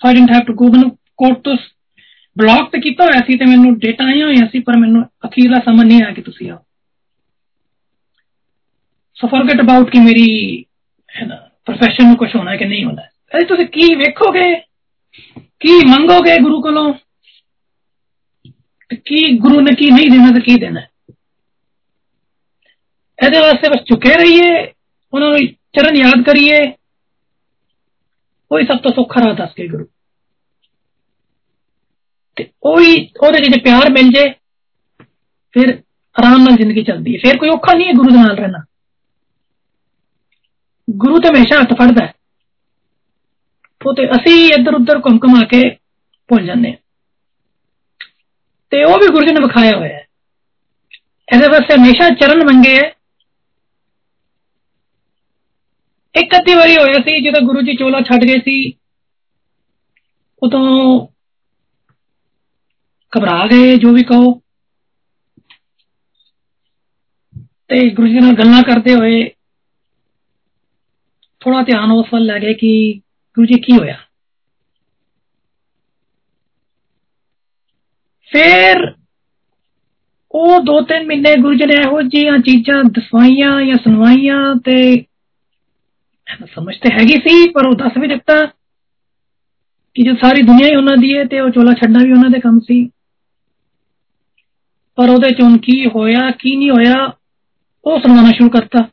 so 0.01 0.09
I 0.09 0.14
didn't 0.14 0.31
have 0.31 0.45
to 0.45 0.55
go 0.55 0.69
ਮੈਨੂੰ 0.73 0.90
ਕੋਰਟ 1.17 1.38
ਤੋਂ 1.38 1.57
ਬਲੌਕ 2.37 2.71
ਤੇ 2.71 2.81
ਕੀਤਾ 2.81 3.05
ਹੋਇਆ 3.05 3.21
ਸੀ 3.21 3.37
ਤੇ 3.38 3.45
ਮੈਨੂੰ 3.45 3.79
ਡੇਟਾ 3.79 4.05
ਆਇਆ 4.05 4.27
ਹੋਇਆ 4.27 4.47
ਸੀ 4.47 4.61
ਪਰ 4.61 4.77
ਮੈਨੂੰ 4.77 5.05
ਅਖੀਰਲਾ 5.25 5.59
ਸਮਝ 5.59 5.87
ਨਹੀਂ 5.87 6.03
ਆਇਆ 6.03 6.12
ਕਿ 6.14 6.23
ਤੁਸੀਂ 6.23 6.51
ਆਓ 6.51 6.59
ਸੋ 9.19 9.29
ਫੋਰਗੇਟ 9.29 9.61
ਅਬਾਊਟ 9.61 9.90
ਕਿ 9.90 9.99
ਮੇਰੀ 9.99 10.29
ਹੈ 11.14 11.27
ਨਾ 11.27 11.35
profession 11.71 12.07
ਨੂੰ 12.07 12.17
ਕੁਝ 12.17 12.29
ਹੋਣਾ 12.37 12.51
ਹੈ 12.51 12.57
ਕਿ 12.57 12.64
ਨਹੀਂ 12.64 12.85
ਹੋਣਾ 12.85 13.03
ਹੈ 13.03 13.45
ਤੁਸੀਂ 13.47 13.67
ਕੀ 13.67 13.95
ਵੇਖੋਗੇ 13.95 14.55
ਕੀ 15.61 15.75
ਮੰਗੋਗੇ 15.87 16.37
ਗੁਰੂ 16.38 16.61
ਕੋਲੋਂ 16.62 16.93
ਕੀ 19.07 19.38
ਗੁਰੂ 19.38 19.61
ਨੇ 19.61 19.75
ਕੀ 19.75 19.90
ਨਹੀਂ 19.90 20.11
ਦੇਣਾ 20.11 20.31
ਤੇ 20.31 20.40
ਕੀ 20.40 20.55
ਦੇਣਾ 20.55 20.81
ਇਹਦੇ 23.19 23.38
ਵਾਸਤੇ 23.40 23.69
ਬਸ 23.69 23.85
ਝੁਕੇ 23.87 24.14
ਰਹੀਏ 24.14 24.51
ਉਹਨਾਂ 25.12 25.29
ਨੂੰ 25.31 25.38
ਚਰਨ 25.73 25.97
ਯਾਦ 25.97 26.23
ਕਰੀਏ 26.23 26.61
ਉਹੀ 28.51 28.67
ਸਭ 28.67 28.79
ਤੋਂ 28.79 28.93
ਸੌਖਾ 28.93 29.21
ਰਾਹ 29.21 29.35
ਦੱਸ 29.35 29.53
ਕੇ 29.55 29.67
ਗੁਰੂ 29.69 29.85
ਤੇ 32.37 32.47
ਉਹੀ 32.62 32.95
ਉਹਦੇ 33.21 33.38
ਜਿਹੜੇ 33.38 33.61
ਪਿਆਰ 33.61 33.90
ਮਿਲ 33.90 34.11
ਜੇ 34.11 34.29
ਫਿਰ 35.55 35.71
ਆਰਾਮ 36.17 36.43
ਨਾਲ 36.43 36.57
ਜ਼ਿੰਦਗੀ 36.57 36.83
ਚੱਲਦੀ 36.83 37.14
ਹੈ 37.14 37.19
ਫਿਰ 37.23 37.38
ਕੋਈ 37.38 37.49
ਔਖਾ 37.49 37.73
ਨਹੀਂ 37.73 37.87
ਹੈ 37.87 37.93
ਗੁਰੂ 37.93 38.11
ਦੇ 38.11 38.17
ਨਾਲ 38.17 38.37
ਰਹਿਣਾ 38.37 38.59
ਗੁਰੂ 40.88 41.19
ਤੇ 41.21 41.29
ਹਮੇਸ਼ਾ 41.29 41.61
ਹੱਥ 41.61 41.73
ਫੜਦਾ 41.73 42.05
ਹੈ 42.07 42.12
ਉਹ 43.81 43.95
ਤੇ 43.95 44.07
ਅਸੀਂ 44.12 44.35
ਇੱਧਰ 44.49 44.75
ਉੱਧਰ 44.75 44.99
ਘੁੰਮ 44.99 45.19
ਘੁਮਾ 45.25 45.40
ਕੇ 45.47 45.62
ਭੁੱਲ 46.31 46.45
ਜਾਂਦੇ 46.47 46.77
ਤੇ 48.73 48.83
ਉਹ 48.85 48.99
ਵੀ 48.99 49.07
ਗੁਰੂ 49.07 49.27
ਜੀ 49.27 49.33
ਨੇ 49.33 49.40
ਵਿਖਾਇਆ 49.40 49.77
ਹੋਇਆ 49.77 49.95
ਹੈ 49.95 50.05
ਇਹਦੇ 51.29 51.49
ਵਾਸਤੇ 51.49 51.75
ਹਮੇਸ਼ਾ 51.75 52.09
ਚਰਨ 52.14 52.45
ਮੰਗੇ 52.45 52.75
ਹੈ 52.77 52.93
ਇੱਕ 56.14 56.37
ਅੱਧੀ 56.37 56.55
ਵਾਰੀ 56.55 56.77
ਹੋਇਆ 56.77 57.01
ਸੀ 57.01 57.21
ਜਦੋਂ 57.21 57.40
ਗੁਰੂ 57.40 57.61
ਜੀ 57.61 57.75
ਚੋਲਾ 57.77 58.01
ਛੱਡ 58.01 58.25
ਗਏ 58.25 58.38
ਸੀ 58.40 58.57
ਉਦੋਂ 60.43 60.64
ਘਬਰਾ 63.12 63.47
ਗਏ 63.47 63.77
ਜੋ 63.77 63.93
ਵੀ 63.93 64.03
ਕਹੋ 64.03 64.33
ਤੇ 67.69 67.88
ਗੁਰੂ 67.90 68.09
ਜੀ 68.09 68.21
ਨਾਲ 68.21 68.35
ਗੱਲਾਂ 68.35 68.62
ਕਰਦੇ 68.62 68.95
ਹੋਏ 68.95 69.23
ਥੋੜਾ 71.40 71.62
ਧਿਆਨ 71.62 71.90
ਉਸ 71.93 72.07
ਵੱਲ 72.12 72.25
ਲੈ 72.25 72.38
ਗਏ 72.38 72.55
ਕਿ 72.55 73.01
ਗੁਰੂ 73.37 73.47
ਜੀ 73.47 73.61
ਕੀ 73.61 73.77
ਹੋਇਆ 73.77 73.97
ਫਿਰ 78.31 78.93
ਉਹ 80.35 80.61
ਦੋ 80.61 80.81
ਤਿੰਨ 80.81 81.07
ਮਹੀਨੇ 81.07 81.35
ਗੁਰੂ 81.37 81.55
ਜੀ 81.55 81.67
ਨੇ 81.67 81.75
ਇਹੋ 81.81 82.01
ਜਿਹੀਆਂ 82.03 82.38
ਚੀਜ਼ਾਂ 82.38 82.83
ਦਸਵਾਈਆਂ 82.85 83.61
ਜਾਂ 83.62 83.75
ਸੁਣਵਾਈਆਂ 83.75 84.55
ਤੇ 84.57 85.05
ਸਮਝ 86.55 86.75
ਤੇ 86.77 86.93
ਹੈਗੀ 86.95 87.17
ਸੀ 87.29 87.49
ਪਰ 87.51 87.67
ਉਹ 87.67 87.75
ਦੱਸ 87.75 87.99
ਵੀ 87.99 88.09
ਦਿੱਤਾ 88.09 88.40
ਕਿ 89.97 90.03
ਜੋ 90.03 90.14
ਸਾਰੀ 90.14 90.43
ਦੁਨੀਆ 90.43 90.69
ਹੀ 90.69 90.77
ਉਹਨਾਂ 90.77 90.97
ਦੀ 90.97 91.17
ਹੈ 91.17 91.25
ਤੇ 91.25 91.40
ਉਹ 91.40 91.51
ਚੋਲਾ 91.51 91.73
ਛੱਡਣਾ 91.73 91.99
ਵੀ 92.05 92.12
ਉਹਨਾਂ 92.12 92.31
ਦੇ 92.31 92.40
ਕੰਮ 92.40 92.59
ਸੀ 92.61 92.85
ਪਰ 94.99 95.11
ਉਹਦੇ 95.11 95.31
ਚ 95.31 95.43
ਹੁਣ 95.43 95.57
ਕੀ 95.59 95.87
ਹੋਇਆ 95.87 96.31
ਕੀ 96.31 96.57
ਨਹੀਂ 96.57 96.71
ਹੋਇਆ 96.71 97.12
ਉਹ 97.85 97.99
ਸੁਣਾਉਣਾ 98.01 98.31
ਸ਼ੁਰੂ 98.31 98.51
ਕਰਤਾ 98.51 98.88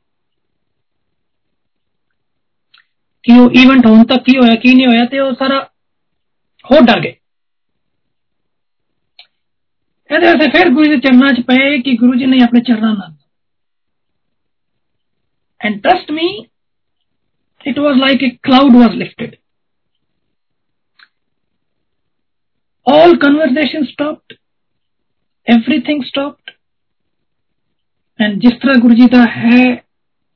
ਕਿ 3.25 3.39
ਉਹ 3.39 3.51
ਇਵੈਂਟ 3.51 3.85
ਹੋਣ 3.85 4.03
ਤੱਕ 4.03 4.23
ਕੀ 4.23 4.37
ਹੋਇਆ 4.37 4.55
ਕੀ 4.55 4.73
ਨਹੀਂ 4.73 4.87
ਹੋਇਆ 4.87 5.05
ਤੇ 5.05 5.19
ਉਹ 5.19 5.33
ਸਾਰਾ 5.33 5.59
ਹੋ 6.65 6.79
ਡਰ 6.85 6.99
ਗਏ 6.99 7.15
ਇਹਦੇ 10.09 10.25
ਵਾਸਤੇ 10.25 10.47
ਫਿਰ 10.49 10.69
ਗੁਰੂ 10.69 10.85
ਦੇ 10.85 10.97
ਚਰਨਾਂ 10.97 11.33
'ਚ 11.33 11.41
ਪਏ 11.41 11.77
ਕਿ 11.81 11.95
ਗੁਰੂ 11.97 12.15
ਜੀ 12.15 12.25
ਨੇ 12.25 12.39
ਆਪਣੇ 12.43 12.61
ਚਰਨਾਂ 12.61 12.93
ਨਾਲ 12.93 13.13
and 15.61 15.81
trust 15.81 16.11
me 16.11 16.27
it 17.65 17.75
was 17.77 17.97
like 17.97 18.21
a 18.23 18.29
cloud 18.45 18.75
was 18.75 18.93
lifted 18.95 19.33
all 22.87 23.11
conversation 23.17 23.83
stopped 23.85 24.33
everything 25.47 26.01
stopped 26.07 26.53
and 28.19 28.39
ਜਿਸ 28.39 28.57
ਤਰ੍ਹਾਂ 28.61 28.75
ਗੁਰੂ 28.79 28.95
ਜੀ 28.95 29.07
ਦਾ 29.07 29.25
ਹੈ 29.27 29.59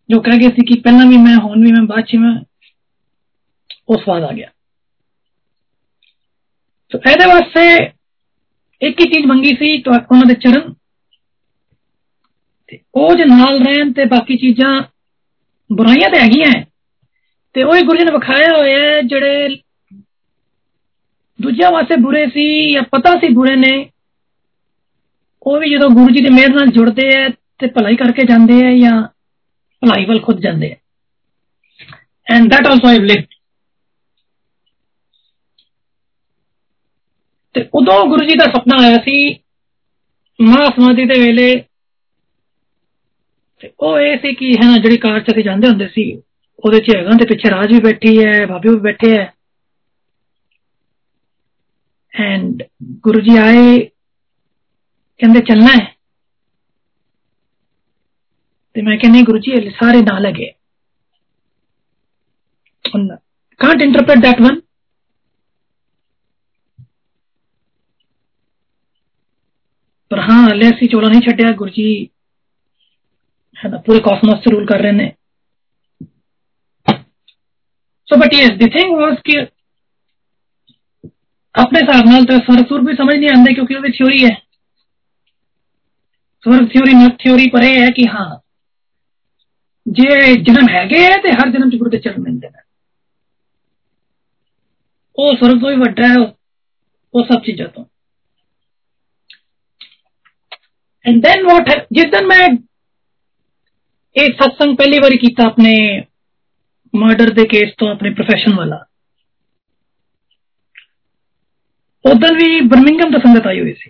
ਜੋ 0.10 0.20
ਕਹਿ 0.22 0.38
ਗਏ 0.38 0.50
ਸੀ 0.50 0.66
ਕਿ 0.66 0.80
ਪਹਿਲਾਂ 0.80 1.06
ਵੀ 1.06 1.18
ਮੈਂ 1.18 1.36
ਹੁਣ 1.38 1.64
ਵੀ 1.64 1.72
ਮੈਂ 1.72 1.84
ਬਾਅਦ 1.84 2.06
ਚ 2.06 2.16
ਮੈਂ 3.90 3.96
ਉਹ 3.96 4.02
ਸਵਾਦ 4.02 4.24
ਆ 4.24 4.32
ਗਿਆ 4.32 4.50
ਸੋ 6.92 7.00
ਇਹਦੇ 7.12 7.26
ਵਾਸਤੇ 7.26 7.76
ਇੱਕ 8.82 9.00
ਹੀ 9.02 9.06
ਚੀਜ਼ 9.06 9.26
ਮੰਗੀ 9.26 9.56
ਸੀ 9.56 9.78
ਤਾਂ 9.82 9.94
ਉਹਨਾਂ 9.94 10.26
ਦੇ 10.26 10.34
ਚਰਨ 10.34 10.74
ਤੇ 12.68 12.80
ਉਹ 12.96 13.16
ਜੇ 13.16 13.26
ਨਾਲ 13.26 13.60
ਰਹਿਣ 13.60 13.92
ਤੇ 13.94 14.06
ਬਾਕੀ 14.06 14.38
ਚੀਜ਼ਾਂ 14.38 14.82
ਬੁਰਾਈਆਂ 15.72 16.10
ਤੇ 16.10 16.20
ਹੈਗੀਆਂ 16.20 16.66
ਤੇ 17.54 17.64
ਉਹ 17.64 17.76
ਹੀ 17.76 17.82
ਗੁਰੂ 17.82 17.98
ਜੀ 17.98 18.06
ਨੇ 18.06 18.12
ਵਿਖਾਇਆ 18.12 18.58
ਹੋਇਆ 18.58 19.02
ਜਿਹੜੇ 19.02 19.48
ਦੂਜਿਆਂ 21.42 21.72
ਵਾਸਤੇ 21.72 21.96
ਬੁਰੇ 21.96 22.26
ਸੀ 22.28 22.74
ਜਾਂ 22.74 22.84
ਪਤਾ 22.84 23.20
ਸੀ 23.20 23.28
ਬੁਰੇ 23.28 23.56
ਨੇ 23.56 23.90
ਉਹ 25.42 25.60
ਵੀ 25.60 25.70
ਜਦੋਂ 25.70 25.90
ਗੁਰੂ 25.90 26.10
ਜੀ 26.10 26.22
ਦੀ 26.22 26.30
ਮਿਹਰ 26.30 26.50
ਨਾਲ 26.50 26.68
ਜੁੜਦੇ 26.68 27.24
ਆ 27.24 27.30
ਤੇ 27.30 27.68
ਭਲਾਈ 27.68 27.96
ਕਰਕੇ 27.96 28.24
ਜਾਂਦੇ 28.24 28.66
ਆ 28.66 28.78
ਜਾਂ 28.78 29.02
ਭਲਾਈ 29.82 30.06
ਵੱਲ 30.06 30.20
ਖੁਦ 30.20 30.40
ਜਾਂਦੇ 30.40 30.72
ਆ 30.72 30.76
and 32.36 32.54
that 32.54 32.68
also 32.72 32.88
I've 32.88 33.04
lived 33.10 33.39
ਤੇ 37.54 37.70
ਉਦੋਂ 37.74 38.06
ਗੁਰੂ 38.06 38.26
ਜੀ 38.26 38.36
ਦਾ 38.36 38.46
ਸੁਪਨਾ 38.46 38.78
ਆਇਆ 38.84 38.98
ਸੀ 38.98 39.34
ਮਹਾ 40.42 40.66
ਸਮਾਧੀ 40.66 41.06
ਦੇ 41.06 41.20
ਵੇਲੇ 41.20 41.64
ਤੇ 43.60 43.72
ਉਹ 43.80 44.00
ਇਹ 44.00 44.18
ਸੀ 44.18 44.34
ਕਿ 44.36 44.54
ਹੈ 44.54 44.72
ਨਾ 44.72 44.78
ਜਿਹੜੀ 44.78 44.98
ਕਾਰ 44.98 45.20
ਚ 45.20 45.32
ਅਸੀਂ 45.32 45.44
ਜਾਂਦੇ 45.44 45.68
ਹੁੰਦੇ 45.68 45.88
ਸੀ 45.88 46.22
ਉਹਦੇ 46.60 46.80
ਚ 46.80 46.96
ਹੈਗਾ 46.96 47.10
ਤੇ 47.10 47.26
ਪਿੱਛੇ 47.26 47.50
ਰਾਜ 47.50 47.74
ਵੀ 47.74 47.80
ਬੈਠੀ 47.80 48.26
ਹੈ 48.26 48.46
ਬਾਬੇ 48.46 48.70
ਵੀ 48.70 48.76
ਬੈਠੇ 48.76 49.18
ਹੈ 49.18 49.34
ਐਂਡ 52.14 52.64
ਗੁਰੂ 52.94 53.22
ਜੀ 53.22 53.38
ਆਏ 53.38 53.80
ਕਹਿੰਦੇ 55.20 55.40
ਚੱਲਣਾ 55.40 55.72
ਹੈ 55.72 55.96
ਤੇ 58.74 58.82
ਮੈਂ 58.82 58.98
ਕਹਿੰਦੀ 58.98 59.22
ਗੁਰੂ 59.22 59.38
ਜੀ 59.38 59.52
ਇਹ 59.52 59.72
ਸਾਰੇ 59.72 60.02
ਨਾਲ 60.02 60.22
ਲਗੇ 60.22 60.52
can't 63.60 63.82
interpret 63.82 64.22
that 64.22 64.40
one 64.40 64.62
ਪਰ 70.12 70.20
ਹਾਂ 70.20 70.44
ਹਲੇ 70.48 70.70
ਅਸੀਂ 70.70 70.90
ਚੋਲਾ 70.90 71.10
ਨਹੀਂ 71.10 71.22
ਛੱਡਿਆ 71.22 71.52
ਗੁਰੂ 71.52 71.70
ਜੀ 71.70 71.88
ਹੈ 73.58 73.70
ਨਾ 73.70 73.78
ਪੂਰੇ 73.78 74.00
ਕਾਸਮੋਸ 74.00 74.40
ਤੇ 74.40 74.52
ਰੂਲ 74.52 74.66
ਕਰ 74.66 74.80
ਰਹੇ 74.80 74.92
ਨੇ 74.92 75.12
so 78.08 78.16
but 78.16 78.34
yes 78.34 78.58
the 78.58 78.70
thing 78.70 78.96
was 78.98 79.18
ਕਿ 79.24 79.38
ਆਪਣੇ 81.56 81.80
ਹਿਸਾਬ 81.82 82.06
ਨਾਲ 82.06 82.26
ਤਾਂ 82.26 82.38
ਸਰਸੁਰ 82.40 82.82
ਵੀ 82.82 82.96
ਸਮਝ 82.96 83.16
ਨਹੀਂ 83.16 83.30
ਆਉਂਦੇ 83.30 83.54
ਕਿਉਂਕਿ 83.54 83.76
ਉਹਦੀ 83.76 83.92
ਥਿਉਰੀ 83.92 84.26
ਹੈ 84.26 84.36
ਸਵਰਗ 86.44 86.68
ਥਿਉਰੀ 86.68 86.94
ਮਤ 86.94 87.16
ਥਿਉਰੀ 87.20 87.50
ਪਰ 87.50 87.64
ਇਹ 87.64 87.80
ਹੈ 87.82 87.90
ਕਿ 87.90 88.08
ਹਾਂ 88.08 88.30
ਜੇ 89.86 90.34
ਜਨਮ 90.36 90.70
ਹੈਗੇ 90.70 91.04
ਹੈ 91.04 91.18
ਤੇ 91.18 91.32
ਹਰ 91.32 91.50
ਜਨਮ 91.50 91.70
ਚ 91.70 91.76
ਗੁਰੂ 91.76 91.90
ਦੇ 91.90 91.98
ਚਰਨ 91.98 92.22
ਮਿਲਦੇ 92.22 92.50
ਨੇ 92.50 92.64
ਉਹ 95.18 95.36
ਸਵਰਗ 95.36 95.60
ਤੋਂ 95.62 95.70
ਵੀ 95.70 95.76
ਵੱਡਾ 95.76 96.08
ਹੈ 96.08 96.16
ਉਹ 97.14 97.24
ਸਭ 97.24 97.42
ਚੀਜ਼ਾਂ 97.42 97.68
ਤੋਂ 97.68 97.86
ਐਂਡ 101.06 101.22
ਦੈਨ 101.22 101.46
ਵਾਟ 101.46 101.70
ਜਿੱਦਨ 101.92 102.28
ਮੈਂ 102.28 102.48
ਇਹ 104.16 104.30
ਸਤਸੰਗ 104.34 104.76
ਪਹਿਲੀ 104.78 105.00
ਵਾਰੀ 105.00 105.18
ਕੀਤਾ 105.18 105.46
ਆਪਣੇ 105.46 105.74
ਮਰਡਰ 106.94 107.34
ਦੇ 107.34 107.46
ਕੇਸ 107.46 107.74
ਤੋਂ 107.78 107.88
ਆਪਣੇ 107.88 108.10
ਪ੍ਰੋਫੈਸ਼ਨ 108.10 108.56
ਵਾਲਾ 108.56 108.84
ਉਦੋਂ 112.06 112.30
ਵੀ 112.36 112.60
ਬਰਮਿੰਗਮ 112.68 113.12
ਤੋਂ 113.12 113.20
ਸੰਗਤ 113.20 113.48
ਆਈ 113.48 113.60
ਹੋਈ 113.62 113.74
ਸੀ 113.74 113.90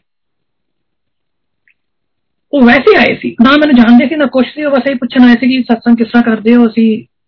ਉਹ 2.54 2.62
ਵੈਸੇ 2.62 2.96
ਆਏ 2.98 3.16
ਸੀ 3.16 3.36
ਨਾ 3.42 3.52
ਮੈਨੂੰ 3.52 3.76
ਜਾਣਦੇ 3.76 4.08
ਸੀ 4.08 4.16
ਨਾ 4.16 4.26
ਕੁਛ 4.26 4.46
ਸੀ 4.54 4.64
ਉਹ 4.64 4.72
ਵੈਸੇ 4.72 4.92
ਹੀ 4.92 4.98
ਪੁੱਛਣ 4.98 5.24
ਆਏ 5.24 5.36
ਸੀ 5.36 5.48
ਕਿ 5.48 5.62
ਸਤਸੰਗ 5.64 5.98
ਕਿਸ 5.98 6.08
ਤਰ੍ਹਾਂ 6.08 6.24
ਕਰਦੇ 6.24 6.56
ਹੋ 6.56 6.68
ਅਸੀਂ 6.68 6.88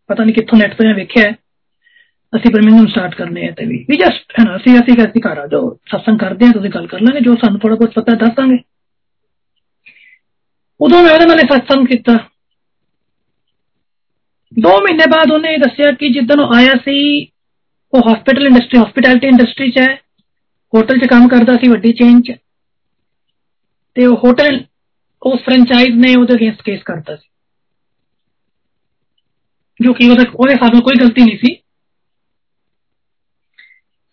ਪਤਾ 0.09 0.23
ਨਹੀਂ 0.23 0.35
ਕਿੱਥੋਂ 0.35 0.59
ਨੈਟ 0.59 0.73
ਤੋਂ 0.73 0.93
ਵੇਖਿਆ 0.93 1.31
ਅਸੀਂ 2.33 2.51
ਬਰਮਿੰਗਮ 2.51 2.87
ਸਟਾਰਟ 2.87 3.15
ਕਰਨੇ 3.15 3.47
ਆ 3.47 3.51
ਤੇ 3.51 3.65
ਵੀ 3.65 3.77
ਵੀ 3.89 3.97
ਜਸਟ 3.97 4.39
ਹੈ 4.39 4.43
ਨਾ 4.43 4.55
ਅਸੀਂ 4.55 4.73
ਅਸੀਂ 4.79 4.95
ਕਹਿੰਦੇ 4.95 5.19
ਘਰ 5.19 5.37
ਆ 5.37 5.45
ਜਾਓ 5.47 5.73
ਸਤਸੰਗ 5.87 6.19
ਕਰਦੇ 6.19 6.45
ਆ 6.45 6.51
ਤੁਸੀਂ 6.51 6.69
ਗੱਲ 6.69 6.87
ਕਰ 6.87 7.01
ਲਾਂਗੇ 7.01 7.19
ਜੋ 7.19 7.35
ਸਾਨੂੰ 7.35 7.59
ਥੋੜਾ 7.59 7.75
ਬਹੁਤ 7.75 7.93
ਪਤਾ 7.93 8.15
ਦੱਸ 8.15 8.33
ਦਾਂਗੇ 8.35 8.57
ਉਦੋਂ 10.81 11.03
ਮੈਂ 11.03 11.13
ਉਹਦੇ 11.13 11.25
ਨਾਲ 11.25 11.39
ਸਤਸੰਗ 11.39 11.87
ਕੀਤਾ 11.87 12.13
2 14.61 14.73
ਮਹੀਨੇ 14.83 15.05
ਬਾਅਦ 15.11 15.31
ਉਹਨੇ 15.31 15.57
ਦੱਸਿਆ 15.57 15.91
ਕਿ 15.91 16.07
ਜਿੱਦਨ 16.07 16.39
ਉਹ 16.39 16.53
ਆਇਆ 16.55 16.73
ਸੀ 16.85 16.97
ਉਹ 17.93 18.11
ਹਸਪੀਟਲ 18.11 18.45
ਇੰਡਸਟਰੀ 18.45 18.79
ਹਸਪਿਟੈਲਿਟੀ 18.79 19.27
ਇੰਡਸਟਰੀ 19.27 19.71
'ਚ 19.71 19.79
ਹੈ 19.79 19.93
ਹੋਟਲ 20.73 20.99
'ਚ 20.99 21.07
ਕੰਮ 21.07 21.27
ਕਰਦਾ 21.27 21.55
ਸੀ 21.57 21.67
ਵੱਡੀ 21.67 21.93
ਚੇਨ 21.93 22.21
'ਚ 22.21 22.31
ਤੇ 23.95 24.05
ਉਹ 24.05 24.17
ਹੋਟਲ 24.17 24.63
ਉਸ 25.21 25.41
ਫਰੈਂਚਾਈਜ਼ 25.41 25.95
ਨੇ 25.95 26.15
ਉਹਦੇ 26.15 26.33
ਅਗੇਂਸਟ 26.33 26.61
ਕੇਸ 26.61 26.81
ਕਰਤਾ 26.83 27.15
ਸੀ 27.15 27.29
ਜੋ 29.79 29.93
ਕਿ 29.93 30.09
ਉਹਦੇ 30.09 30.25
ਉਹਦੇ 30.35 30.55
ਸਾਹਮਣੇ 30.55 30.81
ਕੋਈ 30.81 30.99
ਗਲਤੀ 30.99 31.23
ਨਹੀਂ 31.23 31.37
ਸੀ 31.37 31.55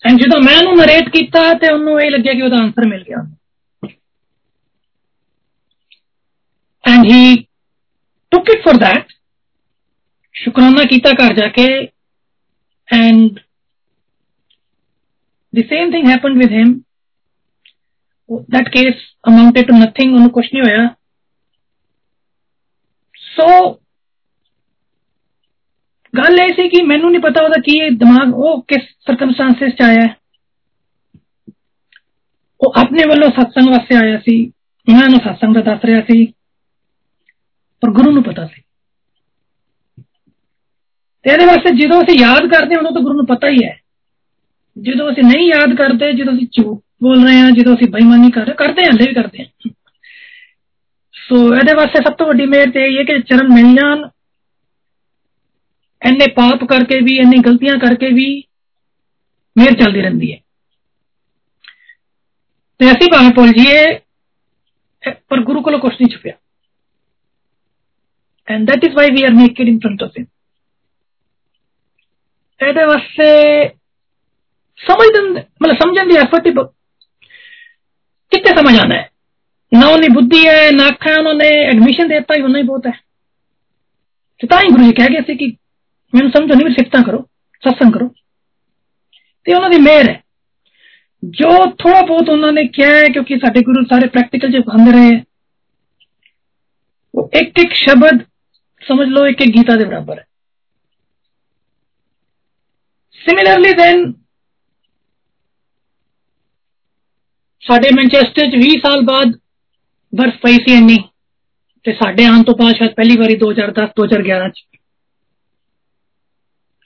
ਐਂਡ 0.04 0.18
ਜਦੋਂ 0.18 0.40
ਮੈਂ 0.40 0.56
ਉਹਨੂੰ 0.58 0.76
ਨਰੇਟ 0.76 1.08
ਕੀਤਾ 1.08 1.42
ਤੇ 1.54 1.72
ਉਹਨੂੰ 1.72 2.00
ਇਹ 2.00 2.10
ਲੱਗਿਆ 2.10 2.32
ਕਿ 2.32 2.42
ਉਹਦਾ 2.42 2.56
ਆਨਸਰ 2.56 2.88
ਮਿਲ 2.88 3.02
ਗਿਆ 3.02 3.18
and 6.89 7.11
he 7.11 7.35
took 8.31 8.49
it 8.49 8.63
for 8.63 8.77
that 8.77 9.13
शुक्राना 10.35 10.83
कीता 10.83 11.11
कर 11.11 11.35
जाके 11.35 11.67
and 12.89 13.39
the 15.53 15.63
same 15.63 15.93
thing 15.93 16.07
happen 16.07 16.37
with 16.37 16.51
him 16.51 16.73
that 18.29 18.67
case 18.67 19.13
amounted 19.27 19.67
to 19.67 19.73
nothing 19.73 20.13
उन्होंने 20.13 20.29
कुछ 20.29 20.49
नहीं 20.53 20.63
होया 20.63 20.95
सो 23.15 23.43
so, 23.43 23.79
गल 26.15 26.39
ऐसी 26.39 26.69
कि 26.69 26.81
मैं 26.81 26.97
नहीं 26.97 27.21
पता 27.21 27.47
कि 27.61 27.89
दिमाग 27.89 28.33
वो 28.33 28.57
किस 28.69 28.81
सरकमस्टांसिस 29.07 29.81
आया 29.81 30.01
है 30.01 30.15
वो 32.61 32.69
अपने 32.69 33.03
वालों 33.05 33.29
सत्संग 33.29 33.69
वास्ते 33.69 33.95
आया 33.95 34.17
सी 34.17 34.53
उन्होंने 34.87 35.17
सत्संग 35.17 35.57
दस 35.57 35.81
रहा 35.85 36.01
सी 36.01 36.33
ਪਰ 37.82 37.90
ਗੁਰੂ 37.90 38.10
ਨੂੰ 38.10 38.22
ਪਤਾ 38.22 38.46
ਸੀ 38.46 38.62
ਤੇ 41.24 41.30
ਇਹਦੇ 41.30 41.44
ਵਾਸਤੇ 41.46 41.70
ਜਦੋਂ 41.76 42.00
ਅਸੀਂ 42.02 42.18
ਯਾਦ 42.20 42.46
ਕਰਦੇ 42.46 42.74
ਹਾਂ 42.74 42.80
ਉਦੋਂ 42.80 42.92
ਤਾਂ 42.92 43.02
ਗੁਰੂ 43.02 43.14
ਨੂੰ 43.14 43.26
ਪਤਾ 43.26 43.48
ਹੀ 43.48 43.64
ਹੈ 43.64 43.76
ਜਦੋਂ 44.76 45.10
ਅਸੀਂ 45.10 45.22
ਨਹੀਂ 45.22 45.46
ਯਾਦ 45.48 45.74
ਕਰਦੇ 45.74 46.12
ਜਦੋਂ 46.12 46.32
ਅਸੀਂ 46.34 46.46
ਝੂਠ 46.52 46.80
ਬੋਲ 47.02 47.24
ਰਹੇ 47.24 47.40
ਹਾਂ 47.40 47.50
ਜਦੋਂ 47.50 47.74
ਅਸੀਂ 47.74 47.88
ਬੇਈਮਾਨੀ 47.88 48.30
ਕਰ 48.30 48.46
ਰਹੇ 48.46 48.54
ਕਰਦੇ 48.54 48.84
ਹਾਂ 48.84 48.92
ਹਲੇ 48.92 49.06
ਵੀ 49.08 49.14
ਕਰਦੇ 49.14 49.44
ਹਾਂ 49.44 49.70
ਸੋ 51.14 51.36
ਇਹਦੇ 51.54 51.74
ਵਾਸਤੇ 51.74 52.02
ਸਭ 52.04 52.14
ਤੋਂ 52.14 52.26
ਵੱਡੀ 52.26 52.46
ਮਿਹਰ 52.46 52.70
ਤੇ 52.70 52.84
ਇਹ 52.86 52.98
ਹੈ 52.98 53.02
ਕਿ 53.04 53.20
ਚਰਨ 53.22 53.52
ਮਿਲ 53.52 53.74
ਜਾਣ 53.76 54.08
ਇੰਨੇ 56.02 56.26
ਪਾਪ 56.26 56.64
ਕਰਕੇ 56.64 57.00
ਵੀ 57.00 57.16
ਇੰਨੀ 57.16 57.38
ਗਲਤੀਆਂ 57.38 57.78
ਕਰਕੇ 57.78 58.10
ਵੀ 58.10 58.26
ਮਿਹਰ 59.56 59.74
ਚੱਲਦੀ 59.74 60.00
ਰਹਿੰਦੀ 60.02 60.32
ਹੈ 60.32 60.38
ਤੇ 62.80 62.90
ਅਸੀਂ 62.92 63.10
ਭਾਵੇਂ 63.12 63.30
ਭੁੱਲ 63.30 63.52
ਜੀਏ 63.52 63.84
ਪਰ 65.28 65.40
ਗੁਰੂ 65.40 65.62
ਕੋਲੋਂ 65.62 65.78
ਕੁਝ 65.78 65.92
ਨਹੀਂ 65.92 66.08
ਛੁਪਿਆ 66.10 66.32
and 68.48 68.70
that 68.70 68.86
is 68.88 68.96
why 68.98 69.06
we 69.16 69.24
are 69.28 69.34
naked 69.34 69.72
in 69.72 69.80
front 69.84 70.06
of 70.06 70.20
him 70.20 70.26
ਇਹਦੇ 72.60 72.84
ਵਾਸਤੇ 72.84 73.28
ਸਮਝਣ 74.78 75.32
ਮਤਲਬ 75.32 75.76
ਸਮਝਣ 75.76 76.08
ਦੀ 76.08 76.16
ਐਫਰਟ 76.16 76.46
ਹੀ 76.46 76.52
ਕਿੱਥੇ 78.32 78.56
ਸਮਝ 78.56 78.78
ਆਣਾ 78.78 78.94
ਹੈ 78.94 79.08
ਨਾ 79.72 79.86
ਉਹਨੇ 79.86 80.08
ਬੁੱਧੀ 80.08 80.46
ਹੈ 80.46 80.70
ਨਾ 80.70 80.88
ਅੱਖਾਂ 80.88 81.16
ਉਹਨਾਂ 81.18 81.34
ਨੇ 81.34 81.48
ਐਡਮਿਸ਼ਨ 81.64 82.08
ਦਿੱਤਾ 82.08 82.34
ਹੀ 82.34 82.42
ਉਹਨਾਂ 82.42 82.60
ਹੀ 82.60 82.66
ਬਹੁਤ 82.66 82.86
ਹੈ 82.86 82.92
ਤੇ 84.40 84.46
ਤਾਂ 84.46 84.58
ਹੀ 84.58 84.68
ਗੁਰੂ 84.68 84.84
ਜੀ 84.84 84.92
ਕਹਿ 84.92 85.08
ਗਏ 85.08 85.22
ਸੀ 85.26 85.36
ਕਿ 85.36 85.46
ਮੈਨੂੰ 86.12 86.30
ਸਮਝੋ 86.30 86.54
ਨਹੀਂ 86.54 86.74
ਸਿਫਤਾਂ 86.74 87.02
ਕਰੋ 87.02 87.26
ਸਤਸੰਗ 87.62 87.92
ਕਰੋ 87.92 88.08
ਤੇ 89.46 89.54
ਉਹਨਾਂ 89.54 89.70
ਦੀ 89.70 89.78
ਮਿਹਰ 89.78 90.08
ਹੈ 90.10 90.20
ਜੋ 91.22 91.50
ਥੋੜਾ 91.78 92.00
ਬਹੁਤ 92.00 92.28
ਉਹਨਾਂ 92.28 92.52
ਨੇ 92.52 92.64
ਕਿਹਾ 92.68 92.90
ਹੈ 92.90 93.08
ਕਿਉਂਕਿ 93.08 93.36
ਸਾਡੇ 93.36 93.60
ਗੁਰੂ 93.60 93.84
ਸਾਰੇ 93.84 94.08
ਪ੍ਰੈਕਟੀਕਲ 94.08 94.52
ਚ 94.52 94.62
ਹੁੰਦੇ 94.68 94.92
ਰਹੇ 94.92 95.22
ਉਹ 97.14 97.30
ਇੱਕ 97.34 97.58
ਇੱਕ 97.58 97.72
ਸ਼ਬਦ 97.72 98.22
ਸਮਝ 98.82 99.08
ਲਓ 99.08 99.26
ਇੱਕ 99.26 99.40
ਇੱਕ 99.42 99.52
ਗੀਤਾ 99.56 99.76
ਦੇ 99.76 99.84
ਬਰਾਬਰ 99.84 100.18
ਹੈ 100.18 100.24
ਸਿਮਿਲਰਲੀ 103.20 103.72
ਦੈਨ 103.72 104.12
ਸਾਡੇ 107.62 107.90
ਮੈਂਚੈਸਟਰ 107.94 108.46
ਚ 108.46 108.60
20 108.62 108.78
ਸਾਲ 108.80 109.02
ਬਾਅਦ 109.04 109.32
ਬਰਫ਼ 110.12 110.36
ਪਈ 110.42 110.58
ਸੀ 110.58 110.74
ਇੰਨੀ 110.74 110.98
ਤੇ 111.84 111.92
ਸਾਡੇ 111.92 112.24
ਆਉਣ 112.24 112.42
ਤੋਂ 112.42 112.54
ਬਾਅਦ 112.56 112.76
ਸ਼ਾਇਦ 112.76 112.94
ਪਹਿਲੀ 112.94 113.16
ਵਾਰੀ 113.16 113.36
2010 113.38 113.94
2011 114.00 114.48
ਚ 114.50 114.64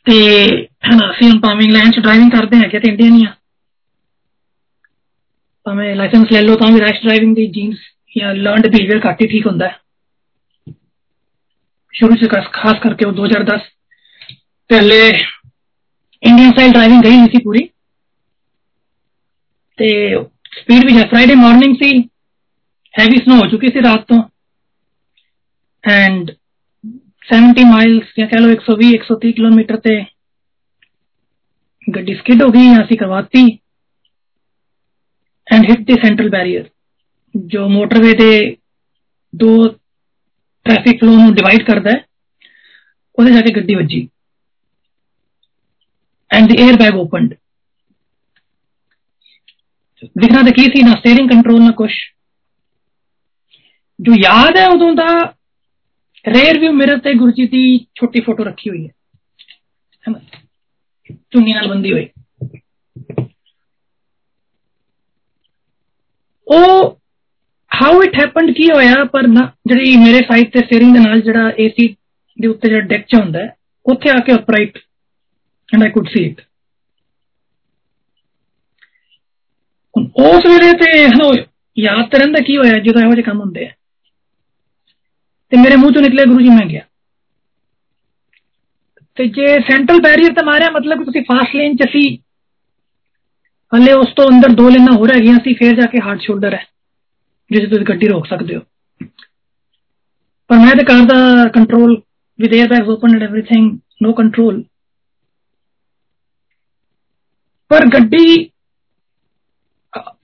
ਤੇ 0.06 0.16
ਹਨਾ 0.84 1.10
ਅਸੀਂ 1.10 1.28
ਹੁਣ 1.30 1.40
ਭਾਵੇਂ 1.40 1.64
ਇੰਗਲੈਂਡ 1.64 1.92
ਚ 1.92 2.00
ਡਰਾਈਵਿੰਗ 2.00 2.30
ਕਰਦੇ 2.30 2.56
ਹੈਗੇ 2.56 2.78
ਤੇ 2.78 2.88
ਇੰਡੀਅਨ 2.88 3.16
ਹੀ 3.16 3.24
ਆ 3.24 3.34
ਭਾਵੇਂ 5.66 5.94
ਲਾਇਸੈਂਸ 5.96 6.32
ਲੈ 6.32 6.40
ਲਓ 6.42 6.56
ਤਾਂ 6.56 6.70
ਵੀ 6.72 6.80
ਰੈਸ਼ 6.80 7.02
ਡਰਾਈਵਿੰਗ 7.02 7.34
ਦੀ 7.36 7.46
ਜੀਨਸ 7.50 7.78
ਜਾਂ 8.16 8.34
ਲਰਨਡ 8.34 8.66
ਬਿਹੇਵੀਅਰ 8.66 9.00
ਘੱਟ 9.06 9.22
ਹੀ 9.22 9.26
ਠੀਕ 9.26 9.46
ਹੁੰਦਾ 9.46 9.68
ਹੈ 9.68 9.76
ਸ਼ੁਰੂ 11.94 12.14
ਚ 12.16 12.28
ਖਾਸ 12.52 12.78
ਕਰਕੇ 12.82 13.04
ਉਹ 13.04 13.12
2010 13.12 13.66
ਪਹਿਲੇ 14.70 15.00
ਇੰਡੀਅਨ 16.22 16.50
ਸਟਾਈਲ 16.50 16.72
ਡਰਾਈਵਿੰਗ 16.72 17.02
ਗਈ 17.02 17.16
ਨਹੀਂ 17.16 17.28
ਸੀ 17.28 17.42
ਪੂਰੀ 17.42 17.68
ਤੇ 19.78 19.88
ਸਪੀਡ 20.52 20.84
ਵੀ 20.84 20.96
ਹੈ 20.98 21.02
ਫਰਾਈਡੇ 21.02 21.34
ਮਾਰਨਿੰਗ 21.34 21.76
ਸੀ 21.76 21.90
ਹੈਵੀ 22.94 23.16
ਸਨੋ 23.16 23.36
ਹੋ 23.36 23.48
ਚੁੱਕੀ 23.50 23.68
ਸੀ 23.68 23.82
ਰਾਤ 23.82 24.04
ਤੋਂ 24.06 24.22
ਐਂਡ 25.84 26.30
70 27.28 27.64
ਮਾਈਲਸ 27.64 28.12
ਜਾਂ 28.18 28.26
ਕਹ 28.26 28.38
ਲਓ 28.38 28.54
120 28.54 28.92
130 28.94 29.32
ਕਿਲੋਮੀਟਰ 29.32 29.76
ਤੇ 29.76 30.04
ਗੱਡੀ 31.88 32.14
ਸਕਿਡ 32.14 32.42
ਹੋ 32.42 32.48
ਗਈ 32.48 32.74
ਅਸੀਂ 32.84 32.96
ਕਰਵਾਤੀ 32.98 33.44
and 35.46 35.70
hit 35.70 35.80
the 35.80 35.94
central 35.94 36.28
barrier 36.28 36.68
ਜੋ 37.34 37.68
ਮੋਟਰਵੇ 37.68 38.12
ਦੇ 38.12 38.56
ਦੋ 39.34 39.52
ट्रैफ़िक 40.65 40.99
फ्लो 40.99 41.31
डिवाइड 41.31 41.67
करता 41.67 41.89
है 41.89 42.05
जाके 43.33 43.51
गड्डी 43.51 43.75
बजी 43.75 44.09
and 46.33 46.51
the 46.51 46.59
air 46.59 46.75
bag 46.75 46.95
open 46.95 47.27
दिखना 50.17 50.43
तो 50.43 50.51
की 50.51 50.63
सी 50.63 50.83
ना 50.83 50.93
स्टेयरिंग 50.93 51.29
कंट्रोल 51.29 51.61
ना 51.61 51.71
कुछ 51.71 51.91
जो 54.01 54.15
याद 54.15 54.57
है 54.57 54.67
उदों 54.69 54.95
का 54.95 55.35
रेयर 56.27 56.59
व्यू 56.59 56.71
मिरर 56.71 56.99
से 56.99 57.13
गुरु 57.13 57.31
जी 57.31 57.47
की 57.47 57.87
छोटी 57.95 58.21
फ़ोटो 58.21 58.43
रखी 58.43 58.69
हुई 58.69 58.83
है 58.83 58.93
चुनी 61.31 61.53
बंदी 61.67 61.89
हुई 61.89 62.09
ਹਾਊ 67.72 68.02
ਇਟ 68.02 68.14
ਹੈਪਨਡ 68.20 68.50
ਕੀ 68.50 68.68
ਹੋਇਆ 68.70 69.04
ਪਰ 69.04 69.26
ਨਾ 69.26 69.50
ਜਿਹੜੀ 69.68 69.96
ਮੇਰੇ 69.96 70.20
ਸਾਈਡ 70.22 70.50
ਤੇ 70.50 70.58
ਸਟੀਅਰਿੰਗ 70.58 70.92
ਦੇ 70.94 71.00
ਨਾਲ 71.00 71.20
ਜਿਹੜਾ 71.20 71.50
ਏਸੀ 71.58 71.86
ਦੇ 72.38 72.48
ਉੱਤੇ 72.48 72.68
ਜਿਹੜਾ 72.68 72.86
ਡੈਕ 72.86 73.06
ਚ 73.06 73.14
ਹੁੰਦਾ 73.14 73.46
ਉੱਥੇ 73.86 74.10
ਆ 74.10 74.18
ਕੇ 74.18 74.34
upright 74.34 74.78
and 75.68 75.82
I 75.82 75.90
could 75.90 76.08
see 76.08 76.24
it 76.24 76.40
ਉਸ 79.94 80.46
ਵੇਲੇ 80.46 80.72
ਤੇ 80.72 81.04
ਹਨੋ 81.06 81.32
ਯਾਦ 81.76 82.08
ਕਰਨ 82.08 82.32
ਦਾ 82.32 82.40
ਕੀ 82.40 82.56
ਹੋਇਆ 82.56 82.78
ਜਦੋਂ 82.78 83.02
ਇਹੋ 83.02 83.10
ਜਿਹੇ 83.10 83.22
ਕੰਮ 83.22 83.40
ਹੁੰਦੇ 83.40 83.66
ਆ 83.66 83.70
ਤੇ 85.52 85.56
ਮੇਰੇ 85.56 85.76
ਮੂੰਹ 85.76 85.92
ਤੋਂ 85.92 86.02
ਨਿਕਲੇ 86.02 86.24
ਗੁਰੂ 86.24 86.40
ਜੀ 86.40 86.48
ਮੈਂ 86.48 86.66
ਗਿਆ 86.66 86.82
ਤੇ 89.16 89.26
ਜੇ 89.28 89.46
ਸੈਂਟਰਲ 89.60 90.00
ਬੈਰੀਅਰ 90.00 90.32
ਤੇ 90.32 90.44
ਮਾਰਿਆ 90.44 90.70
ਮਤਲਬ 90.70 91.04
ਤੁਸੀਂ 91.04 91.22
ਫਾਸਟ 91.22 91.54
ਲੇਨ 91.56 91.76
ਚ 91.76 91.88
ਸੀ 91.92 92.02
ਹਲੇ 93.72 93.92
ਉਸ 93.92 94.12
ਤੋਂ 94.16 94.28
ਅੰਦਰ 94.28 94.54
ਦੋ 94.54 94.68
ਲੈਣਾ 94.68 94.96
ਹੋਰ 94.96 95.14
ਹੈਗੀਆਂ 95.14 95.38
ਸੀ 95.44 95.54
ਫੇਰ 95.54 95.74
ਜਾ 95.74 95.86
ਕੇ 95.86 96.00
ਹਾਰਡ 96.00 96.20
ਸ਼ੋਲਡਰ 96.20 96.54
ਹੈ 96.54 96.64
ਜਿਸ 97.51 97.69
ਤੁਸੀਂ 97.69 98.09
रोक 98.09 98.27
सकते 98.27 98.55
हो 98.55 98.61
पर 100.49 100.57
मैं 100.57 100.65
ਮੈਂ 100.65 100.75
ਤੇ 100.75 100.83
car 100.85 101.05
the 101.05 101.17
control 101.53 101.95
with 102.39 102.53
airbags 102.53 102.89
open 102.89 103.15
and 103.15 103.23
everything 103.23 103.71
no 104.01 104.11
control 104.13 104.55
पर 107.71 107.85
गड्डी 107.89 108.25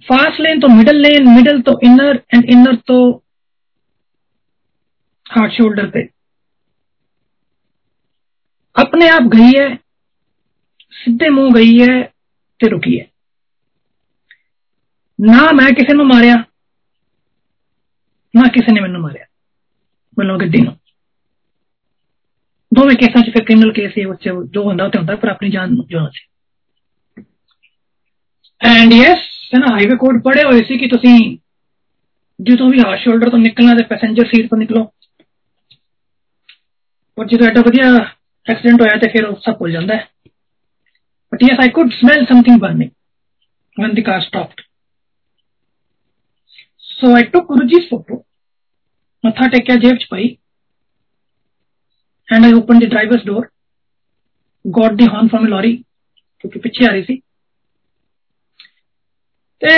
फास्ट 0.08 0.40
लेन 0.40 0.60
तो 0.60 0.68
मिडल 0.70 0.98
लेन 1.02 1.30
मिडल 1.30 1.62
तो 1.62 1.76
इनर 1.84 2.20
एंड 2.30 2.50
इनर 2.50 2.76
तो 2.88 2.98
हार्ड 5.26 5.52
शोल्डर 5.54 5.90
पे 5.90 6.04
अपने 8.76 9.10
आप 9.10 9.32
गई 9.36 9.50
है 9.52 9.68
सीधे 10.94 11.30
मुँह 11.32 11.54
गई 11.54 11.74
है 11.78 11.98
ते 12.60 12.70
रुकी 12.70 12.98
है 12.98 13.10
ना 15.20 15.52
मैं 15.54 15.74
किसी 15.76 15.94
ਨੂੰ 15.94 16.06
ਨਾ 18.35 18.49
ਕਿਸੇ 18.49 18.73
ਨੇ 18.73 18.81
ਮੈਨੂੰ 18.81 19.01
ਮਾਰਿਆ 19.01 19.25
ਮਤਲਬ 20.17 20.41
ਗੱਡੀ 20.41 20.61
ਨੂੰ 20.61 20.77
ਦੋਵੇਂ 22.73 22.97
ਕੇਸਾਂ 22.97 23.23
'ਚ 23.23 23.31
ਫਿਰ 23.31 23.45
ਕ੍ਰਿਮੀਨਲ 23.45 23.73
ਕੇਸ 23.73 23.93
ਹੀ 23.99 24.05
ਉੱਚ 24.05 24.29
ਜੋ 24.29 24.63
ਹੁੰਦਾ 24.63 24.85
ਉਹ 24.85 24.91
ਤੇ 24.91 24.99
ਹੁੰਦਾ 24.99 25.17
ਪਰ 25.17 25.29
ਆਪਣੀ 25.29 25.51
ਜਾਨ 25.51 25.77
ਜੋ 25.89 26.09
ਸੀ 26.09 26.25
ਐਂਡ 28.61 28.93
ਯੈਸ 28.93 29.23
ਹੈ 29.55 29.59
ਨਾ 29.59 29.75
ਹਾਈਵੇ 29.75 29.97
ਕੋਡ 29.97 30.23
ਪੜੇ 30.23 30.43
ਹੋਏ 30.45 30.63
ਸੀ 30.63 30.79
ਕਿ 30.79 30.87
ਤੁਸੀਂ 30.87 31.17
ਜਦੋਂ 32.39 32.71
ਵੀ 32.71 32.81
ਹਾਰਡ 32.81 32.99
ਸ਼ੋਲਡਰ 32.99 33.31
ਤੋਂ 33.31 33.39
ਨਿਕਲਣਾ 33.39 33.75
ਤੇ 33.75 33.83
ਪੈਸੇਂਜਰ 33.83 34.27
ਸੀਟ 34.27 34.49
ਤੋਂ 34.51 34.59
ਨਿਕਲੋ 34.59 34.85
ਪਰ 37.19 37.27
ਜਦੋਂ 37.27 37.47
ਐਡਾ 37.47 37.61
ਵਧੀਆ 37.61 37.95
ਐਕਸੀਡੈਂਟ 38.47 38.81
ਹੋਇਆ 38.81 38.97
ਤੇ 38.97 39.09
ਫਿਰ 39.09 39.25
ਉਹ 39.25 39.37
ਸਭ 39.37 39.57
ਭੁੱਲ 39.59 39.73
ਜਾਂਦਾ 39.73 39.97
ਹੈ 39.97 40.09
but 41.33 41.43
yes 41.43 41.61
I 41.61 41.69
could 41.69 41.91
smell 41.91 42.25
something 42.25 42.61
burning 42.61 42.91
when 43.77 43.95
the 43.95 44.03
car 44.03 44.21
stopped. 44.21 44.61
So, 47.00 47.14
I 47.14 47.24
took 47.24 47.48
Guruji's 47.48 47.88
photo. 47.90 48.26
I 49.24 49.32
thought 49.32 49.56
I 49.56 49.62
can't 49.62 50.02
spy. 50.02 50.38
And 52.30 52.46
I 52.46 52.54
opened 52.54 52.82
the 52.82 52.88
driver's 52.88 53.24
door. 53.24 53.52
Got 54.66 54.98
the 54.98 55.06
horn 55.06 55.30
from 55.30 55.46
a 55.46 55.50
lorry. 55.50 55.86
क्योंकि 56.42 56.60
पीछे 56.60 56.86
आ 56.86 56.92
रही 56.92 57.04
थी 57.04 57.16
ते 59.62 59.72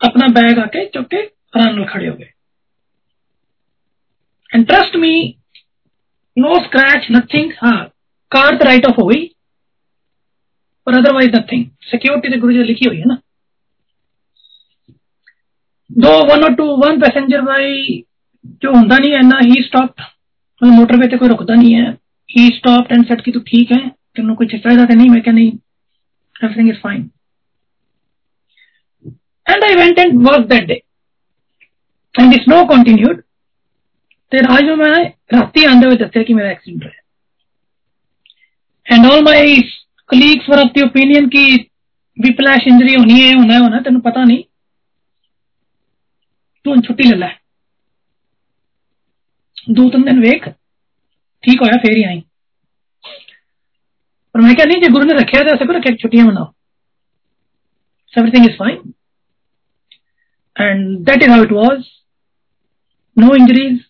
अपना 0.00 0.28
bag 0.28 0.58
आके 0.58 0.84
चुके 0.86 1.22
आराम 1.26 1.84
खड़े 1.84 2.06
हो 2.06 2.14
गए 2.16 2.30
and 4.54 4.66
trust 4.66 4.96
me 4.96 5.12
no 6.36 6.54
scratch 6.64 7.06
nothing 7.10 7.52
हाँ 7.62 7.78
कार 8.32 8.56
तो 8.56 8.64
राइट 8.64 8.86
ऑफ़ 8.86 9.00
हो 9.00 9.06
गई 9.06 9.24
पर 10.86 10.98
अदरवाइज़ 10.98 11.36
नथिंग 11.36 11.66
सिक्योरिटी 11.90 12.34
तो 12.34 12.40
गुरु 12.40 12.52
जी 12.52 12.62
लिखी 12.62 12.88
हुई 12.88 12.98
है 12.98 13.06
ना 13.08 13.20
दो 15.95 16.11
वन 16.25 16.43
और 16.43 16.53
टू 16.55 16.65
वन 16.77 16.99
पैसेंजर 16.99 17.41
भाई 17.41 17.71
जो 18.61 18.73
ਹੁੰਦਾ 18.73 18.97
ਨਹੀਂ 18.97 19.13
ਐਨਾ 19.13 19.39
ਹੀ 19.41 19.61
ਸਟਾਪਡ 19.63 20.03
ਉਹ 20.61 20.71
ਮੋਟਰਵੇ 20.71 21.07
ਤੇ 21.07 21.17
ਕੋਈ 21.17 21.29
ਰੁਕਦਾ 21.29 21.55
ਨਹੀਂ 21.55 21.75
ਹੈ 21.75 21.91
ਹੀ 22.29 22.47
ਸਟਾਪਡ 22.47 22.93
ਐਂਡ 22.93 23.05
ਸੈਡ 23.07 23.21
ਕਿ 23.21 23.31
ਤੂੰ 23.31 23.41
ਠੀਕ 23.45 23.71
ਹੈ 23.71 23.79
ਤੈਨੂੰ 24.15 24.35
ਕੁਝ 24.35 24.47
ਚਾਹੀਦਾ 24.51 24.85
ਤੇ 24.85 24.95
ਨਹੀਂ 24.95 25.09
ਮੈਂ 25.09 25.21
ਕਿਹਾ 25.21 25.35
ਨਹੀਂ 25.35 25.51
everything 26.41 26.69
is 26.73 26.77
fine 26.77 27.01
and 29.47 29.65
I 29.67 29.73
went 29.75 29.99
and 29.99 30.23
worked 30.27 30.47
that 30.47 30.65
day 30.67 30.79
and 32.15 32.35
the 32.35 32.39
snow 32.41 32.61
continued 32.71 33.21
ਤੇ 34.31 34.37
ਰਾਜ 34.37 34.63
ਨੂੰ 34.63 34.77
ਮੈਂ 34.77 34.93
ਰਾਤੀ 35.33 35.65
ਆਂਦੇ 35.65 35.87
ਹੋਏ 35.87 35.95
ਦੱਸਿਆ 35.95 36.23
ਕਿ 36.23 36.33
ਮੇਰਾ 36.33 36.49
ਐਕਸੀਡੈਂਟ 36.49 36.83
ਹੋਇਆ 36.83 37.01
and 38.85 39.05
all 39.05 39.21
my 39.21 39.61
colleagues 40.09 40.49
were 40.49 40.57
of 40.57 40.71
the 40.75 40.81
opinion 40.81 41.29
ਕਿ 41.29 41.43
ਵਿਪਲੈਸ਼ 42.17 42.67
ਇੰਜਰੀ 42.67 42.95
ਹੋਣੀ 42.95 43.21
ਹੈ 43.21 43.33
ਹੋਣਾ 43.33 43.59
ਹੋਣਾ 43.59 43.81
ਤੈਨੂੰ 43.81 44.01
ਪਤਾ 44.01 44.23
ਨਹੀਂ 44.23 44.43
तू 46.66 46.80
छुट्टी 46.82 47.08
ले 47.08 47.16
लै। 47.16 47.30
दो 49.70 49.88
तीन 49.90 50.02
दिन 50.04 50.20
वेख, 50.22 50.48
ठीक 51.44 51.62
होया, 51.62 51.76
फिर 51.82 51.96
ही 51.96 52.04
आई। 52.04 52.20
पर 54.34 54.40
मैं 54.40 54.54
क्या 54.56 54.64
नहीं 54.66 54.80
जो 54.82 54.92
गुरु 54.92 55.04
ने 55.04 55.14
रखे 55.14 55.42
तो 55.44 55.54
ऐसा 55.54 55.64
करो 55.66 55.80
क्या 55.80 55.94
छुट्टियाँ 55.96 56.26
मनाओ। 56.26 56.52
Everything 58.12 58.44
is 58.46 58.56
fine 58.58 58.92
and 60.56 60.98
that 61.06 61.22
is 61.22 61.30
how 61.30 61.42
it 61.44 61.52
was 61.52 61.82
no 63.16 63.34
injuries 63.36 63.80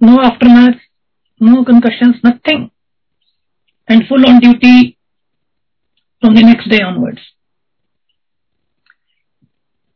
no 0.00 0.16
aftermath 0.48 0.78
no 1.40 1.62
concussion 1.64 2.14
nothing 2.26 2.68
and 3.88 4.06
full 4.08 4.26
on 4.26 4.38
duty 4.38 4.88
from 6.22 6.34
the 6.34 6.44
next 6.46 6.68
day 6.70 6.82
onwards 6.84 7.22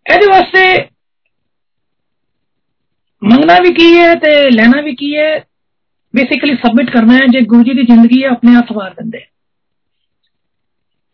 एहदे 0.06 0.26
वास्ते 0.26 0.64
ਮੰਗਣਾ 3.21 3.57
ਵੀ 3.59 3.73
ਕੀ 3.73 3.97
ਹੈ 3.97 4.13
ਤੇ 4.15 4.29
ਲੈਣਾ 4.51 4.81
ਵੀ 4.81 4.95
ਕੀ 4.95 5.15
ਹੈ 5.17 5.29
ਬੇਸਿਕਲੀ 6.13 6.55
ਸਬਮਿਟ 6.55 6.89
ਕਰਨਾ 6.89 7.13
ਹੈ 7.13 7.25
ਜੇ 7.27 7.41
ਗੁਰੂ 7.45 7.63
ਜੀ 7.63 7.73
ਦੀ 7.73 7.83
ਜ਼ਿੰਦਗੀ 7.83 8.23
ਹੈ 8.23 8.29
ਆਪਣੇ 8.29 8.55
ਆਪ 8.55 8.67
ਸਵਾਰ 8.67 8.93
ਦਿੰਦੇ 8.93 9.19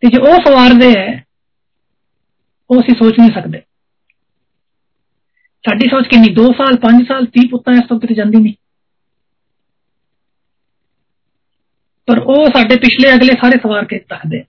ਤੇ 0.04 0.10
ਜੇ 0.10 0.18
ਉਹ 0.22 0.36
ਸਵਾਰਦੇ 0.46 0.90
ਹੈ 0.98 1.24
ਉਹ 2.70 2.82
ਅਸੀਂ 2.82 2.96
ਸੋਚ 2.96 3.20
ਨਹੀਂ 3.20 3.32
ਸਕਦੇ 3.32 3.62
ਸਾਡੀ 5.64 5.90
ਸੋਚ 5.90 6.08
ਕਿੰਨੀ 6.08 6.30
2 6.40 6.46
ਸਾਲ 6.54 6.78
5 6.82 7.04
ਸਾਲ 7.08 7.28
30 7.38 7.48
ਪੁੱਤਾਂ 7.50 7.74
ਇਸ 7.74 7.86
ਤੋਂ 7.90 8.00
ਕਿਤੇ 8.00 8.14
ਜਾਂਦੀ 8.14 8.38
ਨਹੀਂ 8.38 8.54
ਪਰ 12.08 12.20
ਉਹ 12.20 12.46
ਸਾਡੇ 12.48 12.76
ਪਿਛਲੇ 12.76 13.14
ਅਗਲੇ 13.14 13.34
ਸਾਰੇ 13.34 13.60
ਸਵਾਰ 13.60 13.86
ਕੇ 13.86 14.00
ਤੱਕਦੇ 14.10 14.44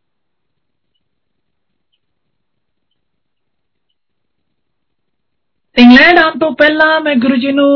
ਇੰਗਲੈਂਡ 5.79 6.18
ਆਉਣ 6.18 6.39
ਤੋਂ 6.39 6.51
ਪਹਿਲਾਂ 6.55 7.01
ਮੈਂ 7.01 7.14
ਗੁਰੂ 7.16 7.37
ਜੀ 7.37 7.53
ਨੂੰ 7.53 7.68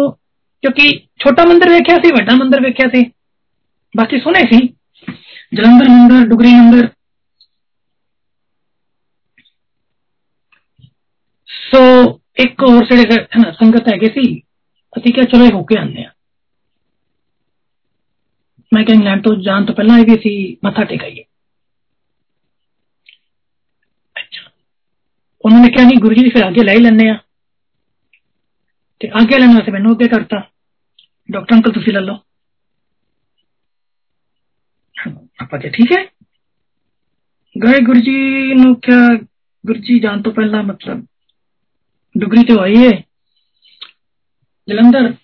ਕਿਉਂਕਿ 0.64 0.88
ਛੋਟਾ 1.18 1.44
ਮੰਦਿਰ 1.44 1.68
ਵੇਖਿਆ 1.70 1.96
ਸੀ 1.99 2.12
ਵੱਡਾ 2.12 2.34
ਮੰਦਿਰ 2.34 2.61
ਵੇਖਿਆ 2.61 2.88
ਸੀ 2.88 3.05
ਬਾਕੀ 3.94 4.20
ਸੁਣੇ 4.20 4.44
ਸੀ 4.46 4.59
ਜਲੰਧਰ 5.53 5.88
ਮੰਦਿਰ 5.88 6.26
ਡੁਗਰੀ 6.28 6.55
ਮੰਦਿਰ 6.55 6.88
ਸੋ 11.49 11.80
ਇੱਕ 12.38 12.62
ਹੋਰ 12.62 12.84
ਜਿਹੜੇ 12.86 13.53
ਸੰਗਤ 13.53 13.88
ਹੈਗੇ 13.88 14.09
ਸੀ 14.11 14.24
ਅਸੀਂ 14.92 15.12
ਕਿਹਾ 15.12 15.24
ਚਲੋ 15.26 15.51
ਹੋ 15.51 15.62
ਕੇ 15.64 15.76
ਆਉਂਦੇ 15.78 16.05
ਆ 16.05 16.11
ਮੈਂ 18.72 18.84
ਕਿਹਾ 18.84 18.96
ਇੰਗਲੈਂਡ 18.96 19.22
ਤੋਂ 19.22 19.34
ਜਾਣ 19.42 19.64
ਤੋਂ 19.64 19.74
ਪਹਿਲਾਂ 19.74 19.99
ਇਹ 19.99 20.05
ਵੀ 20.05 20.14
ਅਸੀਂ 20.14 20.34
ਮੱਥਾ 20.64 20.84
ਟੇਕਾਈਏ 20.84 21.24
ਅੱਛਾ 24.16 24.51
ਉਹਨਾਂ 25.44 25.61
ਨੇ 25.61 25.68
ਕਿਹਾ 25.68 25.84
ਨਹੀਂ 25.84 25.99
ਗੁਰੂ 25.99 26.14
ਜੀ 26.14 26.28
ਫਿਰ 26.30 26.46
ਅੱਗੇ 26.49 26.64
ਲੈ 26.64 26.74
ਲੈਣੇ 26.78 27.09
ਆ 27.11 27.18
ਤੇ 29.03 29.11
ਅੱਗੇ 29.20 29.38
ਲੈਣ 29.38 29.55
ਵਾਸਤੇ 29.55 29.72
ਮੈਨੂੰ 29.72 29.92
ਅੱਗੇ 29.92 30.09
ਕਰਤਾ 30.09 30.51
ਡਾਕਟਰ 31.28 31.55
ਅੰਕਲ 31.55 31.72
ਤੁਸੀਂ 31.72 31.92
ਲੈ 31.92 32.01
ਲਓ 32.01 32.18
ਆਪਾਂ 35.42 35.59
ਕਿਹਾ 35.59 35.72
ਠੀਕ 35.72 35.92
ਹੈ 35.92 36.05
ਗਏ 37.57 37.80
ਗੁਰੂ 37.80 38.01
ਜੀ 38.01 38.55
ਨੂੰ 38.55 38.80
ਕਿਹਾ 38.80 39.09
ਗੁਰੂ 39.64 39.78
ਜੀ 39.78 39.99
ਜਾਣ 39.99 40.22
ਤੋਂ 40.22 40.32
ਪਹਿਲਾਂ 40.32 40.62
ਮਤਲਬ 40.62 41.07
ਡੁਗਰੀ 42.14 42.44
ਤੇ 42.44 42.55
ਆਈਏ 42.61 43.03
ਜਲੰਧਰ 44.68 45.14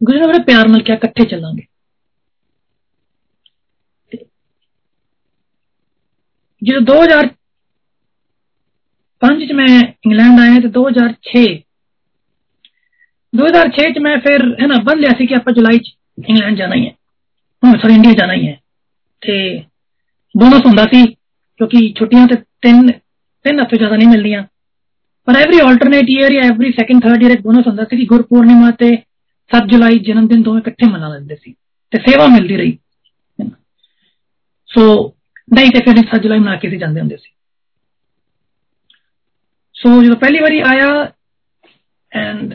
ਗੁਰੂ 0.00 0.18
ਨੇ 0.18 0.26
ਬੜੇ 0.26 0.42
ਪਿਆਰ 0.42 0.68
ਨਾਲ 0.68 0.82
ਕਿਹਾ 0.82 0.96
ਇਕੱਠੇ 0.96 1.24
ਚੱਲਾਂਗੇ 1.24 1.66
ਜਦੋਂ 6.62 6.96
2005 6.96 9.46
ਚ 9.46 9.52
ਮੈਂ 9.52 9.94
ਇੰਗਲੈਂਡ 10.06 10.40
ਆਇਆ 10.40 10.60
ਤੇ 10.60 10.68
2006 10.78 11.44
2006 13.32 13.92
ਚ 13.94 13.98
ਮੈਂ 13.98 14.16
ਫਿਰ 14.18 14.44
ਹੈ 14.62 14.66
ਨਾ 14.66 14.78
ਬੰਦ 14.82 15.00
ਲਿਆ 15.00 15.10
ਸੀ 15.18 15.26
ਕਿ 15.26 15.34
ਆਪਾਂ 15.34 15.52
ਜੁਲਾਈ 15.52 15.78
ਚ 15.78 15.94
ਇੰਗਲੈਂਡ 16.28 16.56
ਜਾਣਾ 16.56 16.74
ਹੀ 16.74 16.86
ਹੈ 16.86 16.92
ਹਾਂ 17.62 17.72
ਸੌਰੀ 17.78 17.94
ਇੰਡੀਆ 17.94 18.12
ਜਾਣਾ 18.12 18.34
ਹੀ 18.34 18.46
ਹੈ 18.48 18.56
ਤੇ 19.22 19.36
ਬੋਨਸ 20.34 20.66
ਹੁੰਦਾ 20.66 20.84
ਸੀ 20.84 21.04
ਕਿਉਂਕਿ 21.06 21.92
ਛੁੱਟੀਆਂ 21.98 22.26
ਤੇ 22.26 22.36
ਤਿੰਨ 22.62 22.90
ਤਿੰਨ 23.44 23.60
ਹਫ਼ਤੇ 23.60 23.76
ਜ਼ਿਆਦਾ 23.76 23.96
ਨਹੀਂ 23.96 24.08
ਮਿਲਦੀਆਂ 24.08 24.42
ਪਰ 25.28 25.36
ਐਵਰੀ 25.36 25.58
ਆਲਟਰਨੇਟ 25.58 26.10
ਈਅਰ 26.10 26.32
ਜਾਂ 26.32 26.42
ਐਵਰੀ 26.42 26.70
ਸੈਕੰਡ 26.72 27.02
ਥਰਡ 27.02 27.22
ਈਅਰ 27.22 27.30
ਇੱਕ 27.30 27.40
ਬੋਨਸ 27.40 27.66
ਹੁੰਦਾ 27.66 27.84
ਸੀ 27.84 27.96
ਕਿ 27.96 28.04
ਗੁਰਪੂਰਨਿਮਾ 28.04 28.70
ਤੇ 28.70 28.90
7 29.50 29.66
ਜੁਲਾਈ 29.66 29.98
ਜਨਮ 29.98 30.26
ਦਿਨ 30.26 30.42
ਦੋਵੇਂ 30.42 30.60
ਇਕੱਠੇ 30.60 30.86
ਮਨਾ 30.86 31.08
ਲੈਂਦੇ 31.08 31.36
ਸੀ 31.36 31.54
ਤੇ 31.92 31.98
ਸੇਵਾ 31.98 32.26
ਮਿਲਦੀ 32.26 32.56
ਰਹੀ 32.56 32.78
ਸੋ 34.68 34.84
ਨਹੀਂ 35.54 35.70
ਤੇ 35.70 35.80
ਫਿਰ 35.80 36.02
7 36.08 36.22
ਜੁਲਾਈ 36.22 36.38
ਮਨਾ 36.38 36.56
ਕੇ 36.56 36.70
ਸੀ 36.70 36.76
ਜਾਂਦੇ 36.76 37.00
ਹੁੰਦੇ 37.00 37.16
ਸੀ 37.16 37.30
ਸੋ 39.74 40.02
ਜਦੋਂ 40.02 40.16
ਪਹਿਲੀ 40.16 40.38
ਵਾਰੀ 40.38 40.60
ਆਇਆ 40.60 40.88
ਐਂਡ 42.12 42.54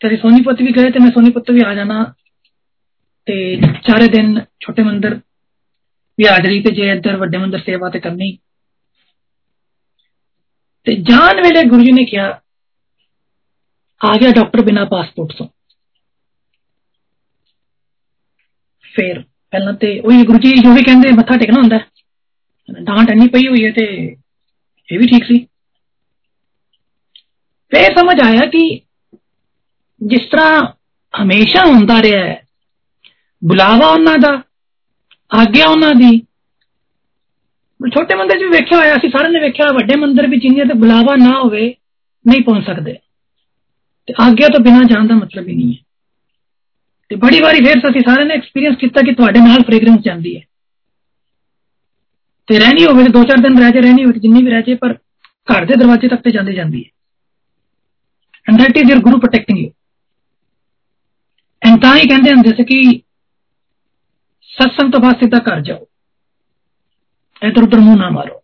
ਤੇ 0.00 0.16
ਸੋਨੀਪਤ 0.16 0.62
ਵੀ 0.62 0.72
ਗਏ 0.72 0.90
ਤੇ 0.90 0.98
ਮੈਂ 0.98 1.10
ਸੋਨੀਪਤ 1.10 1.50
ਵੀ 1.50 1.62
ਆ 1.66 1.74
ਜਾਣਾ 1.74 2.04
ਤੇ 3.28 3.36
ਚਾਰੇ 3.84 4.08
ਦਿਨ 4.08 4.40
ਛੋਟੇ 4.60 4.82
ਮੰਦਰ 4.82 5.14
ਵੀ 6.18 6.26
ਹਾਜ਼ਰੀ 6.26 6.60
ਤੇ 6.62 6.70
ਜੇ 6.70 6.90
ਇੱਧਰ 6.92 7.16
ਵੱਡੇ 7.16 7.38
ਮੰਦਰ 7.38 7.58
ਸੇਵਾ 7.58 7.88
ਤੇ 7.90 8.00
ਕਰਨੀ 8.00 8.36
ਤੇ 10.86 10.94
ਜਾਣ 11.02 11.40
ਵੇਲੇ 11.42 11.62
ਗੁਰੂ 11.64 11.84
ਜੀ 11.84 11.92
ਨੇ 11.92 12.04
ਕਿਹਾ 12.04 12.40
ਆ 14.00 14.16
ਗਿਆ 14.16 14.30
ਡਾਕਟਰ 14.30 14.62
ਬਿਨਾ 14.62 14.84
ਪਾਸਪੋਰਟ 14.84 15.32
ਤੋਂ 15.32 15.46
ਫਿਰ 18.94 19.22
ਪਹਿਲਾਂ 19.52 19.72
ਤੇ 19.72 19.98
ਉਹੀ 20.00 20.22
ਗੁਰੂ 20.22 20.38
ਜੀ 20.38 20.52
ਜੋ 20.54 20.74
ਵੀ 20.74 20.82
ਕਹਿੰਦੇ 20.82 21.10
ਮੱਥਾ 21.12 21.36
ਟੇਕਣਾ 21.36 21.60
ਹੁੰਦਾ 21.60 21.78
ਡਾਂਟ 22.68 23.10
ਇੰਨੀ 23.10 23.28
ਪਈ 23.28 23.46
ਹੋਈ 23.48 23.64
ਹੈ 23.64 23.70
ਤੇ 23.70 23.84
ਇਹ 24.88 24.98
ਵੀ 24.98 25.06
ਠੀਕ 25.06 25.24
ਸੀ 25.24 25.46
ਫੇਰ 27.72 27.94
ਸਮਝ 27.98 28.20
ਆਇਆ 28.20 28.46
ਕਿ 28.46 28.80
ਜਿਸ 30.00 30.28
ਤਰ੍ਹਾਂ 30.30 30.62
ਹਮੇਸ਼ਾ 31.14 31.64
ਹੁੰਦਾ 31.64 32.02
ਰਿਹਾ 32.02 32.24
ਹੈ 32.24 32.42
ਬੁਲਾਵਾ 33.42 33.86
ਉਹਨਾਂ 33.86 34.18
ਦਾ 34.18 34.30
ਆਗਿਆ 35.30 35.66
ਉਹਨਾਂ 35.66 35.94
ਦੀ 35.94 36.20
ਛੋਟੇ 37.80 38.14
ਮੰਦਰ 38.14 38.38
'ਚ 38.38 38.42
ਵੀ 38.42 38.48
ਵੇਖਿਆ 38.48 38.78
ਹੋਇਆ 38.78 38.96
ਸੀ 38.96 39.08
ਸਾਰਿਆਂ 39.08 39.30
ਨੇ 39.30 39.40
ਵੇਖਿਆ 39.40 39.66
ਵੱਡੇ 39.72 39.96
ਮੰਦਰ 39.96 40.26
ਵੀ 40.26 40.36
ਜਿੰਨੇ 40.36 40.64
ਤੇ 40.64 40.74
ਬੁਲਾਵਾ 40.74 41.16
ਨਾ 41.16 41.38
ਹੋਵੇ 41.40 41.74
ਨਹੀਂ 42.24 42.42
ਪਹੁੰਚ 42.42 42.66
ਸਕਦੇ 42.66 42.92
ਤੇ 44.08 44.14
ਆਗਿਆ 44.22 44.48
ਤੋਂ 44.48 44.60
ਬਿਨਾ 44.60 44.82
ਜਾਣ 44.84 45.06
ਦਾ 45.06 45.14
ਮਤਲਬ 45.14 45.48
ਹੀ 45.48 45.54
ਨਹੀਂ 45.54 45.72
ਹੈ 45.72 45.82
ਤੇ 47.10 47.16
ਬੜੀ 47.16 47.40
ਵਾਰੀ 47.40 47.64
ਫੇਰ 47.64 47.90
ਅਸੀਂ 47.90 48.00
ਸਾਰਿਆਂ 48.00 48.26
ਨੇ 48.26 48.34
ਐਕਸਪੀਰੀਅੰਸ 48.34 48.76
ਕੀਤਾ 48.76 49.02
ਕਿ 49.02 49.12
ਤੁਹਾਡੇ 49.14 49.40
ਨਾਲ 49.40 49.62
ਫ੍ਰੈਗਰੈਂਸ 49.62 50.00
ਜਾਂਦੀ 50.00 50.36
ਹੈ 50.36 50.42
ਤੇ 52.48 52.58
ਰਹਿਣੀ 52.58 52.84
ਹੋਵੇ 52.84 53.04
ਤੇ 53.04 53.10
ਦੋ 53.10 53.22
ਚਾਰ 53.24 53.40
ਦਿਨ 53.40 53.58
ਰਹਿ 53.58 53.72
ਜੇ 53.72 53.80
ਰਹਿਣੀ 53.80 54.04
ਹੋਵੇ 54.04 54.20
ਜਿੰਨੀ 54.20 54.42
ਵੀ 54.42 54.50
ਰਹਿ 54.50 54.62
ਜੇ 54.62 54.74
ਪਰ 54.74 54.94
ਘਰ 55.48 55.64
ਦੇ 55.64 55.74
ਦਰਵਾਜ਼ੇ 55.74 56.08
ਤੱਕ 56.08 56.22
ਤੇ 56.22 56.30
ਜਾਂਦੀ 56.30 56.54
ਜਾਂਦੀ 56.54 56.84
ਹੈ 56.84 56.90
and 58.48 58.58
that 58.58 58.76
is 58.76 58.90
your 58.90 58.98
guru 58.98 59.18
protecting 59.20 59.58
you 59.58 59.70
and 61.62 61.80
ਤਾਂ 61.82 61.96
ਹੀ 61.96 62.06
ਕਹਿੰਦੇ 62.08 62.32
ਹੁੰਦੇ 62.32 62.50
ਸੀ 62.56 62.64
ਕਿ 62.64 62.80
ਸਤਸੰਗ 64.50 64.92
ਤੋਂ 64.92 65.00
ਬਾਅਦ 65.00 65.18
ਸਿੱਧਾ 65.18 65.38
ਘਰ 65.38 65.60
ਜਾਓ 65.60 65.86
ਇਧਰ 67.42 67.62
ਉਧਰ 67.62 67.80
ਮੂੰਹ 67.80 67.96
ਨਾ 67.96 68.10
ਮਾਰੋ 68.10 68.40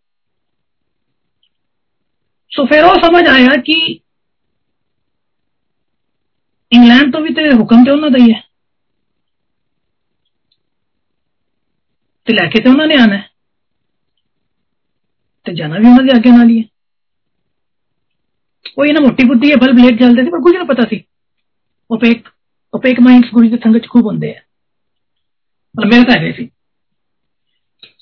ਸੋ 2.53 2.65
ਫਿਰ 2.67 2.85
ਉਹ 2.85 2.95
ਸਮਝ 2.95 3.27
ਆਇਆ 3.29 3.57
ਕਿ 3.63 3.75
ਇੰਗਲੈਂਡ 6.73 7.13
ਤੋਂ 7.13 7.21
ਵੀ 7.21 7.35
ਤੇ 7.35 7.49
ਹੁਕਮ 7.53 7.85
ਤੇ 7.85 7.91
ਉਹਨਾਂ 7.91 8.11
ਦਾ 8.11 8.25
ਹੀ 8.25 8.33
ਹੈ 8.33 8.41
ਤੇ 12.27 12.33
ਲੈ 12.33 12.47
ਕੇ 12.47 12.63
ਤੇ 12.63 12.69
ਉਹਨਾਂ 12.71 12.87
ਨੇ 12.87 12.97
ਆਣਾ 12.97 13.23
ਤੇ 15.47 15.55
ਜਾਣਾ 15.55 15.79
ਵੀ 15.79 15.87
ਉਹਨਾਂ 15.87 16.05
ਦੇ 16.05 16.17
ਅੱਗੇ 16.17 16.31
ਨਾਲ 16.31 16.49
ਹੀ 16.51 16.59
ਹੈ 16.61 16.65
ਉਹ 18.79 18.85
ਇਹਨਾਂ 18.85 19.03
ਮੋਟੀ 19.03 19.25
ਬੁੱਧੀ 19.25 19.51
ਹੈ 19.51 19.57
ਬਲਬ 19.57 19.79
ਲੇਟ 19.79 19.99
ਜਲਦੇ 20.01 20.23
ਸੀ 20.25 20.31
ਪਰ 20.31 20.41
ਕੁਝ 20.41 20.55
ਨਾ 20.57 20.65
ਪਤਾ 20.65 20.87
ਸੀ 20.89 21.03
ਓਪੇਕ 21.91 22.29
ਓਪੇਕ 22.75 23.01
ਮਾਈਂਡਸ 23.01 23.31
ਗੁਰੂ 23.35 23.49
ਦੇ 23.49 23.57
ਸੰਗਤ 23.57 23.83
ਚ 23.83 23.89
ਖੂਬ 23.89 24.07
ਹੁੰਦੇ 24.07 24.35
ਆ 24.35 24.41
ਪਰ 25.75 25.87
ਮੇਰੇ 25.87 26.05
ਤਾਂ 26.05 26.19
ਹੈਗੇ 26.19 26.33
ਸੀ 26.33 26.49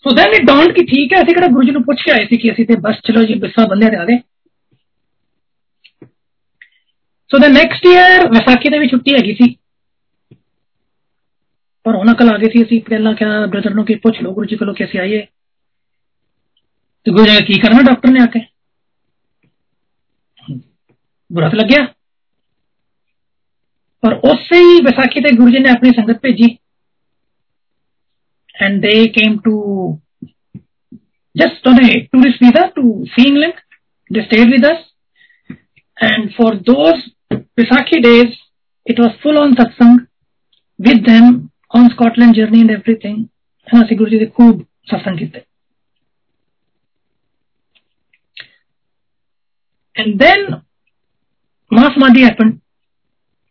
ਸੋ 0.04 0.14
ਦੈਨ 0.14 0.34
ਇਟ 0.34 0.44
ਡਾਊਨਡ 0.46 0.72
ਕਿ 0.72 0.84
ਠੀਕ 0.84 1.12
ਹੈ 1.12 1.22
ਅਸੀਂ 1.22 1.34
ਕਿਹੜਾ 1.34 1.46
ਗੁਰੂ 1.46 1.62
ਜੀ 1.62 1.70
ਨੂੰ 1.70 1.82
ਪੁੱਛ 1.84 2.02
ਕੇ 2.04 2.11
ਆਏ 2.11 2.26
ਸੀ 2.26 2.36
ਕਿ 2.36 2.52
ਅਸੀਂ 2.52 2.66
ਤੇ 2.66 2.74
ਬਸ 2.80 3.00
ਚਲੋ 3.04 3.22
ਜੀ 3.22 3.34
ਬਿਸਵਾ 3.34 3.66
ਬੰਦੇ 3.66 3.90
ਤੇ 3.90 3.96
ਆ 3.96 4.04
ਗਏ 4.04 4.18
so 7.30 7.38
the 7.38 7.44
next 7.44 7.86
year 7.86 8.28
Vaisakhi 8.28 8.68
ਦੇ 8.68 8.78
ਵੀ 8.78 8.88
ਛੁੱਟੀ 8.88 9.14
ਹੈਗੀ 9.14 9.34
ਸੀ 9.34 9.54
ਪਰ 11.86 11.94
ਉਹਨਾਂ 11.94 12.14
ਕਲ 12.14 12.28
ਆ 12.28 12.36
ਗਏ 12.38 12.48
ਸੀ 12.48 12.62
ਅਸੀਂ 12.62 12.80
ਪਹਿਲਾਂ 12.82 13.14
ਕਿਹਾ 13.14 13.46
ਬ੍ਰਦਰ 13.46 13.74
ਨੂੰ 13.74 13.84
ਕਿ 13.84 13.94
ਪੁੱਛ 13.94 14.20
ਲਓ 14.22 14.32
ਗੁਰੂ 14.34 14.46
ਜੀ 14.46 14.56
ਕੋਲੋਂ 14.56 14.74
ਕਿ 14.74 14.84
ਅਸੀਂ 14.84 15.00
ਆਈਏ 15.00 15.20
ਤੇ 17.06 17.11
ਗੁਰੂ 17.11 17.24
ਜੀ 17.24 17.44
ਕੀ 17.44 17.61
ਕਰਨਾ 17.61 17.82
ਡਾਕਟਰ 17.82 18.11
ਨੇ 18.11 18.20
ਆ 18.20 18.26
ਕੇ 18.26 18.40
व्रत 21.34 21.53
लग 21.53 21.69
गया। 21.69 21.88
और 24.03 24.13
उससे 24.31 24.57
ही 24.57 24.79
बैसाखी 24.81 25.19
तक 25.21 25.36
गुरु 25.38 25.51
जी 25.51 25.59
ने 25.59 25.69
अपनी 25.69 25.91
संगत 25.91 26.19
पे 26.23 26.29
and 28.61 28.81
they 28.81 29.05
came 29.09 29.38
to 29.38 29.53
just 31.36 31.67
उन्हें 31.67 31.93
tourist 32.05 32.43
visa 32.43 32.65
to 32.75 32.84
see 33.05 33.27
England 33.27 33.53
they 34.11 34.21
stayed 34.21 34.51
with 34.51 34.65
us 34.65 34.84
and 35.97 36.29
for 36.34 36.55
those 36.69 37.01
Baisakhi 37.34 37.99
days 37.99 38.36
it 38.86 38.99
was 38.99 39.11
full 39.23 39.38
on 39.38 39.53
satsang 39.53 39.99
with 40.79 41.01
them 41.09 41.49
on 41.75 41.88
Scotland 41.89 42.36
journey 42.36 42.59
and 42.59 42.71
everything 42.71 43.25
है 43.67 43.79
ना 43.79 43.95
गुरु 43.95 44.09
जी 44.09 44.19
ने 44.19 44.25
खूब 44.38 44.65
सत्संग 44.91 45.19
किए 45.19 45.43
and 49.95 50.15
then 50.17 50.53
mass 51.72 51.98
madhi 51.98 52.24
happened 52.28 52.59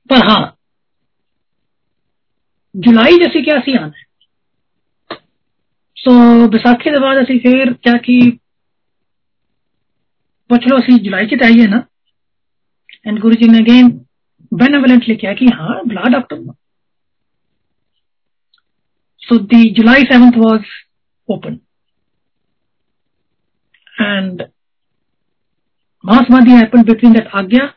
ਪਰ 0.10 0.30
ਹਾਂ 0.30 0.52
ਜੁਲਾਈ 2.76 3.18
ਜੈਸੇ 3.18 3.42
ਕਿਹਾ 3.42 3.60
ਸੀ 3.60 3.74
ਆਣਾ 3.74 3.92
ਸੋ 5.98 6.12
ਵਿਸਾਖੀ 6.48 6.90
ਦੇ 6.90 7.00
ਬਾਅਦ 7.00 7.24
ਅਸੀਂ 7.24 7.40
ਫੇਰ 7.40 7.74
ਕਿਹਾ 7.74 7.98
ਕਿ 7.98 8.32
ਪੁੱਛ 10.50 10.68
ਲਓ 10.68 10.78
ਅਸੀਂ 10.78 11.00
ਜੁਲਾਈ 11.00 11.28
ਚ 11.28 11.44
ਆਈਏ 11.44 11.68
ਨਾ 11.68 11.84
ਐਂਡ 13.08 13.20
ਗੁਰੂ 13.20 13.36
ਜੀ 13.36 13.50
ਨੇ 13.50 13.60
ਅਗੇਨ 13.60 14.00
benevolently 14.56 15.18
ਕਿਹਾ 15.20 15.34
ਕਿ 15.34 15.48
ਹਾਂ 15.54 15.84
ਬੁਲਾ 15.84 16.04
ਡਾਕਟਰ 16.10 16.40
ਨੂੰ 16.40 16.56
so 19.28 19.38
the 19.52 19.58
July 19.78 20.02
7th 20.12 20.38
was 20.38 20.68
open 21.30 21.56
and 24.00 24.44
Mahasamadhi 26.04 26.54
happened 26.58 26.86
between 26.86 27.14
that 27.14 27.28
Agya 27.34 27.74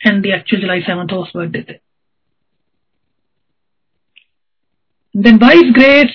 and 0.00 0.22
the 0.22 0.32
actual 0.32 0.62
July 0.62 0.80
seventh 0.80 1.12
house 1.12 1.32
birthday 1.36 1.62
they 1.62 1.78
then 5.14 5.36
wise 5.36 5.72
great 5.72 6.10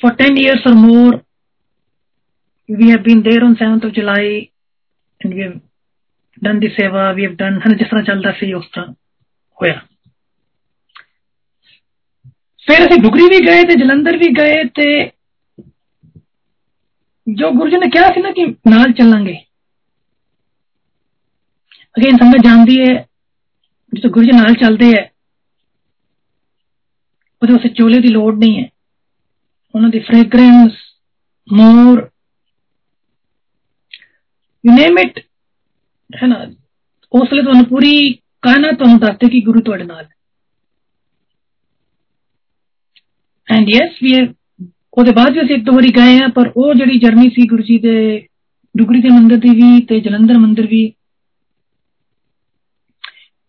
for 0.00 0.14
ten 0.14 0.38
years 0.38 0.66
or 0.66 0.74
more 0.74 1.20
we 2.68 2.88
have 2.88 3.02
been 3.02 3.20
there 3.22 3.44
on 3.44 3.54
seventh 3.54 3.84
of 3.86 3.92
July 3.92 4.36
and 5.20 5.34
we 5.34 5.40
have 5.40 5.60
done 6.42 6.58
the 6.58 6.68
seva 6.70 7.10
we 7.10 7.22
have 7.22 7.34
done 7.34 7.60
है 7.66 7.74
जिस 7.74 7.86
तरह 7.86 8.02
चलता 8.02 8.32
सही 8.32 8.52
उस 8.52 8.70
तरह 8.74 8.94
होया 9.58 9.80
फिर 12.68 12.80
असं 12.80 13.02
डुगरी 13.02 13.28
भी 13.28 13.38
गए 13.46 13.62
थे 13.64 13.74
जलंधर 13.74 14.16
भी 14.16 14.32
गए 14.32 14.64
थे 14.78 14.90
जो 17.26 17.50
गुरु 17.50 17.70
जी 17.70 17.76
ने 17.76 17.86
कहा 17.90 18.20
ना 18.20 18.30
कि 18.30 18.44
नाल 18.66 18.92
चलेंगे 18.92 19.32
ਅਗੇਨ 21.99 22.17
ਸੰਗਤ 22.17 22.43
ਜਾਣਦੀ 22.43 22.79
ਹੈ 22.79 22.93
ਜਦੋਂ 23.93 24.09
ਗੁਰੂ 24.09 24.25
ਜੀ 24.25 24.31
ਨਾਲ 24.31 24.53
ਚੱਲਦੇ 24.53 24.91
ਹੈ 24.93 25.03
ਉਹਦੇ 27.41 27.53
ਵਾਸਤੇ 27.53 27.69
ਚੋਲੇ 27.69 27.99
ਦੀ 27.99 28.07
ਲੋੜ 28.07 28.33
ਨਹੀਂ 28.37 28.57
ਹੈ 28.59 28.69
ਉਹਨਾਂ 29.75 29.89
ਦੀ 29.89 29.99
fragrance 29.99 30.71
more 31.47 32.09
you 34.63 34.75
name 34.75 34.97
it 34.97 35.19
ਹੈ 36.09 36.27
ਨਾ 36.27 36.45
ਉਸ 37.11 37.33
ਲਈ 37.33 37.41
ਤੁਹਾਨੂੰ 37.41 37.65
ਪੂਰੀ 37.65 38.13
ਕਾਇਨਾਤ 38.41 38.75
ਤੁਹਾਨੂੰ 38.75 38.99
ਦੱਸਦੇ 38.99 39.29
ਕਿ 39.29 39.41
ਗੁਰੂ 39.41 39.61
ਤੁਹਾਡੇ 39.61 39.83
ਨਾਲ 39.83 40.05
ਹੈ 40.05 40.09
ਐਂਡ 43.47 43.69
ਯੈਸ 43.69 43.91
ਵੀ 44.03 44.13
ਉਹਦੇ 44.97 45.11
ਬਾਅਦ 45.11 45.33
ਵੀ 45.33 45.41
ਅਸੀਂ 45.41 45.55
ਇੱਕ 45.55 45.63
ਦੋ 45.63 45.71
ਵਾਰੀ 45.71 45.89
ਗਏ 45.89 46.19
ਆ 46.23 46.27
ਪਰ 46.27 46.51
ਉਹ 46.57 46.73
ਜਿਹੜੀ 46.73 46.99
ਜਰਨੀ 46.99 47.29
ਸੀ 47.29 47.47
ਗੁਰੂ 47.47 47.63
ਜੀ 47.63 47.77
ਦੇ 47.79 47.95
ਡੁਗਰੀ 48.75 49.01
ਦੇ 49.01 49.09
ਮੰਦਿਰ 49.09 49.37
ਦੀ 49.37 49.49
ਵੀ 49.49 49.81
ਤੇ 49.81 49.99
ਜਲੰਧਰ 49.99 50.37
ਮੰਦਿਰ 50.37 50.67
ਵੀ 50.67 50.93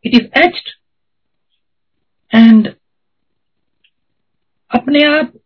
ਇਟ 0.05 0.15
ਇਜ਼ 0.15 0.29
ਐਚਡ 0.35 0.71
ਐਂਡ 2.33 2.69
ਆਪਣੇ 4.71 5.05
ਆਪ 5.05 5.37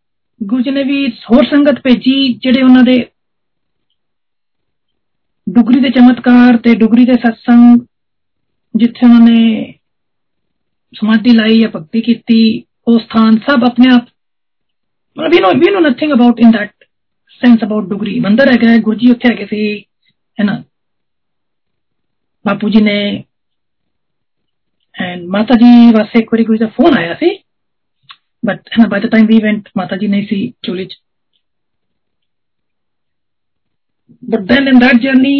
ਗੁਰੂ 0.43 0.62
ਜੀ 0.62 0.71
ਨੇ 0.71 0.83
ਵੀ 0.83 1.07
ਹੋਰ 1.07 1.45
ਸੰਗਤ 1.45 1.81
ਭੇਜੀ 1.81 2.33
ਜਿਹੜੇ 2.33 2.62
ਉਹਨਾਂ 2.62 2.83
ਦੇ 2.83 3.07
ਡੁਗਰੀ 5.47 5.81
ਦੇ 5.81 5.91
ਚਮਤਕਾਰ 5.91 6.57
ਤੇ 6.57 6.75
ਡੁਗਰੀ 6.75 7.05
ਦੇ 7.05 7.12
ਸਤਸੰਗ 7.12 7.81
ਜਿੱਥੇ 8.75 9.07
ਉਹਨਾਂ 9.07 9.21
ਨੇ 9.21 9.75
ਸਮਾਧੀ 10.95 11.31
ਲਾਈ 11.31 11.61
ਜਾਂ 11.61 11.68
ਭਗਤੀ 11.68 12.01
ਕੀਤੀ 12.01 12.41
ਉਹ 12.89 12.99
ਸਥਾਨ 12.99 13.39
ਸਭ 13.39 13.64
ਆਪਣੇ 13.64 13.95
ਆਪ 13.95 14.07
we 15.31 15.41
know 15.41 15.53
we 15.53 15.71
know 15.71 15.81
nothing 15.81 16.12
about 16.12 16.41
in 16.41 16.51
that 16.51 16.73
sense 17.43 17.64
about 17.64 17.89
Dugri 17.89 18.21
ਮੰਦਰ 18.21 18.53
ਹੈਗਾ 18.53 18.77
ਗੁਰੂ 18.77 18.99
ਜੀ 18.99 19.11
ਉੱਥੇ 19.11 19.29
ਹੈਗੇ 19.29 19.47
ਸੀ 19.47 19.81
ਹੈ 20.39 20.45
ਨਾ 20.45 20.62
ਬਾਪੂ 22.45 22.68
ਜੀ 22.68 22.83
ਨੇ 22.83 23.25
ਐਂਡ 24.95 25.25
ਮਾਤਾ 25.29 25.55
ਜੀ 25.55 25.93
ਵਾਸਤੇ 25.93 26.18
ਇੱਕ 26.18 26.33
ਵਾਰੀ 26.35 26.45
ਕੋਈ 26.45 26.59
ਦਾ 26.59 26.66
ਫੋਨ 26.66 26.99
ਆਇਆ 26.99 27.14
ਸੀ 27.14 27.31
ਬਟ 28.43 28.68
ਹੈ 28.68 28.83
ਨਾ 28.83 28.89
ਬਾਈ 28.89 29.01
ਦ 29.01 29.07
ਟਾਈਮ 29.07 29.27
ਵੀ 29.27 29.39
ਵੈਂਟ 29.43 29.68
ਮਾਤਾ 29.77 29.97
ਜੀ 29.97 30.07
ਨਹੀਂ 30.07 30.27
ਸੀ 30.27 30.53
ਚੋਲੀ 30.62 30.87
ਚ 30.87 30.97
but 34.31 34.43
then 34.47 34.68
in 34.68 34.81
that 34.81 34.99
journey 35.03 35.37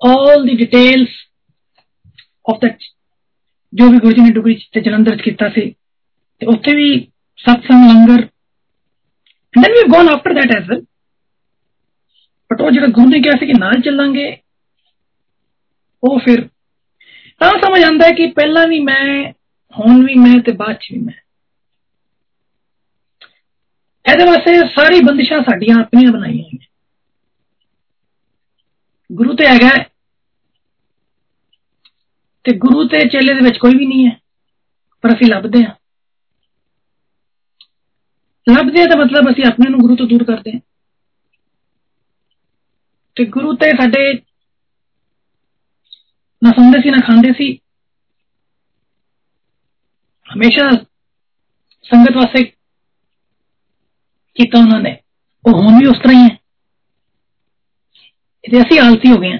all 0.00 0.44
the 0.46 0.54
details 0.56 1.16
of 2.44 2.60
that 2.62 2.86
ਜੋ 3.72 3.88
ਵੀ 3.90 3.98
ਗੁਰੂ 3.98 4.12
ਜੀ 4.12 4.20
ਨੇ 4.20 4.30
ਡੁਗਰੀ 4.30 4.54
ਤੇ 4.72 4.80
ਜਲੰਧਰ 4.80 5.16
ਚ 5.16 5.22
ਕੀਤਾ 5.22 5.48
ਸੀ 5.48 5.70
ਤੇ 6.40 6.46
ਉੱਥੇ 6.46 6.74
ਵੀ 6.74 6.86
ਸਤਸੰਗ 7.38 7.90
ਲੰਗਰ 7.90 8.26
and 9.54 9.64
then 9.64 9.76
we've 9.76 9.92
gone 9.92 10.08
after 10.10 10.32
that 10.38 10.54
as 10.56 10.70
well 10.70 10.82
but 12.50 12.60
ਉਹ 12.60 12.70
ਜਿਹੜਾ 12.70 12.86
ਗੁਰੂ 12.86 13.08
ਨੇ 13.08 13.20
ਕਿਹਾ 13.20 13.36
ਸੀ 13.40 13.46
ਕਿ 13.46 13.52
ਨਾਲ 13.52 13.80
ਚੱਲਾਂਗੇ 13.80 14.26
ਉਹ 16.02 16.18
ਫਿਰ 16.18 16.48
ਤਾਂ 17.40 17.50
ਸਮਝ 17.58 17.82
ਆਉਂਦਾ 17.84 18.06
ਹੈ 18.06 18.12
ਕਿ 18.12 18.26
ਪਹਿਲਾਂ 18.26 18.66
ਵੀ 18.66 18.80
ਮੈਂ 18.80 19.32
ਹੁਣ 19.74 20.04
ਵੀ 20.06 20.14
ਮੈਂ 20.14 20.38
ਤੇ 20.40 20.52
ਬਾਅਦ 20.52 20.76
ਚ 20.76 20.92
ਵੀ 20.92 20.98
ਮੈਂ 20.98 21.14
ਇਹਦੇ 24.06 24.24
ਵਾਸਤੇ 24.24 24.56
ਸਾਰੀ 24.68 25.00
ਬੰਦਿਸ਼ਾਂ 25.00 25.42
ਸਾਡੀਆਂ 25.42 25.76
ਆਪਣੀਆਂ 25.80 26.12
ਬਣਾਈਆਂ 26.12 26.44
ਹੋਈਆਂ 26.44 26.66
ਗੁਰੂ 29.10 29.34
ਤੇ 29.34 29.46
ਹੈਗਾ 29.46 29.70
ਤੇ 32.44 32.52
ਗੁਰੂ 32.56 32.88
ਤੇ 32.88 33.08
ਚੇਲੇ 33.08 33.34
ਦੇ 33.34 33.40
ਵਿੱਚ 33.40 33.58
ਕੋਈ 33.58 33.74
ਵੀ 33.74 33.86
ਨਹੀਂ 33.86 34.06
ਹੈ 34.06 34.16
ਪਰ 35.04 35.14
ਅਸੀਂ 35.14 35.26
ਲੱਭਦੇ 35.26 35.64
ਹਾਂ 35.64 35.74
ਲੱਭਦੇ 38.46 38.82
ਆ 38.82 38.86
ਤਾਂ 38.86 38.96
ਮਤਲਬ 38.96 39.30
ਅਸੀਂ 39.30 39.44
ਆਪਣੇ 39.44 39.70
ਨੂੰ 39.70 39.80
ਗੁਰੂ 39.80 39.96
ਤੋਂ 39.96 40.06
ਦੂਰ 40.06 40.24
ਕਰਦੇ 40.24 40.52
ਹਾਂ 40.52 40.60
ਤੇ 43.16 43.24
ਗੁਰੂ 43.24 43.52
ਤੇ 43.56 43.70
ਸਾਡੇ 43.70 44.12
ਨਾ 46.44 46.50
ਸੁਣਦੇ 46.50 46.80
ਸੀ 46.80 46.90
ਨਾ 46.90 46.98
ਖਾਂਦੇ 47.06 47.32
ਸੀ 47.32 47.58
ਹਮੇਸ਼ਾ 50.26 50.70
ਸੰਗਤ 51.84 52.16
ਵਾਸਤੇ 52.16 52.44
ਕੀਤਾ 54.36 54.58
ਉਹਨਾਂ 54.58 54.80
ਨੇ 54.80 54.96
ਉਹ 55.44 55.62
ਹੁਣ 55.62 55.78
ਵੀ 55.78 55.86
ਉਸ 55.86 55.98
ਤਰ੍ਹਾਂ 55.98 56.24
ਹੀ 56.24 56.30
ਹੈ 56.30 56.36
ਤੇ 58.44 58.60
ਅਸੀਂ 58.60 58.80
ਆਲਸੀ 58.80 59.10
ਹੋ 59.12 59.16
ਗਏ 59.16 59.32
ਹਾਂ 59.32 59.38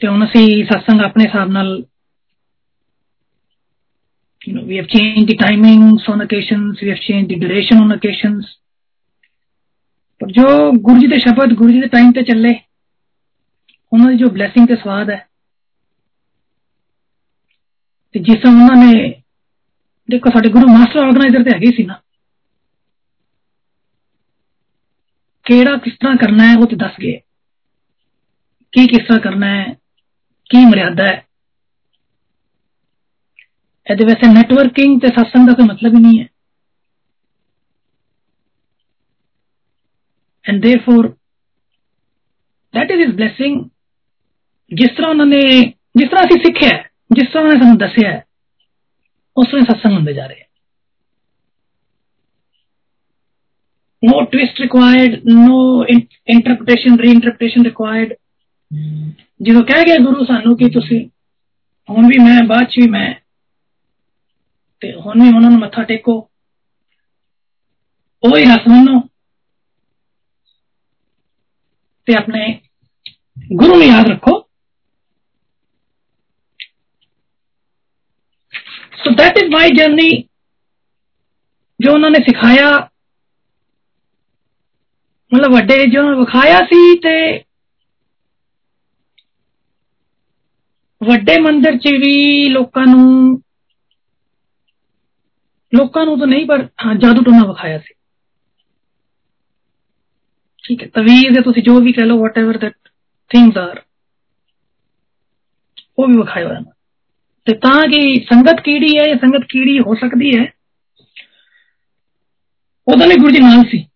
ਤੇ 0.00 0.08
ਹੁਣ 0.08 0.24
ਅਸੀਂ 0.24 0.64
satsang 0.64 1.04
ਆਪਣੇ 1.04 1.24
ਹਿਸਾਬ 1.24 1.50
ਨਾਲ 1.50 1.84
you 4.48 4.54
know 4.54 4.62
we 4.64 4.76
have 4.76 4.88
changed 4.88 5.30
the 5.30 5.36
timings 5.36 6.08
on 6.14 6.22
occasions 6.22 6.80
we 6.82 6.88
have 6.88 7.00
changed 7.00 7.30
the 7.30 7.38
duration 7.38 7.78
on 7.84 7.94
occasions 7.96 8.42
ਪਰ 10.20 10.30
ਜੋ 10.30 10.72
ਗੁਰੂ 10.72 11.00
ਜੀ 11.00 11.06
ਦੇ 11.06 11.18
ਸ਼ਬਦ 11.18 11.52
ਗੁਰੂ 11.52 11.72
ਜੀ 11.72 11.80
ਦੇ 11.80 11.86
ਟਾਈਮ 11.86 12.12
ਤੇ 12.12 12.22
ਚੱਲੇ 12.22 12.54
ਉਹਨਾਂ 13.92 14.10
ਦੀ 14.10 14.16
ਜੋ 14.16 14.28
ਬਲੇਸਿੰਗ 14.30 14.68
ਤੇ 14.68 14.76
ਸਵਾਦ 14.76 15.10
ਹੈ 15.10 15.26
ਤੇ 18.14 18.20
ਜਿਸ 18.20 18.40
ਤਰ੍ਹਾਂ 18.42 18.54
ਉਹਨਾਂ 18.54 18.76
ਨੇ 18.76 19.10
ਦੇਖੋ 20.08 20.30
ਸਾਡੇ 20.30 20.48
ਗੁਰੂ 20.48 20.68
ਮਾਸਟਰ 20.68 20.98
ਆਰਗੇਨਾਈਜ਼ਰ 20.98 21.44
ਤੇ 21.44 21.54
ਹੈਗੇ 21.54 21.70
ਸੀ 21.76 21.86
ਨਾ 21.86 22.00
ਕਿਹੜਾ 25.46 25.76
ਕਿਸ 25.76 25.94
ਤਰ੍ਹਾਂ 25.94 26.16
ਕਰਨਾ 26.16 26.44
ਹੈ 26.44 26.56
ਉਹ 26.56 26.66
ਤੇ 26.66 26.76
ਦੱਸ 26.76 27.00
ਗਏ 27.00 27.18
ਕੀ 28.72 28.86
ਕਿਸ 28.86 29.06
ਤਰ੍ਹਾਂ 29.06 29.20
ਕਰਨਾ 29.20 29.46
ਹੈ 29.46 29.72
ਕੀ 30.50 30.64
ਮਰਿਆਦਾ 30.64 31.06
ਹੈ 31.06 31.22
ਇਹਦੇ 33.86 34.04
ਵਿੱਚ 34.04 34.24
ਨੈਟਵਰਕਿੰਗ 34.24 35.00
ਤੇ 35.00 35.08
ਸਤਸੰਗ 35.08 35.46
ਦਾ 35.46 35.52
ਕੋਈ 35.52 35.66
ਮਤਲਬ 35.66 35.94
ਹੀ 35.94 36.00
ਨਹੀਂ 36.00 36.20
ਹੈ 36.20 36.28
and 40.44 40.62
therefore 40.62 41.04
that 42.74 42.90
is 42.90 43.06
his 43.06 43.12
blessing 43.16 43.70
ਜਿਸ 44.70 44.90
ਤਰ੍ਹਾਂ 44.90 45.10
ਉਹਨਾਂ 45.10 45.26
ਨੇ 45.26 45.40
ਜਿਸ 45.96 46.08
ਤਰ੍ਹਾਂ 46.08 46.24
ਅਸੀਂ 46.24 46.40
ਸਿੱਖਿਆ 46.44 46.78
ਜਿਸ 47.12 47.28
ਤਰ੍ਹਾਂ 47.28 47.42
ਉਹਨਾਂ 47.42 47.54
ਨੇ 47.54 47.60
ਸਾਨੂੰ 47.60 47.78
ਦੱਸਿਆ 47.78 48.20
ਉਸ 49.36 49.48
ਤਰ੍ਹਾਂ 49.50 49.64
ਸਤਸੰਗ 49.64 49.92
ਹੁੰਦੇ 49.92 50.12
ਜਾ 50.12 50.26
ਰਹੇ 50.26 50.42
no 54.02 54.16
twist 54.24 54.58
required 54.60 55.14
no 55.28 55.58
interpretation 56.34 56.98
reinterpretation 56.98 57.66
required 57.66 58.14
ਜਦੋਂ 59.42 59.62
ਕਹਿ 59.62 59.84
ਗਿਆ 59.84 59.96
ਗੁਰੂ 59.96 60.24
ਸਾਨੂੰ 60.24 60.56
ਕਿ 60.56 60.68
ਤੁਸੀਂ 60.70 61.08
ਹੁਣ 61.88 62.06
ਵੀ 62.06 62.18
ਮੈਂ 62.18 62.42
ਬਾਅਦ 62.44 62.64
ਚ 62.64 62.80
ਵੀ 62.80 62.88
ਮੈਂ 62.90 63.14
ਤੇ 64.82 64.92
ਹੁਣ 64.94 65.22
ਵੀ 65.22 65.28
ਉਹਨਾਂ 65.28 65.50
ਨੂੰ 65.50 65.58
ਮੱਥਾ 65.60 65.82
ਟੇਕੋ 65.82 66.30
ਉਹ 68.22 68.36
ਹੀ 68.36 68.44
ਰਸ 68.44 68.68
ਮੰਨੋ 68.68 69.00
ਤੇ 72.06 72.14
ਆਪਣੇ 72.14 72.60
ਗੁਰੂ 73.52 73.74
ਨੂੰ 73.74 73.84
ਯਾਦ 73.84 74.08
ਰੱਖੋ 74.08 74.38
so 79.08 79.10
that 79.14 79.38
is 79.38 79.50
my 79.50 79.70
journey 79.70 80.10
ਜੋ 81.80 81.92
ਉਹਨਾਂ 81.92 82.10
ਨੇ 82.10 82.18
ਸਿਖਾਇਆ 82.24 82.70
ਮਤਲਬ 85.32 85.52
ਵੱਡੇ 85.52 85.84
ਜੋ 85.86 86.02
ਵਿਖਾਇਆ 86.16 86.60
ਸੀ 86.64 86.98
ਤੇ 86.98 87.14
ਵੱਡੇ 91.00 91.38
ਮੰਦਿਰ 91.40 91.76
'ਚ 91.78 91.88
ਵੀ 91.98 92.14
ਲੋਕਾਂ 92.48 92.86
ਨੂੰ 92.86 93.40
ਲੋਕਾਂ 95.72 96.04
ਨੂੰ 96.04 96.18
ਤਾਂ 96.18 96.26
ਨਹੀਂ 96.26 96.46
ਪਰ 96.46 96.66
ਹਾਂ 96.86 96.94
ਜਾਦੂ 96.94 97.22
ਟੋਨਾ 97.22 97.46
ਵਿਖਾਇਆ 97.46 97.78
ਸੀ 97.78 97.94
ਠੀਕ 100.64 100.82
ਹੈ 100.82 100.88
ਤਵੀਜ਼ 100.94 101.36
ਹੈ 101.36 101.42
ਤੁਸੀਂ 101.42 101.62
ਜੋ 101.62 101.78
ਵੀ 101.80 101.92
ਕਹ 101.92 102.04
ਲਓ 102.04 102.18
ਵਾਟਐਵਰ 102.18 102.58
ਦੈਟ 102.58 102.74
ਥਿੰਗਸ 103.30 103.56
ਆਰ 103.58 103.82
ਉਹ 105.98 106.06
ਵੀ 106.08 106.16
ਵਿਖਾਇਆ 106.16 106.46
ਹੋਇਆ 106.48 106.60
ਤੇ 107.48 107.54
ਤਾਂ 107.54 107.82
ਕਿ 107.88 108.24
ਸੰਗਤ 108.24 108.60
ਕੀੜੀ 108.60 108.98
ਹੈ 108.98 109.02
ਇਹ 109.02 109.16
ਸੰਗਤ 109.16 109.46
ਕੀੜੀ 109.48 109.78
ਹੋ 109.80 109.94
ਸਕਦੀ 109.94 110.38
ਹੈ 110.38 110.44
ਉਹਦਾ 112.88 113.06
ਵੀ 113.06 113.14
ਗੁਰੂ 113.14 113.30
ਜੀ 113.30 113.38
ਨਾਲ 113.38 113.64
ਸੀ 113.70 113.86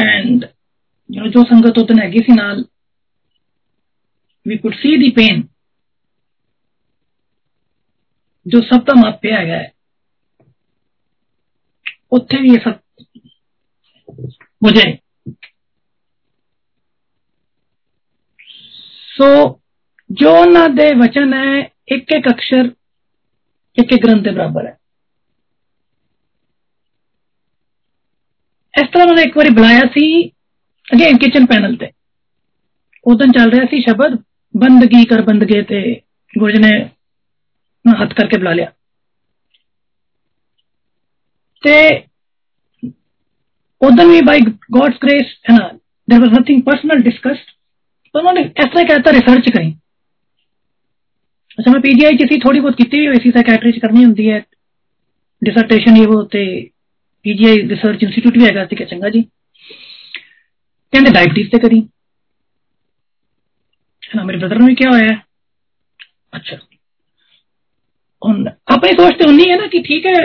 ਐਂਡ 0.00 0.44
ਜੋ 1.10 1.26
ਜੋ 1.26 1.44
ਸੰਗਤ 1.44 1.78
ਉਦੋਂ 1.78 1.96
ਹੈਗੀ 2.02 2.18
ਸੀ 2.18 2.32
ਨਾਲ 2.32 2.64
we 4.46 4.56
could 4.56 4.74
see 4.74 4.94
the 4.96 5.12
pain 5.18 5.42
ਜੋ 8.46 8.60
ਸਭ 8.60 8.84
ਦਾ 8.84 8.94
ਮਾਪਿਆ 8.94 9.38
ਹੈਗਾ 9.38 9.54
ਹੈ 9.54 9.72
ਉੱਥੇ 12.12 12.38
ਵੀ 12.42 12.48
ਇਹ 12.48 12.60
ਸਭ 12.60 12.72
ਹੋ 14.62 14.70
ਜਾਏ 14.70 14.98
जो 20.09 20.33
ना 20.45 20.67
दे 20.67 20.93
वचन 20.95 21.33
है 21.33 21.59
एक 21.91 22.11
एक 22.13 22.27
अक्षर 22.27 22.71
एक 23.77 23.93
एक 23.93 24.01
ग्रंथ 24.01 24.23
के 24.23 24.31
बराबर 24.31 24.65
है। 24.65 24.77
इस 28.73 28.91
तरह 28.93 29.01
उन्होंने 29.01 29.23
एक 29.23 29.37
बार 29.37 29.49
बुलाया 29.49 29.81
सी 29.87 30.05
अगेन 30.87 31.17
किचन 31.17 31.45
पैनल 31.45 31.75
ते। 31.75 31.89
उदन 33.05 33.31
चल 33.31 33.49
रहा 33.49 33.65
सी 33.65 33.81
शब्द, 33.81 34.23
बंदगी 34.55 35.03
कर 35.05 35.21
बंदगे 35.21 35.61
ते। 35.63 35.81
गुरु 36.33 36.51
जी 36.51 36.59
ने 36.59 36.69
हथ 37.85 38.13
करके 38.17 38.37
बुला 38.37 38.53
लिया। 38.53 38.71
ते 41.63 41.97
उदन 43.81 44.09
भी 44.09 44.21
बाई 44.21 44.41
गॉड्स 44.71 44.97
ग्रेस 45.01 45.35
है 45.49 45.57
ना 45.57 45.67
there 46.07 46.19
was 46.19 46.33
nothing 46.33 46.61
personal 46.63 47.01
discussed 47.03 47.51
उन्होंने 48.15 48.41
इस 48.41 48.65
तरह 48.65 48.83
कहता 48.83 49.11
रिसर्च 49.11 49.49
करी। 49.49 49.71
ਅੱਛਾ 51.58 51.70
ਮੈਂ 51.70 51.80
ਪੀਜੀਆਈ 51.80 52.16
ਚ 52.16 52.28
ਸੀ 52.28 52.38
ਥੋੜੀ 52.40 52.60
ਬਹੁਤ 52.60 52.76
ਕੀਤੀ 52.76 53.06
ਹੋਈ 53.06 53.18
ਸੀ 53.22 53.30
ਸਾਈਕੈਟਰੀ 53.30 53.72
ਚ 53.72 53.78
ਕਰਨੀ 53.78 54.04
ਹੁੰਦੀ 54.04 54.30
ਹੈ 54.30 54.38
ਡਿਸਰਟੇਸ਼ਨ 55.42 55.96
ਇਹ 55.96 56.06
ਉਹ 56.06 56.24
ਤੇ 56.26 56.44
ਪੀਜੀਆਈ 57.24 57.68
ਰਿਸਰਚ 57.68 58.02
ਇੰਸਟੀਚਿਊਟ 58.02 58.38
ਵੀ 58.38 58.44
ਹੈਗਾ 58.44 58.64
ਸੀ 58.64 58.76
ਕਿ 58.76 58.84
ਚੰਗਾ 58.84 59.08
ਜੀ 59.08 59.22
ਕਹਿੰਦੇ 60.92 61.10
ਡਾਇਬੀਟੀਜ਼ 61.10 61.50
ਤੇ 61.50 61.58
ਕਰੀ 61.58 61.80
ਹੈ 64.02 64.16
ਨਾ 64.16 64.22
ਮੇਰੇ 64.22 64.38
ਬ੍ਰਦਰ 64.38 64.58
ਨੂੰ 64.58 64.66
ਵੀ 64.66 64.74
ਕਿਹਾ 64.74 64.90
ਹੋਇਆ 64.90 65.16
ਅੱਛਾ 66.36 66.56
ਹੁਣ 68.22 68.48
ਆਪਣੀ 68.48 68.92
ਸੋਚ 68.92 69.16
ਤੇ 69.18 69.28
ਉਨੀ 69.28 69.50
ਹੈ 69.50 69.56
ਨਾ 69.56 69.66
ਕਿ 69.66 69.82
ਠੀਕ 69.82 70.06
ਹੈ 70.06 70.20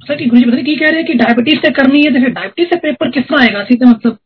ਪਤਾ 0.00 0.14
ਕਿ 0.14 0.24
ਗੁਰੂ 0.24 0.40
ਜੀ 0.40 0.50
ਪਤਾ 0.50 0.62
ਕੀ 0.62 0.74
ਕਹਿ 0.76 0.92
ਰਹੇ 0.92 1.02
ਕਿ 1.02 1.14
ਡਾਇਬੀਟੀਜ਼ 1.14 1.60
ਤੇ 1.60 1.72
ਕਰਨੀ 1.72 2.06
ਹੈ 2.06 2.10
ਤੇ 2.10 2.20
ਫਿਰ 2.20 2.30
ਡਾਇਬੀਟੀਜ਼ 2.30 2.68
ਤੇ 2.70 2.76
ਪੇਪਰ 2.76 3.10
ਕਿਸ 3.10 3.24
ਤਰ੍ਹਾਂ 3.24 3.42
ਆਏਗਾ 3.42 3.64
ਸੀ 3.64 3.76
ਤੇ 3.76 3.86
ਮਤਲਬ 3.86 4.16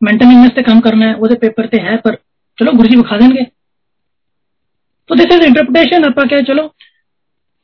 ਮੈਂਟਲ 0.00 0.26
ਇਲਨੈਸ 0.26 0.52
ਤੇ 0.52 0.62
ਕੰਮ 0.62 0.80
ਕਰਨਾ 0.80 1.08
ਹੈ 1.08 1.14
ਉਹਦੇ 1.14 1.38
ਪੇਪਰ 1.38 1.66
ਤੇ 1.66 1.80
ਹੈ 1.80 1.96
ਪਰ 1.96 2.16
ਚਲੋ 2.58 2.72
ਗੁਰੂ 2.72 2.88
ਜੀ 2.88 2.96
ਵਿਖਾ 2.96 3.18
ਦੇਣਗੇ 3.18 3.44
तो 5.10 5.14
दिस 5.14 5.32
इज 5.32 5.42
इंटरप्रिटेशन 5.44 6.04
ਆਪਾਂ 6.04 6.26
ਕਹੇ 6.26 6.42
ਚਲੋ 6.44 6.68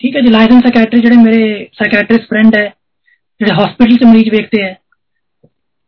ਠੀਕ 0.01 0.17
ਹੈ 0.17 0.21
ਜੀ 0.21 0.31
ਲਾਇਸੈਂਸ 0.31 0.63
ਸਾਈਕੈਟਰੀ 0.63 1.01
ਜਿਹੜੇ 1.01 1.17
ਮੇਰੇ 1.19 1.69
ਸਾਈਕੈਟਰਿਸਟ 1.75 2.27
ਫਰੈਂਡ 2.29 2.55
ਹੈ 2.57 2.65
ਜਿਹੜੇ 3.41 3.55
ਹਸਪੀਟਲ 3.55 3.97
'ਚ 3.97 4.05
ਮਰੀਜ਼ 4.05 4.29
ਵੇਖਦੇ 4.31 4.63
ਹੈ 4.63 4.75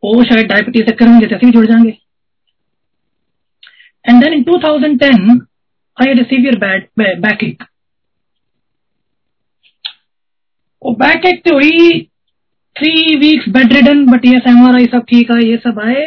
ਉਹ 0.03 0.23
ਸ਼ਾਇਦ 0.23 0.47
ਡਾਇਬੀਟੀਜ਼ 0.47 0.85
ਤੇ 0.87 0.95
ਕਰਨਗੇ 0.95 1.27
ਤੇ 1.27 1.35
ਅਸੀਂ 1.35 1.47
ਵੀ 1.47 1.53
ਜੁੜ 1.53 1.65
ਜਾਾਂਗੇ 1.65 1.93
and 4.05 4.21
then 4.21 4.33
in 4.35 4.41
2010 4.45 5.27
I 5.97 6.07
had 6.07 6.19
a 6.19 6.23
severe 6.25 6.55
bad 6.61 6.87
back 7.21 7.43
ache 7.43 7.61
ਉਹ 10.81 10.95
ਬੈਕ 10.97 11.25
ਇੱਕ 11.25 11.41
ਤੇ 11.43 11.53
ਹੋਈ 11.53 11.69
3 12.75 12.97
weeks 13.19 13.47
bedridden 13.73 14.03
but 14.05 14.25
yes 14.25 14.47
MRI 14.47 14.87
सब 14.93 15.05
ठीक 15.11 15.31
है 15.31 15.37
ये 15.43 15.59
सब 15.63 15.79
आए 15.83 16.01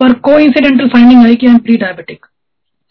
पर 0.00 0.14
कोइंसिडेंटल 0.22 0.88
फाइंडिंग 0.90 1.20
आई 1.24 1.36
कि 1.36 1.46
आई 1.46 1.52
एम 1.52 1.60
प्री 1.66 1.76
डायबिटिक 1.78 2.26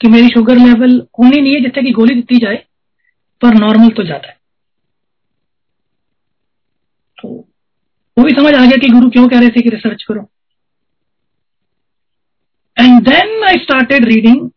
कि 0.02 0.08
मेरी 0.08 0.28
शुगर 0.28 0.58
लेवल 0.58 1.08
उन्नी 1.20 1.42
नहीं 1.42 1.54
है 1.54 1.62
जितने 1.62 1.84
की 1.84 1.92
गोली 1.92 2.22
दी 2.22 2.38
जाए 2.38 2.64
पर 3.42 3.54
नॉर्मल 3.54 3.90
तो 3.90 4.04
ज्यादा 4.04 4.30
है 4.30 4.38
तो 7.18 7.30
वो 8.18 8.24
भी 8.24 8.34
समझ 8.34 8.54
आ 8.54 8.66
गया 8.66 8.78
कि 8.78 8.90
गुरु 8.90 9.10
क्यों 9.10 9.28
कह 9.28 9.40
रहे 9.40 9.50
थे 9.50 9.62
कि 9.62 9.70
रिसर्च 9.70 10.04
करो 10.04 10.30
and 12.78 13.02
then 13.02 13.44
I 13.44 13.58
started 13.58 14.06
reading 14.06 14.50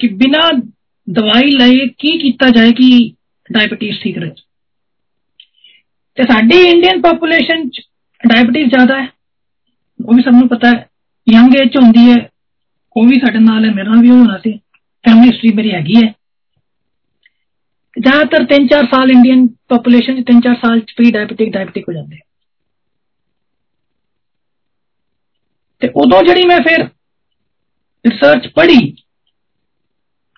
कि 0.00 0.08
बिना 0.08 0.48
दवाई 1.08 1.50
लाए 1.50 1.86
की 2.00 2.18
किया 2.18 2.50
जाए 2.50 2.72
कि 2.72 3.16
डायबिटीज 3.50 4.02
ठीक 4.02 4.18
रहे 4.18 4.30
ਤੇ 6.18 6.22
ਸਾਡੀ 6.22 6.56
ਇੰਡੀਅਨ 6.68 7.00
ਪੋਪੂਲੇਸ਼ਨ 7.00 7.68
ਚ 7.68 7.82
ਡਾਇਬੀਟੀਜ਼ 8.22 8.68
ਜ਼ਿਆਦਾ 8.68 9.00
ਹੈ 9.02 9.08
ਉਹ 10.00 10.14
ਵੀ 10.14 10.22
ਸਭ 10.22 10.30
ਨੂੰ 10.30 10.48
ਪਤਾ 10.48 10.68
ਹੈ 10.68 10.88
ਯੰਗ 11.26 11.54
ਏਜ 11.54 11.68
ਚ 11.68 11.76
ਹੁੰਦੀ 11.76 12.10
ਹੈ 12.10 12.16
ਉਹ 12.96 13.06
ਵੀ 13.08 13.18
ਸਾਡੇ 13.20 13.38
ਨਾਲ 13.38 13.64
ਹੈ 13.64 13.70
ਮੇਰੇ 13.70 13.88
ਨਾਲ 13.88 14.02
ਵੀ 14.02 14.10
ਹੋਣਾ 14.10 14.38
ਸੀ 14.38 14.52
ਫੈਮਿਲੀ 15.04 15.28
ਹਿਸਟਰੀ 15.28 15.52
ਮੇਰੀ 15.54 15.72
ਹੈਗੀ 15.72 15.96
ਹੈ 15.96 16.12
ਜ਼ਿਆਦਾਤਰ 17.96 18.44
3-4 18.52 18.86
ਸਾਲ 18.86 19.10
ਇੰਡੀਅਨ 19.10 19.46
ਪੋਪੂਲੇਸ਼ਨ 19.68 20.22
ਚ 20.22 20.24
3-4 20.32 20.54
ਸਾਲ 20.54 20.80
ਚ 20.80 20.94
ਪ੍ਰੀ 20.96 21.10
ਡਾਇਬੀਟਿਕ 21.10 21.52
ਡਾਇਬੀਟਿਕ 21.52 21.88
ਹੋ 21.88 21.92
ਜਾਂਦੇ 21.92 22.18
ਤੇ 25.82 25.88
ਉਦੋਂ 25.94 26.22
ਜਿਹੜੀ 26.22 26.46
ਮੈਂ 26.46 26.58
ਫਿਰ 26.58 26.84
ਰਿਸਰਚ 28.04 28.46
ਪੜ੍ਹੀ 28.48 28.94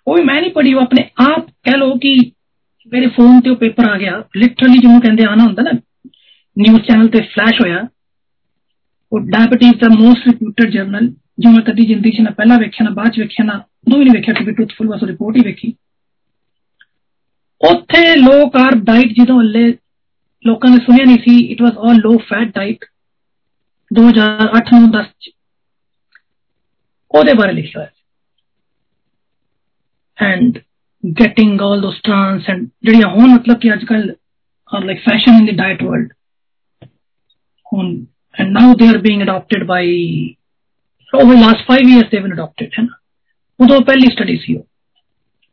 ਉਹ 0.07 0.16
ਵੀ 0.16 0.22
ਮੈਂ 0.22 0.40
ਨਹੀਂ 0.40 0.50
ਪੜ੍ਹੀ 0.50 0.74
ਉਹ 0.74 0.82
ਆਪਣੇ 0.82 1.09
ਆਪ 1.20 1.46
ਕਹਿ 1.62 1.76
ਲੋ 1.76 1.94
ਕਿ 1.96 2.14
ਮੇਰੇ 2.92 3.07
ਫੋਨ 3.07 3.40
ਤੇ 3.40 3.50
ਉਹ 3.50 3.57
ਪੇਪਰ 3.57 3.88
ਆ 3.90 3.98
ਗਿਆ 3.98 4.22
ਲਿਟਰਲੀ 4.36 4.78
ਜਿਹਨੂੰ 4.78 5.00
ਕਹਿੰਦੇ 5.00 5.24
ਆਣਾ 5.24 5.44
ਹੁੰਦਾ 5.44 5.62
ਨਾ 5.62 5.70
ਨਿਊਜ਼ 6.57 6.82
ਚੈਨਲ 6.82 7.09
ਤੇ 7.09 7.20
ਫਲੈਸ਼ 7.20 7.61
ਹੋਇਆ 7.61 7.86
ਉਹ 9.12 9.20
ਡਾਇਬੀਟੀਜ਼ 9.20 9.76
ਦਾ 9.80 9.88
ਮੋਸਟ 9.88 10.26
ਰਿਪਿਊਟਡ 10.28 10.70
ਜਰਨਲ 10.70 11.12
ਜੋ 11.40 11.50
ਮੈਂ 11.50 11.62
ਕਦੀ 11.62 11.86
ਜ਼ਿੰਦਗੀ 11.86 12.11
'ਚ 12.11 12.20
ਨਾ 12.20 12.30
ਪਹਿਲਾਂ 12.30 12.59
ਵੇਖਿਆ 12.59 12.84
ਨਾ 12.84 12.90
ਬਾਅਦ 12.90 13.12
'ਚ 13.12 13.18
ਵੇਖਿਆ 13.18 13.44
ਨਾ 13.44 13.57
ਉਦੋਂ 13.86 13.98
ਵੀ 13.98 14.05
ਨਹੀਂ 14.05 14.14
ਵੇਖਿਆ 14.14 14.34
ਕਿ 14.34 14.52
ਟਰੂਥਫੁਲ 14.52 14.88
ਵਾਸ 14.88 15.02
ਰਿਪੋਰਟ 15.02 15.36
ਹੀ 15.36 15.42
ਵੇਖੀ 15.42 15.74
ਉੱਥੇ 17.61 18.14
ਲੋ 18.16 18.48
ਕਾਰਬ 18.48 18.84
ਡਾਈਟ 18.84 19.12
ਜਦੋਂ 19.12 19.40
ਹੱਲੇ 19.40 19.70
ਲੋਕਾਂ 20.44 20.70
ਨੇ 20.70 20.78
ਸੁਣਿਆ 20.78 21.05
ਨਹੀਂ 21.05 21.18
ਸੀ 21.18 21.38
it 21.52 21.62
was 21.62 21.78
all 21.78 21.96
low 21.96 22.16
fat 22.18 22.55
diet 22.55 22.84
2008 23.90 24.80
ਨੂੰ 24.80 24.90
10 24.98 25.11
ਚ 25.20 25.30
ਉਹਦੇ 27.14 27.34
ਬਾਰੇ 27.34 27.52
ਲਿਖਿਆ 27.52 27.80
ਹੋਇਆ 27.80 27.90
and 30.18 30.59
getting 31.05 31.57
all 31.61 31.80
those 31.80 31.96
trans 32.09 32.46
and 32.52 32.66
ਜਿਹੜੀਆਂ 32.82 33.09
ਹੁਣ 33.09 33.34
ਮਤਲਬ 33.34 33.59
ਕਿ 33.59 33.72
ਅੱਜਕੱਲ 33.72 34.14
are 34.70 34.80
like 34.80 35.00
fashion 35.05 35.34
in 35.34 35.46
the 35.46 35.57
diet 35.57 35.82
world 35.82 36.12
ਹੁਣ 37.66 38.05
and 38.34 38.57
now 38.59 38.68
they 38.74 38.88
are 38.92 39.02
being 39.02 39.22
adopted 39.22 39.66
by 39.66 39.82
over 41.14 41.36
last 41.36 41.68
five 41.68 41.89
year 41.89 42.03
five 42.03 42.14
years 42.14 42.32
adopted 42.32 42.74
है 42.78 42.84
ना 42.84 42.99
वो 43.60 43.68
तो 43.68 43.80
पहली 43.84 44.07
स्टडी 44.07 44.38
सी 44.38 44.53
हो 44.53 44.68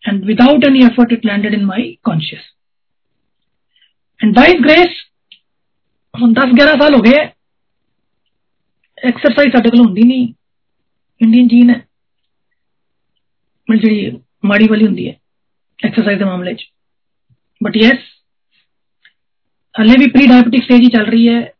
and 0.08 0.24
without 0.24 0.64
any 0.64 0.84
effort 0.84 1.12
it 1.12 1.24
landed 1.24 1.54
in 1.54 1.64
my 1.64 1.98
conscious 2.02 2.52
and 4.22 4.34
by his 4.36 4.60
grace 4.62 5.02
हम 6.16 6.34
दस 6.34 6.52
ग्यारह 6.54 6.74
साल 6.74 6.94
हो 6.94 7.00
गए 7.00 7.24
एक्सरसाइज 9.08 9.52
साढ़े 9.52 9.70
को 9.70 9.78
होंगी 9.78 10.02
नहीं 10.02 10.34
इंडियन 11.20 11.48
जीन 11.48 11.70
है 11.70 11.86
मतलब 13.70 13.80
जी 13.80 14.22
माड़ी 14.44 14.66
वाली 14.66 14.84
होंगी 14.84 15.04
है 15.04 15.20
एक्सरसाइज 15.84 16.18
के 16.18 16.24
मामले 16.24 16.54
च 16.54 16.66
बट 17.62 17.76
यस 17.76 18.04
हले 19.80 19.96
भी 19.98 20.06
प्री 20.06 20.26
डायबिटिक 20.26 20.62
स्टेज 20.62 20.80
ही 20.80 20.88
चल 20.88 21.04
रही 21.04 21.26
है 21.26 21.52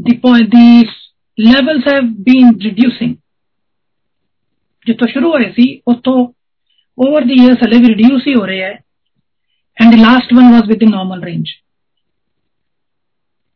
दी 0.00 0.82
levels 1.38 1.84
have 1.84 2.08
been 2.24 2.58
reducing. 2.68 3.14
जो 4.86 4.94
तो 4.94 5.06
शुरू 5.06 5.30
हो 5.30 5.36
रही 5.36 5.52
थी 5.52 5.82
वो 5.88 5.94
तो 5.94 6.34
ओवर 6.98 7.24
द 7.24 7.30
ईयर्स 7.30 7.58
अलग 7.62 7.84
रिड्यूस 7.84 8.24
ही 8.26 8.32
हो 8.32 8.44
रहे 8.44 8.58
हैं 8.58 8.84
and 9.82 9.94
last 9.94 10.32
one 10.32 10.52
was 10.52 10.64
within 10.82 10.90
normal 10.90 11.22
range 11.22 11.48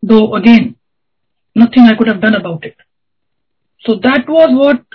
दो 0.05 0.27
again 0.27 0.75
nothing 1.59 1.89
I 1.89 1.95
could 1.95 2.09
have 2.09 2.19
done 2.19 2.35
about 2.35 2.65
it 2.65 2.83
so 3.81 3.95
that 3.95 4.31
was 4.31 4.51
what 4.51 4.95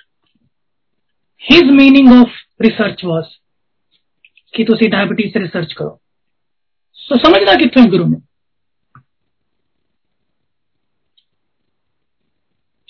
his 1.52 1.64
meaning 1.64 2.22
of 2.22 2.30
research 2.62 3.06
was 3.06 3.26
कि 4.56 4.64
तुम 4.64 4.90
डायबिटीज़ 4.90 5.38
रिसर्च 5.38 5.74
करो। 5.74 6.02
सो 6.94 7.16
so, 7.16 7.22
समझना 7.22 7.56
कितों 7.56 7.90
गुरु 7.90 8.06
में? 8.06 8.22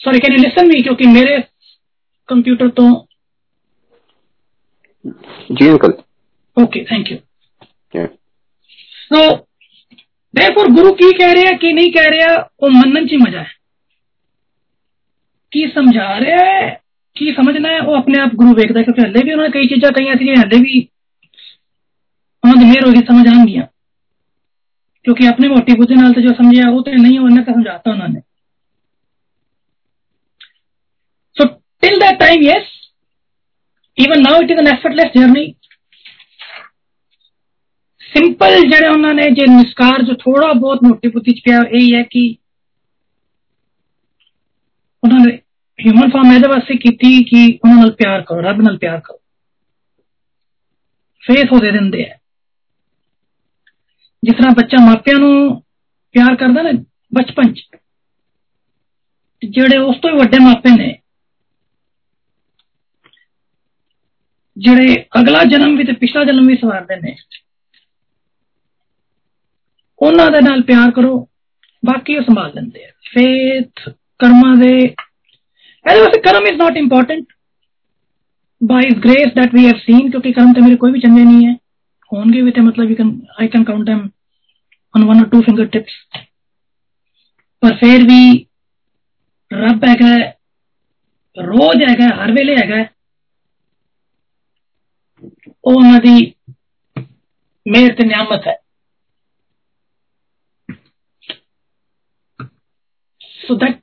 Sorry 0.01 0.19
can 0.19 0.33
you 0.33 0.37
listen 0.37 0.67
me 0.67 0.81
क्योंकि 0.81 1.07
मेरे 1.07 1.39
कंप्यूटर 2.29 2.69
तो 2.69 2.89
जी 5.51 5.67
uncle 5.67 5.93
okay 6.57 6.83
thank 6.83 7.11
you 7.11 7.17
so 9.13 9.21
therefore 10.33 10.67
गुरु 10.71 10.91
की 10.91 11.11
कह 11.17 11.31
रहे 11.31 11.43
हैं 11.43 11.57
कि 11.57 11.71
नहीं 11.73 11.91
कह 11.91 12.07
रहे 12.09 12.35
वो 12.35 12.69
मनन 12.69 13.07
च 13.07 13.13
मज़ा 13.21 13.39
है। 13.39 13.53
की 15.51 15.67
समझा 15.67 16.07
रहा 16.17 16.45
है 16.45 16.69
की 17.15 17.31
समझना 17.33 17.69
है 17.69 17.79
वो 17.81 17.95
अपने 17.95 18.21
आप 18.21 18.35
गुरु 18.35 18.53
वेखता 18.53 18.79
है 18.79 18.83
क्योंकि 18.83 19.01
हले 19.01 19.23
भी 19.23 19.33
उन्होंने 19.33 19.51
कई 19.51 19.67
चीजा 19.67 19.89
कही 19.89 20.07
ऐसी 20.07 20.29
हले 20.39 20.59
भी 20.59 20.79
उन्होंने 22.43 22.65
मेहर 22.65 22.85
होगी 22.85 23.01
समझ 23.07 23.27
आएंगियाँ 23.27 23.67
क्योंकि 25.05 25.27
अपने 25.27 25.47
मोटी 25.47 25.73
बुद्धि 25.73 25.95
नाल 25.95 26.13
जो 26.13 26.33
समझा 26.33 26.69
वो 26.69 26.81
तो 26.81 26.91
नहीं 26.91 27.19
उन्हें 27.19 27.45
तो 27.45 27.51
समझाता 27.53 27.91
उन्होंने। 27.91 28.19
so 31.80 31.80
till 31.80 31.98
that 32.00 32.18
time 32.20 32.42
yes 32.42 32.72
even 33.98 34.20
now 34.20 34.42
it 34.42 34.50
is 34.50 34.58
an 34.58 34.68
effortless 34.68 35.12
journey 35.16 35.54
simple 38.00 38.70
जड़े 38.70 38.88
उन्होंने 38.88 39.30
जो 39.30 39.44
निस्कार 39.56 40.02
जो 40.02 40.14
थोड़ा 40.14 40.52
बहुत 40.52 40.84
मोटी 40.84 41.08
बुद्धि 41.08 41.32
च 41.32 41.40
पिया 41.44 41.58
यही 41.58 41.90
है 41.90 42.02
कि 42.02 42.38
उन्होंने 45.02 45.32
ह्यूमन 45.78 46.10
फॉर्म 46.10 46.32
ए 46.32 46.38
वास्ते 46.38 46.76
की 46.76 47.24
कि 47.24 47.60
उन्होंने 47.64 47.90
प्यार 47.90 48.22
करो 48.22 48.40
रब 48.40 48.68
न 48.68 48.76
प्यार 48.76 49.00
करो 49.00 49.20
फेस 51.24 51.48
वो 51.52 51.58
दे 51.58 51.70
देंगे 51.70 52.16
ਜਿਸ 54.22 54.36
ਤਰ੍ਹਾਂ 54.36 54.52
ਬੱਚਾ 54.52 54.84
ਮਾਪਿਆਂ 54.84 55.18
ਨੂੰ 55.18 55.62
ਪਿਆਰ 56.12 56.36
ਕਰਦਾ 56.36 56.62
ਨਾ 56.62 56.70
ਬਚਪਨ 57.14 57.52
ਚ 57.52 57.60
ਜਿਹੜੇ 59.42 59.76
ਉਸ 59.78 59.96
ਤੋਂ 59.96 60.10
ਵੀ 60.10 60.18
ਵੱਡੇ 60.18 60.38
ਮਾਪੇ 60.38 60.70
ਨੇ 60.70 60.98
ਜਿਹੜੇ 64.60 64.94
ਅਗਲਾ 65.20 65.42
ਜਨਮ 65.44 65.76
ਵੀ 65.76 65.84
ਤੇ 65.84 65.92
ਪਿਛਲਾ 65.92 66.24
ਜਨਮ 66.24 66.46
ਵੀ 66.46 66.56
ਸਵਾਰਦੇ 66.56 66.96
ਨੇ 66.96 67.14
ਉਹਨਾਂ 70.00 70.30
ਦੇ 70.30 70.40
ਨਾਲ 70.40 70.62
ਪਿਆਰ 70.62 70.90
ਕਰੋ 70.90 71.28
ਬਾਕੀ 71.82 72.16
ਉਹ 72.16 72.22
ਸੰਭਾਲ 72.22 72.52
ਲੈਂਦੇ 72.54 72.84
ਆ 72.84 72.90
ਫੇਥ 73.12 73.88
ਕਰਮਾਂ 74.18 74.56
ਦੇ 74.56 74.72
ਇਹਦੇ 74.76 76.00
ਵਾਸਤੇ 76.00 76.20
ਕਰਮ 76.20 76.46
is 76.46 76.56
not 76.56 76.76
important 76.76 77.24
by 78.60 78.86
his 78.86 78.94
grace 78.98 79.32
that 79.38 79.56
we 79.56 79.64
have 79.66 79.80
seen 79.80 80.10
ਕਿਉਂਕਿ 80.10 80.32
ਕਰਮ 80.32 80.52
ਤੇ 80.52 80.60
ਮੇਰੇ 80.60 80.76
ਕੋਈ 80.76 80.92
ਵੀ 80.92 81.00
ਚੰਗੇ 81.00 81.24
ਨਹੀਂ 81.24 81.46
ਹੈ 81.46 81.52
ਹੋਣਗੇ 82.12 82.40
ਵੀ 82.42 82.50
ਤੇ 82.50 82.60
ਮਤਲਬ 82.60 82.90
you 82.90 82.96
can 82.96 83.18
I 83.40 83.48
can 83.48 83.64
count 83.64 83.90
them 83.90 84.02
on 84.94 85.06
one 85.08 85.22
or 85.22 85.28
two 85.32 85.40
fingertips 85.46 85.96
ਪਰ 87.62 87.74
ਫੇਰ 87.76 88.02
ਵੀ 88.02 88.46
ਰੱਬ 89.50 89.84
ਹੈਗਾ 89.84 90.14
ਰੋਜ਼ 91.36 91.82
ਹੈਗਾ 91.82 92.08
ਹਰ 92.24 92.32
ਵੇਲੇ 92.32 92.56
ਹੈਗਾ 92.56 92.84
ਉਹ 95.64 95.74
ਉਹਨਾਂ 95.74 96.00
ਦੀ 96.00 96.32
ਮਿਹਰ 97.66 97.94
ਤੇ 97.94 98.04
ਨਿਆਮਤ 98.04 98.46
ਹੈ 98.46 98.56
so 103.40 103.54
that 103.54 103.74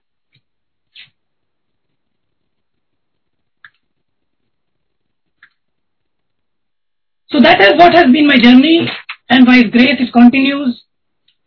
So 7.31 7.39
that 7.39 7.61
is 7.61 7.73
what 7.77 7.93
has 7.93 8.11
been 8.11 8.27
my 8.27 8.37
journey 8.37 8.87
and 9.29 9.45
by 9.45 9.53
His 9.53 9.69
grace 9.71 9.99
it 9.99 10.11
continues 10.13 10.81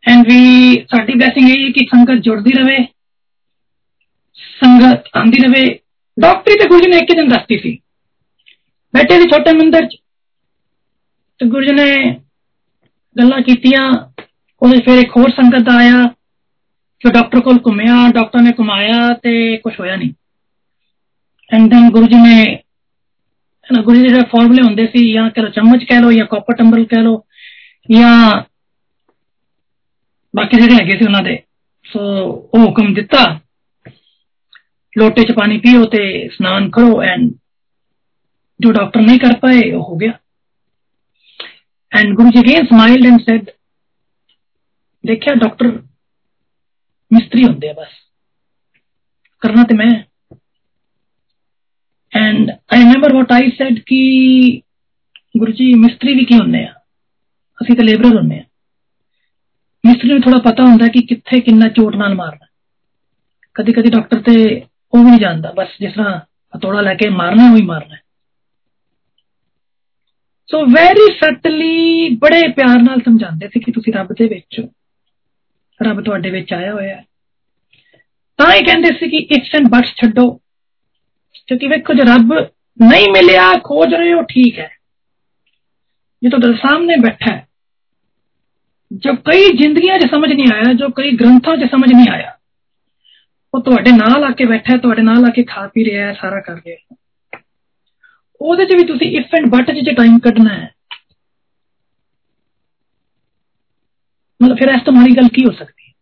and 0.05 0.27
we 0.27 0.39
ਸਾਡੀ 0.87 1.15
ਬਲੇਸਿੰਗ 1.15 1.49
ਇਹ 1.49 1.65
ਹੈ 1.65 1.71
ਕਿ 1.73 1.85
ਸੰਗਤ 1.87 2.23
ਜੁੜਦੀ 2.23 2.53
ਰਵੇ 2.53 2.77
ਸੰਗਤ 4.37 5.09
ਆਂਦੀ 5.17 5.43
ਰਵੇ 5.43 5.63
ਡਾਕਟਰੀ 6.17 6.59
ਤੇ 6.59 6.69
ਗੁਰੂ 6.69 6.81
ਜੀ 6.81 6.91
ਨੇ 6.91 6.99
ਇੱਕ 6.99 7.13
ਦਿਨ 7.17 7.29
ਦੱਸਤੀ 7.29 7.59
ਸੀ 7.59 7.79
ਬੈਠੇ 8.95 9.21
ਸੀ 9.21 9.29
ਛੋਟੇ 9.29 9.53
ਮੰਦਰ 9.53 9.87
ਚ 9.87 9.97
ਤੇ 11.41 11.47
ਗੁਰੂ 11.47 11.65
ਜੀ 11.65 11.73
ਨੇ 11.73 12.15
ਗੱਲਾਂ 13.17 13.41
ਕੀਤੀਆਂ 13.41 13.93
ਉਹਦੇ 14.63 14.81
ਫਿਰ 14.81 14.99
ਇੱਕ 14.99 15.17
ਹੋਰ 15.17 15.31
ਸੰਗਤ 15.31 15.69
ਆਇਆ 15.69 16.07
ਕਿ 17.01 17.11
ਡਾਕਟਰ 17.11 17.41
ਕੋਲ 17.41 17.59
ਘੁੰਮਿਆ 17.67 18.13
ਡਾਕਟਰ 18.13 18.41
ਨੇ 18.41 18.53
ਘੁਮਾਇਆ 18.59 19.13
ਤੇ 19.15 19.57
ਕੁਝ 19.57 19.75
ਹੋਇਆ 19.81 19.97
ਨਹੀਂ 19.97 20.13
ਐਂਡ 21.55 21.71
ਦੈਨ 21.71 21.91
ਗੁਰੂ 21.91 22.07
ਜੀ 22.07 22.17
ਨੇ 22.17 22.59
ਨਾ 23.73 23.83
ਗੁਰੂ 23.83 23.97
ਜੀ 23.97 24.09
ਦੇ 24.09 24.21
ਫਾਰਮੂਲੇ 24.23 24.63
ਹੁੰਦੇ 24.63 24.87
ਸੀ 24.87 25.13
ਜਾਂ 25.13 25.31
ਕਹ 25.31 25.49
ਚਮਚ 25.49 25.85
ਕਹਿ 25.85 26.01
ਲਓ 26.01 26.13
ਜਾਂ 26.13 26.27
ਕਾਪਰ 26.27 26.55
ਟੰਬਲ 26.55 26.85
ਕਹਿ 26.85 27.03
ਲਓ 27.03 27.25
ਜਾਂ 27.91 28.43
ਬਾਕੀ 30.35 30.57
ਜਿਹੜੇ 30.57 30.75
ਹੈਗੇ 30.75 30.99
ਸੀ 30.99 31.05
ਉਹਨਾਂ 31.05 31.23
ਦੇ 31.23 31.39
ਸੋ 31.85 32.01
ਉਹ 32.55 32.59
ਹੁਕਮ 32.59 32.95
ਦਿੱਤਾ 32.95 33.41
ਲੋਟੇ 34.99 35.23
'ਚ 35.23 35.33
ਪਾਣੀ 35.33 35.59
ਪੀਓ 35.59 35.85
ਤੇ 35.85 36.11
ਇਸ਼ਨਾਨ 36.21 36.71
ਕਰੋ 36.71 37.03
ਐਂਡ 37.03 37.31
ਜੋ 38.61 38.73
ਡਾਕਟਰ 38.73 39.01
ਨਹੀਂ 39.01 39.21
ਕਰ 39.21 39.39
ਪਾਏ 39.39 39.73
ਉਹ 39.73 39.83
ਹੋ 39.83 39.97
ਗਿਆ 39.97 40.13
एंड 41.92 42.16
गुरु 42.16 42.30
जी 42.30 42.40
again 42.40 42.68
smiled 42.68 43.06
एंड 43.06 43.22
said, 43.22 43.50
देखिया 45.04 45.36
डॉक्टर 45.36 45.68
मिस्त्री 47.12 47.44
होंगे 47.44 47.74
बस 47.74 47.90
करना 49.42 49.64
तो 49.64 49.76
मैं 49.76 49.92
and 52.14 52.52
I 52.52 52.80
remember 52.80 53.16
what 53.16 53.32
I 53.32 53.50
said 53.50 53.80
कि 53.80 54.02
गुरु 55.38 55.52
जी 55.52 55.74
मिस्त्री 55.74 56.14
भी 56.14 56.26
की 56.26 56.36
होंगे 56.36 56.64
असं 57.62 57.76
तो 57.76 57.84
लेबर 57.84 58.16
होंगे 58.16 58.46
मिस्त्री 59.84 60.20
थोड़ा 60.20 60.38
पता 60.38 60.64
होंगे 60.64 60.88
कि 60.88 61.02
कितने 61.02 61.40
किन्ना 61.40 61.68
चोट 61.70 61.96
न 61.96 62.14
मारना 62.14 62.48
कभी 63.56 63.74
कभी 63.74 63.90
डॉक्टर 63.90 64.22
तो 64.22 64.32
वह 64.32 65.04
भी 65.04 65.10
नहीं 65.10 65.20
जानता 65.20 65.52
बस 65.52 65.78
जिस 65.82 65.92
तरह 65.92 66.22
हथौड़ा 66.56 66.82
लैके 66.82 67.10
मारना 67.10 67.50
ही 67.50 67.62
मारना 67.62 68.01
ਸੋ 70.51 70.65
ਵੈਰੀ 70.65 71.07
ਸਟਲੀ 71.13 72.09
ਬੜੇ 72.17 72.41
ਪਿਆਰ 72.49 72.83
ਨਾਲ 72.83 73.01
ਸਮਝਾਉਂਦੇ 73.01 73.49
ਸੀ 73.49 73.61
ਕਿ 73.61 73.73
ਤੁਸੀਂ 73.73 73.93
ਰੱਬ 73.93 74.13
ਦੇ 74.13 74.27
ਵਿੱਚ 74.29 74.61
ਹੋ 74.61 74.69
ਰੱਬ 75.81 76.03
ਤੁਹਾਡੇ 76.05 76.31
ਵਿੱਚ 76.31 76.53
ਆਇਆ 76.53 76.73
ਹੋਇਆ 76.73 76.97
ਹੈ 76.97 77.05
ਤਾਂ 78.39 78.53
ਹੀ 78.53 78.65
ਕਹਿੰਦੇ 78.65 78.93
ਸੀ 78.99 79.09
ਕਿ 79.09 79.17
ਇਟਸ 79.17 79.55
ਐਂਡ 79.55 79.69
ਬਟਸ 79.69 79.95
ਛੱਡੋ 79.97 80.31
ਕਿਉਂਕਿ 81.49 81.67
ਵੇਖੋ 81.67 81.95
ਜੇ 81.95 82.03
ਰੱਬ 82.03 82.33
ਨਹੀਂ 82.79 83.11
ਮਿਲਿਆ 83.13 83.53
ਖੋਜ 83.65 83.95
ਰਹੇ 83.95 84.13
ਹੋ 84.13 84.23
ਠੀਕ 84.23 84.59
ਹੈ 84.59 84.71
ਜੇ 86.23 86.29
ਤੁਹਾਡੇ 86.29 86.57
ਸਾਹਮਣੇ 86.57 86.97
ਬੈਠਾ 86.97 87.31
ਹੈ 87.31 87.47
ਜੋ 88.91 89.15
ਕਈ 89.15 89.57
ਜ਼ਿੰਦਗੀਆਂ 89.57 89.99
'ਚ 89.99 90.11
ਸਮਝ 90.11 90.33
ਨਹੀਂ 90.33 90.47
ਆਇਆ 90.53 90.73
ਜੋ 90.73 90.89
ਕਈ 90.89 91.11
ਗ੍ਰੰਥਾਂ 91.17 91.57
'ਚ 91.57 91.71
ਸਮਝ 91.71 91.93
ਨਹੀਂ 91.93 92.09
ਆਇਆ 92.11 92.37
ਉਹ 93.55 93.63
ਤੁਹਾਡੇ 93.63 93.91
ਨਾਲ 93.91 94.25
ਆ 94.25 94.31
ਕੇ 94.31 94.45
ਬੈਠਾ 94.45 94.77
ਤੁਹਾਡੇ 94.77 95.03
ਨਾਲ 95.03 95.25
ਆ 95.25 95.31
ਕੇ 95.31 95.43
ਖਾ 95.43 95.67
ਪੀ 95.69 95.85
ਰਿਹਾ 95.85 96.07
ਹੈ 96.07 96.13
ਸਾਰਾ 96.13 96.41
ਕਰ 96.41 96.55
ਰਿਹਾ 96.55 96.97
ਉਹਦੇ 98.41 98.65
'ਚ 98.65 98.75
ਵੀ 98.75 98.87
ਤੁਸੀਂ 98.87 99.11
ਇਫ 99.19 99.35
ਐਂਡ 99.35 99.47
ਬਟ 99.51 99.71
'ਚ 99.71 99.95
ਟਾਈਮ 99.97 100.19
ਕੱਢਣਾ 100.19 100.55
ਹੈ 100.55 100.71
ਮਤਲਬ 104.41 104.57
ਫਿਰ 104.57 104.69
ਇਸ 104.69 104.83
ਤੋਂ 104.83 104.93
ਮਾੜੀ 104.93 105.17
ਗੱਲ 105.17 105.29
ਕੀ 105.29 105.45
ਹੋ 105.45 105.51
ਸਕਦੀ 105.51 105.89
ਹੈ 105.89 105.93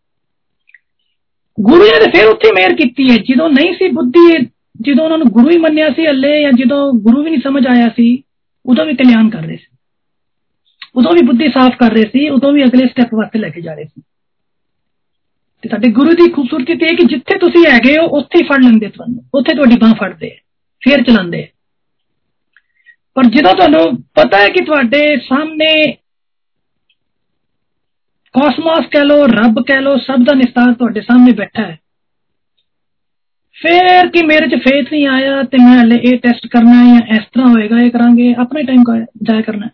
ਗੁਰੂ 1.57 1.85
ਜੀ 1.85 1.91
ਨੇ 1.99 2.11
ਫਿਰ 2.11 2.25
ਉੱਥੇ 2.25 2.51
ਮਿਹਰ 2.51 2.73
ਕੀਤੀ 2.75 3.09
ਹੈ 3.11 3.17
ਜਦੋਂ 3.29 3.49
ਨਹੀਂ 3.49 3.73
ਸੀ 3.73 3.87
ਬੁੱਧੀ 3.91 4.47
ਜਦੋਂ 4.81 5.03
ਉਹਨਾਂ 5.03 5.17
ਨੂੰ 5.17 5.27
ਗੁਰੂ 5.27 5.49
ਹੀ 5.49 5.57
ਮੰਨਿਆ 5.57 5.89
ਸੀ 5.89 6.09
ਅੱਲੇ 6.09 6.41
ਜਾਂ 6.41 6.51
ਜਦੋਂ 6.51 6.79
ਗੁਰੂ 6.93 7.23
ਵੀ 7.23 7.29
ਨਹੀਂ 7.29 7.41
ਸਮਝ 7.41 7.65
ਆਇਆ 7.67 7.89
ਸੀ 7.89 8.07
ਉਦੋਂ 8.65 8.85
ਵੀ 8.85 8.95
ਕਲਿਆਣ 8.95 9.29
ਕਰ 9.29 9.41
ਰਹੇ 9.41 9.57
ਸੀ 9.57 9.73
ਉਦੋਂ 10.95 11.11
ਵੀ 11.11 11.21
ਬੁੱਧੀ 11.21 11.47
ਸਾਫ਼ 11.49 11.77
ਕਰ 11.77 11.91
ਰਹੇ 11.91 12.09
ਸੀ 12.11 12.27
ਉਦੋਂ 12.29 12.51
ਵੀ 12.51 12.63
ਅਗਲੇ 12.63 12.87
ਸਟੈਪ 12.87 13.13
ਵਾਸਤੇ 13.13 13.39
ਲੈ 13.39 13.49
ਕੇ 13.49 13.61
ਜਾ 13.61 13.73
ਰਹੇ 13.73 13.85
ਸੀ 13.85 14.01
ਤੇ 15.63 15.69
ਸਾਡੇ 15.69 15.89
ਗੁਰੂ 15.91 16.11
ਦੀ 16.11 16.31
ਖੂਬਸੂਰਤੀ 16.31 16.75
ਤੇ 16.75 16.85
ਇਹ 16.85 16.97
ਕਿ 16.97 17.03
ਜਿੱਥੇ 17.03 17.37
ਤੁਸੀਂ 17.39 17.65
ਹੈਗੇ 17.65 17.97
ਹੋ 17.97 18.05
ਉੱਥੇ 18.17 18.39
ਹੀ 18.39 18.43
ਫੜ 18.43 18.61
ਲੈਂਦੇ 18.63 18.89
ਤੁਹਾਨੂੰ 18.89 19.23
ਉੱਥੇ 19.33 19.55
ਤੁਹਾਡੀ 19.55 19.77
ਬਾਹ 19.77 19.93
ਫੜਦੇ 19.93 20.29
ਫੇਰ 20.81 21.03
ਚਲਾਉਂਦੇ 21.03 21.47
ਪਰ 23.15 23.23
ਜਦੋਂ 23.23 23.53
ਤੁਹਾਨੂੰ 23.53 24.03
ਪਤਾ 24.15 24.37
ਹੈ 24.37 24.49
ਕਿ 24.49 24.63
ਤੁਹਾਡੇ 24.65 25.17
ਸਾਹਮਣੇ 25.17 25.91
ਕਾਸਮੋਸ 28.35 28.85
ਕਹ 28.91 29.03
ਲੋ 29.03 29.25
ਰੱਬ 29.27 29.63
ਕਹ 29.67 29.81
ਲੋ 29.81 29.97
ਸਭ 29.97 30.23
ਦਾ 30.23 30.33
ਨਿਸਤਾਰ 30.33 30.73
ਤੁਹਾਡੇ 30.73 31.01
ਸਾਹਮਣੇ 31.01 31.31
ਬੈਠਾ 31.31 31.63
ਹੈ 31.63 31.77
ਫਿਰ 33.57 34.07
ਕਿ 34.07 34.25
ਮੇਰੇ 34.25 34.47
ਚ 34.47 34.59
ਫੇਥ 34.59 34.91
ਨਹੀਂ 34.91 35.07
ਆਇਆ 35.07 35.43
ਤੇ 35.43 35.57
ਮੈਂ 35.57 35.83
ਹਲੇ 35.83 35.99
ਇਹ 36.03 36.19
ਟੈਸਟ 36.19 36.47
ਕਰਨਾ 36.47 36.73
ਹੈ 36.73 36.99
ਜਾਂ 36.99 37.15
ਇਸ 37.15 37.23
ਤਰ੍ਹਾਂ 37.33 37.49
ਹੋਏਗਾ 37.49 37.79
ਇਹ 37.79 37.91
ਕਰਾਂਗੇ 37.91 38.35
ਆਪਣੇ 38.39 38.63
ਟਾਈਮ 38.63 38.83
ਜਾਇਆ 39.23 39.41
ਕਰਨਾ 39.41 39.69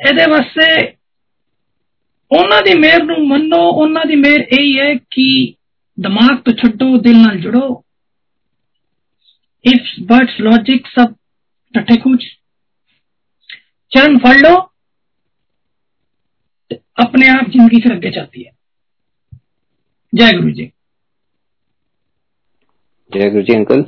ਇਹਦੇ 0.00 0.30
ਵਾਸਤੇ 0.30 0.96
ਉਹਨਾਂ 2.30 2.62
ਦੀ 2.62 2.78
ਮਿਹਰ 2.78 3.02
ਨੂੰ 3.02 3.28
ਮੰਨੋ 3.28 3.60
ਉਹਨਾਂ 3.70 4.04
ਦੀ 4.06 4.16
ਮਿਹਰ 4.16 4.40
ਇਹ 4.40 4.80
ਹੈ 4.80 4.94
ਕਿ 4.94 5.54
ਦਿਮਾਗ 6.00 6.36
ਤੋਂ 6.36 6.52
ਛੱਡੋ 6.52 6.96
ਦਿਲ 6.96 7.16
ਨਾਲ 7.16 7.38
ਜੁੜੋ 7.38 7.84
इफ्स 9.65 9.95
बर्ड्स 10.09 10.39
लॉजिक 10.39 10.87
सब 10.87 11.15
टट्टे 11.73 11.95
कुछ 12.01 12.25
चरण 13.91 14.17
फल 14.19 14.41
लो 14.41 14.55
अपने 17.01 17.27
आप 17.29 17.49
ज़िंदगी 17.51 17.79
से 17.81 17.93
आगे 17.93 18.09
जाती 18.11 18.43
है 18.43 18.51
जय 20.13 20.31
गुरु 20.33 20.51
जी 20.51 20.71
जय 23.11 23.29
गुरु 23.29 23.43
जी 23.43 23.53
अंकल 23.55 23.81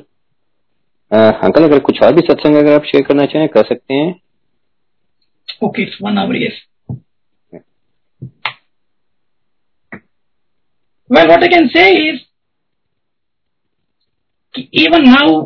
अंकल 1.12 1.64
अगर 1.64 1.80
कुछ 1.80 2.02
और 2.04 2.14
भी 2.14 2.22
सत्संग 2.28 2.56
अगर 2.56 2.74
आप 2.74 2.86
शेयर 2.86 3.04
करना 3.08 3.26
चाहें 3.34 3.48
कर 3.50 3.66
सकते 3.66 3.94
हैं। 3.94 4.14
Okay 5.64 5.82
it's 5.84 5.98
one 6.02 6.18
hour 6.18 6.36
yes 6.36 6.62
well 11.10 11.28
what 11.28 11.44
I 11.44 11.48
can 11.50 11.68
say 11.68 11.90
is 12.10 12.20
कि 14.54 14.62
even 14.84 15.08
how 15.10 15.42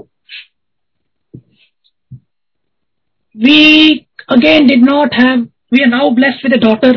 we 3.33 4.07
again 4.27 4.67
did 4.67 4.81
not 4.81 5.13
have, 5.13 5.47
we 5.71 5.83
are 5.83 5.87
now 5.87 6.09
blessed 6.13 6.43
with 6.43 6.53
a 6.53 6.57
daughter. 6.57 6.93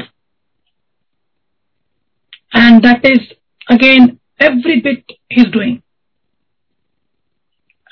And 2.52 2.82
that 2.84 3.04
is 3.04 3.20
again 3.68 4.20
every 4.38 4.80
bit 4.80 5.04
he's 5.28 5.50
doing. 5.50 5.82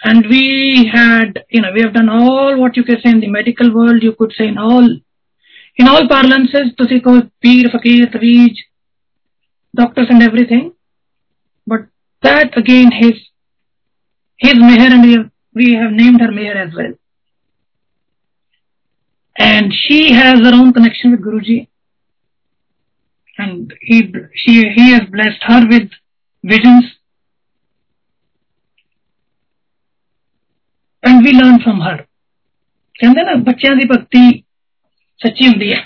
And 0.04 0.26
we 0.28 0.90
had, 0.92 1.44
you 1.48 1.60
know, 1.60 1.70
we 1.72 1.82
have 1.82 1.94
done 1.94 2.08
all 2.08 2.60
what 2.60 2.76
you 2.76 2.82
can 2.82 3.00
say 3.02 3.10
in 3.10 3.20
the 3.20 3.28
medical 3.28 3.72
world, 3.72 4.02
you 4.02 4.14
could 4.18 4.32
say 4.36 4.48
in 4.48 4.58
all, 4.58 4.88
in 5.76 5.88
all 5.88 6.08
parlances, 6.08 6.74
to 6.76 6.88
see 6.88 7.00
peer, 7.40 7.70
fakir, 7.70 8.06
taweej, 8.06 8.56
doctors 9.74 10.08
and 10.10 10.22
everything. 10.22 10.72
But 11.66 11.86
that 12.22 12.58
again, 12.58 12.90
his, 12.90 13.12
his 14.38 14.54
meher 14.54 14.90
and 14.90 15.02
we 15.02 15.12
have, 15.12 15.30
we 15.54 15.74
have 15.74 15.92
named 15.92 16.20
her 16.20 16.28
meher 16.28 16.56
as 16.56 16.74
well 16.74 16.94
and 19.37 19.73
she 19.73 20.13
has 20.13 20.39
her 20.39 20.53
own 20.53 20.73
connection 20.73 21.11
with 21.11 21.21
Guruji 21.21 21.67
and 23.37 23.73
he 23.81 24.13
she 24.33 24.53
he 24.77 24.91
has 24.91 25.01
blessed 25.11 25.43
her 25.43 25.61
with 25.67 25.89
visions 26.43 26.85
and 31.03 31.23
we 31.23 31.33
learn 31.41 31.59
from 31.67 31.81
her 31.87 31.97
ਕਹਿੰਦੇ 32.99 33.23
ਨਾ 33.23 33.33
ਬੱਚਿਆਂ 33.47 33.75
ਦੀ 33.75 33.85
ਭਗਤੀ 33.89 34.23
ਸੱਚੀ 35.23 35.47
ਹੁੰਦੀ 35.47 35.73
ਹੈ 35.73 35.85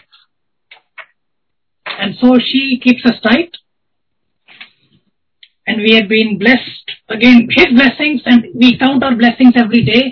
and 2.03 2.15
so 2.19 2.29
she 2.49 2.61
keeps 2.83 3.03
us 3.09 3.17
tight 3.23 3.57
and 5.67 5.81
we 5.85 5.91
have 5.95 6.07
been 6.11 6.31
blessed 6.43 6.93
again 7.15 7.41
his 7.57 7.73
blessings 7.79 8.29
and 8.31 8.47
we 8.61 8.69
count 8.83 9.03
our 9.07 9.17
blessings 9.23 9.59
every 9.63 9.81
day 9.89 10.03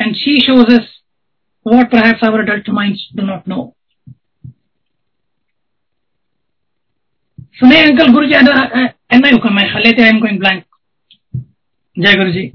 and 0.00 0.16
she 0.22 0.34
shows 0.46 0.72
us 0.78 0.88
what 1.63 1.89
perhaps 1.89 2.19
our 2.21 2.41
adult 2.41 2.67
minds 2.67 3.07
do 3.15 3.23
not 3.25 3.47
know. 3.47 3.75
Sunay, 7.61 7.89
Uncle 7.89 8.07
Guruji, 8.07 8.35
and 8.35 8.49
I 8.49 8.93
am 9.09 10.19
going 10.19 10.39
blank. 10.39 10.65
Jai 11.97 12.15
Guruji. 12.15 12.53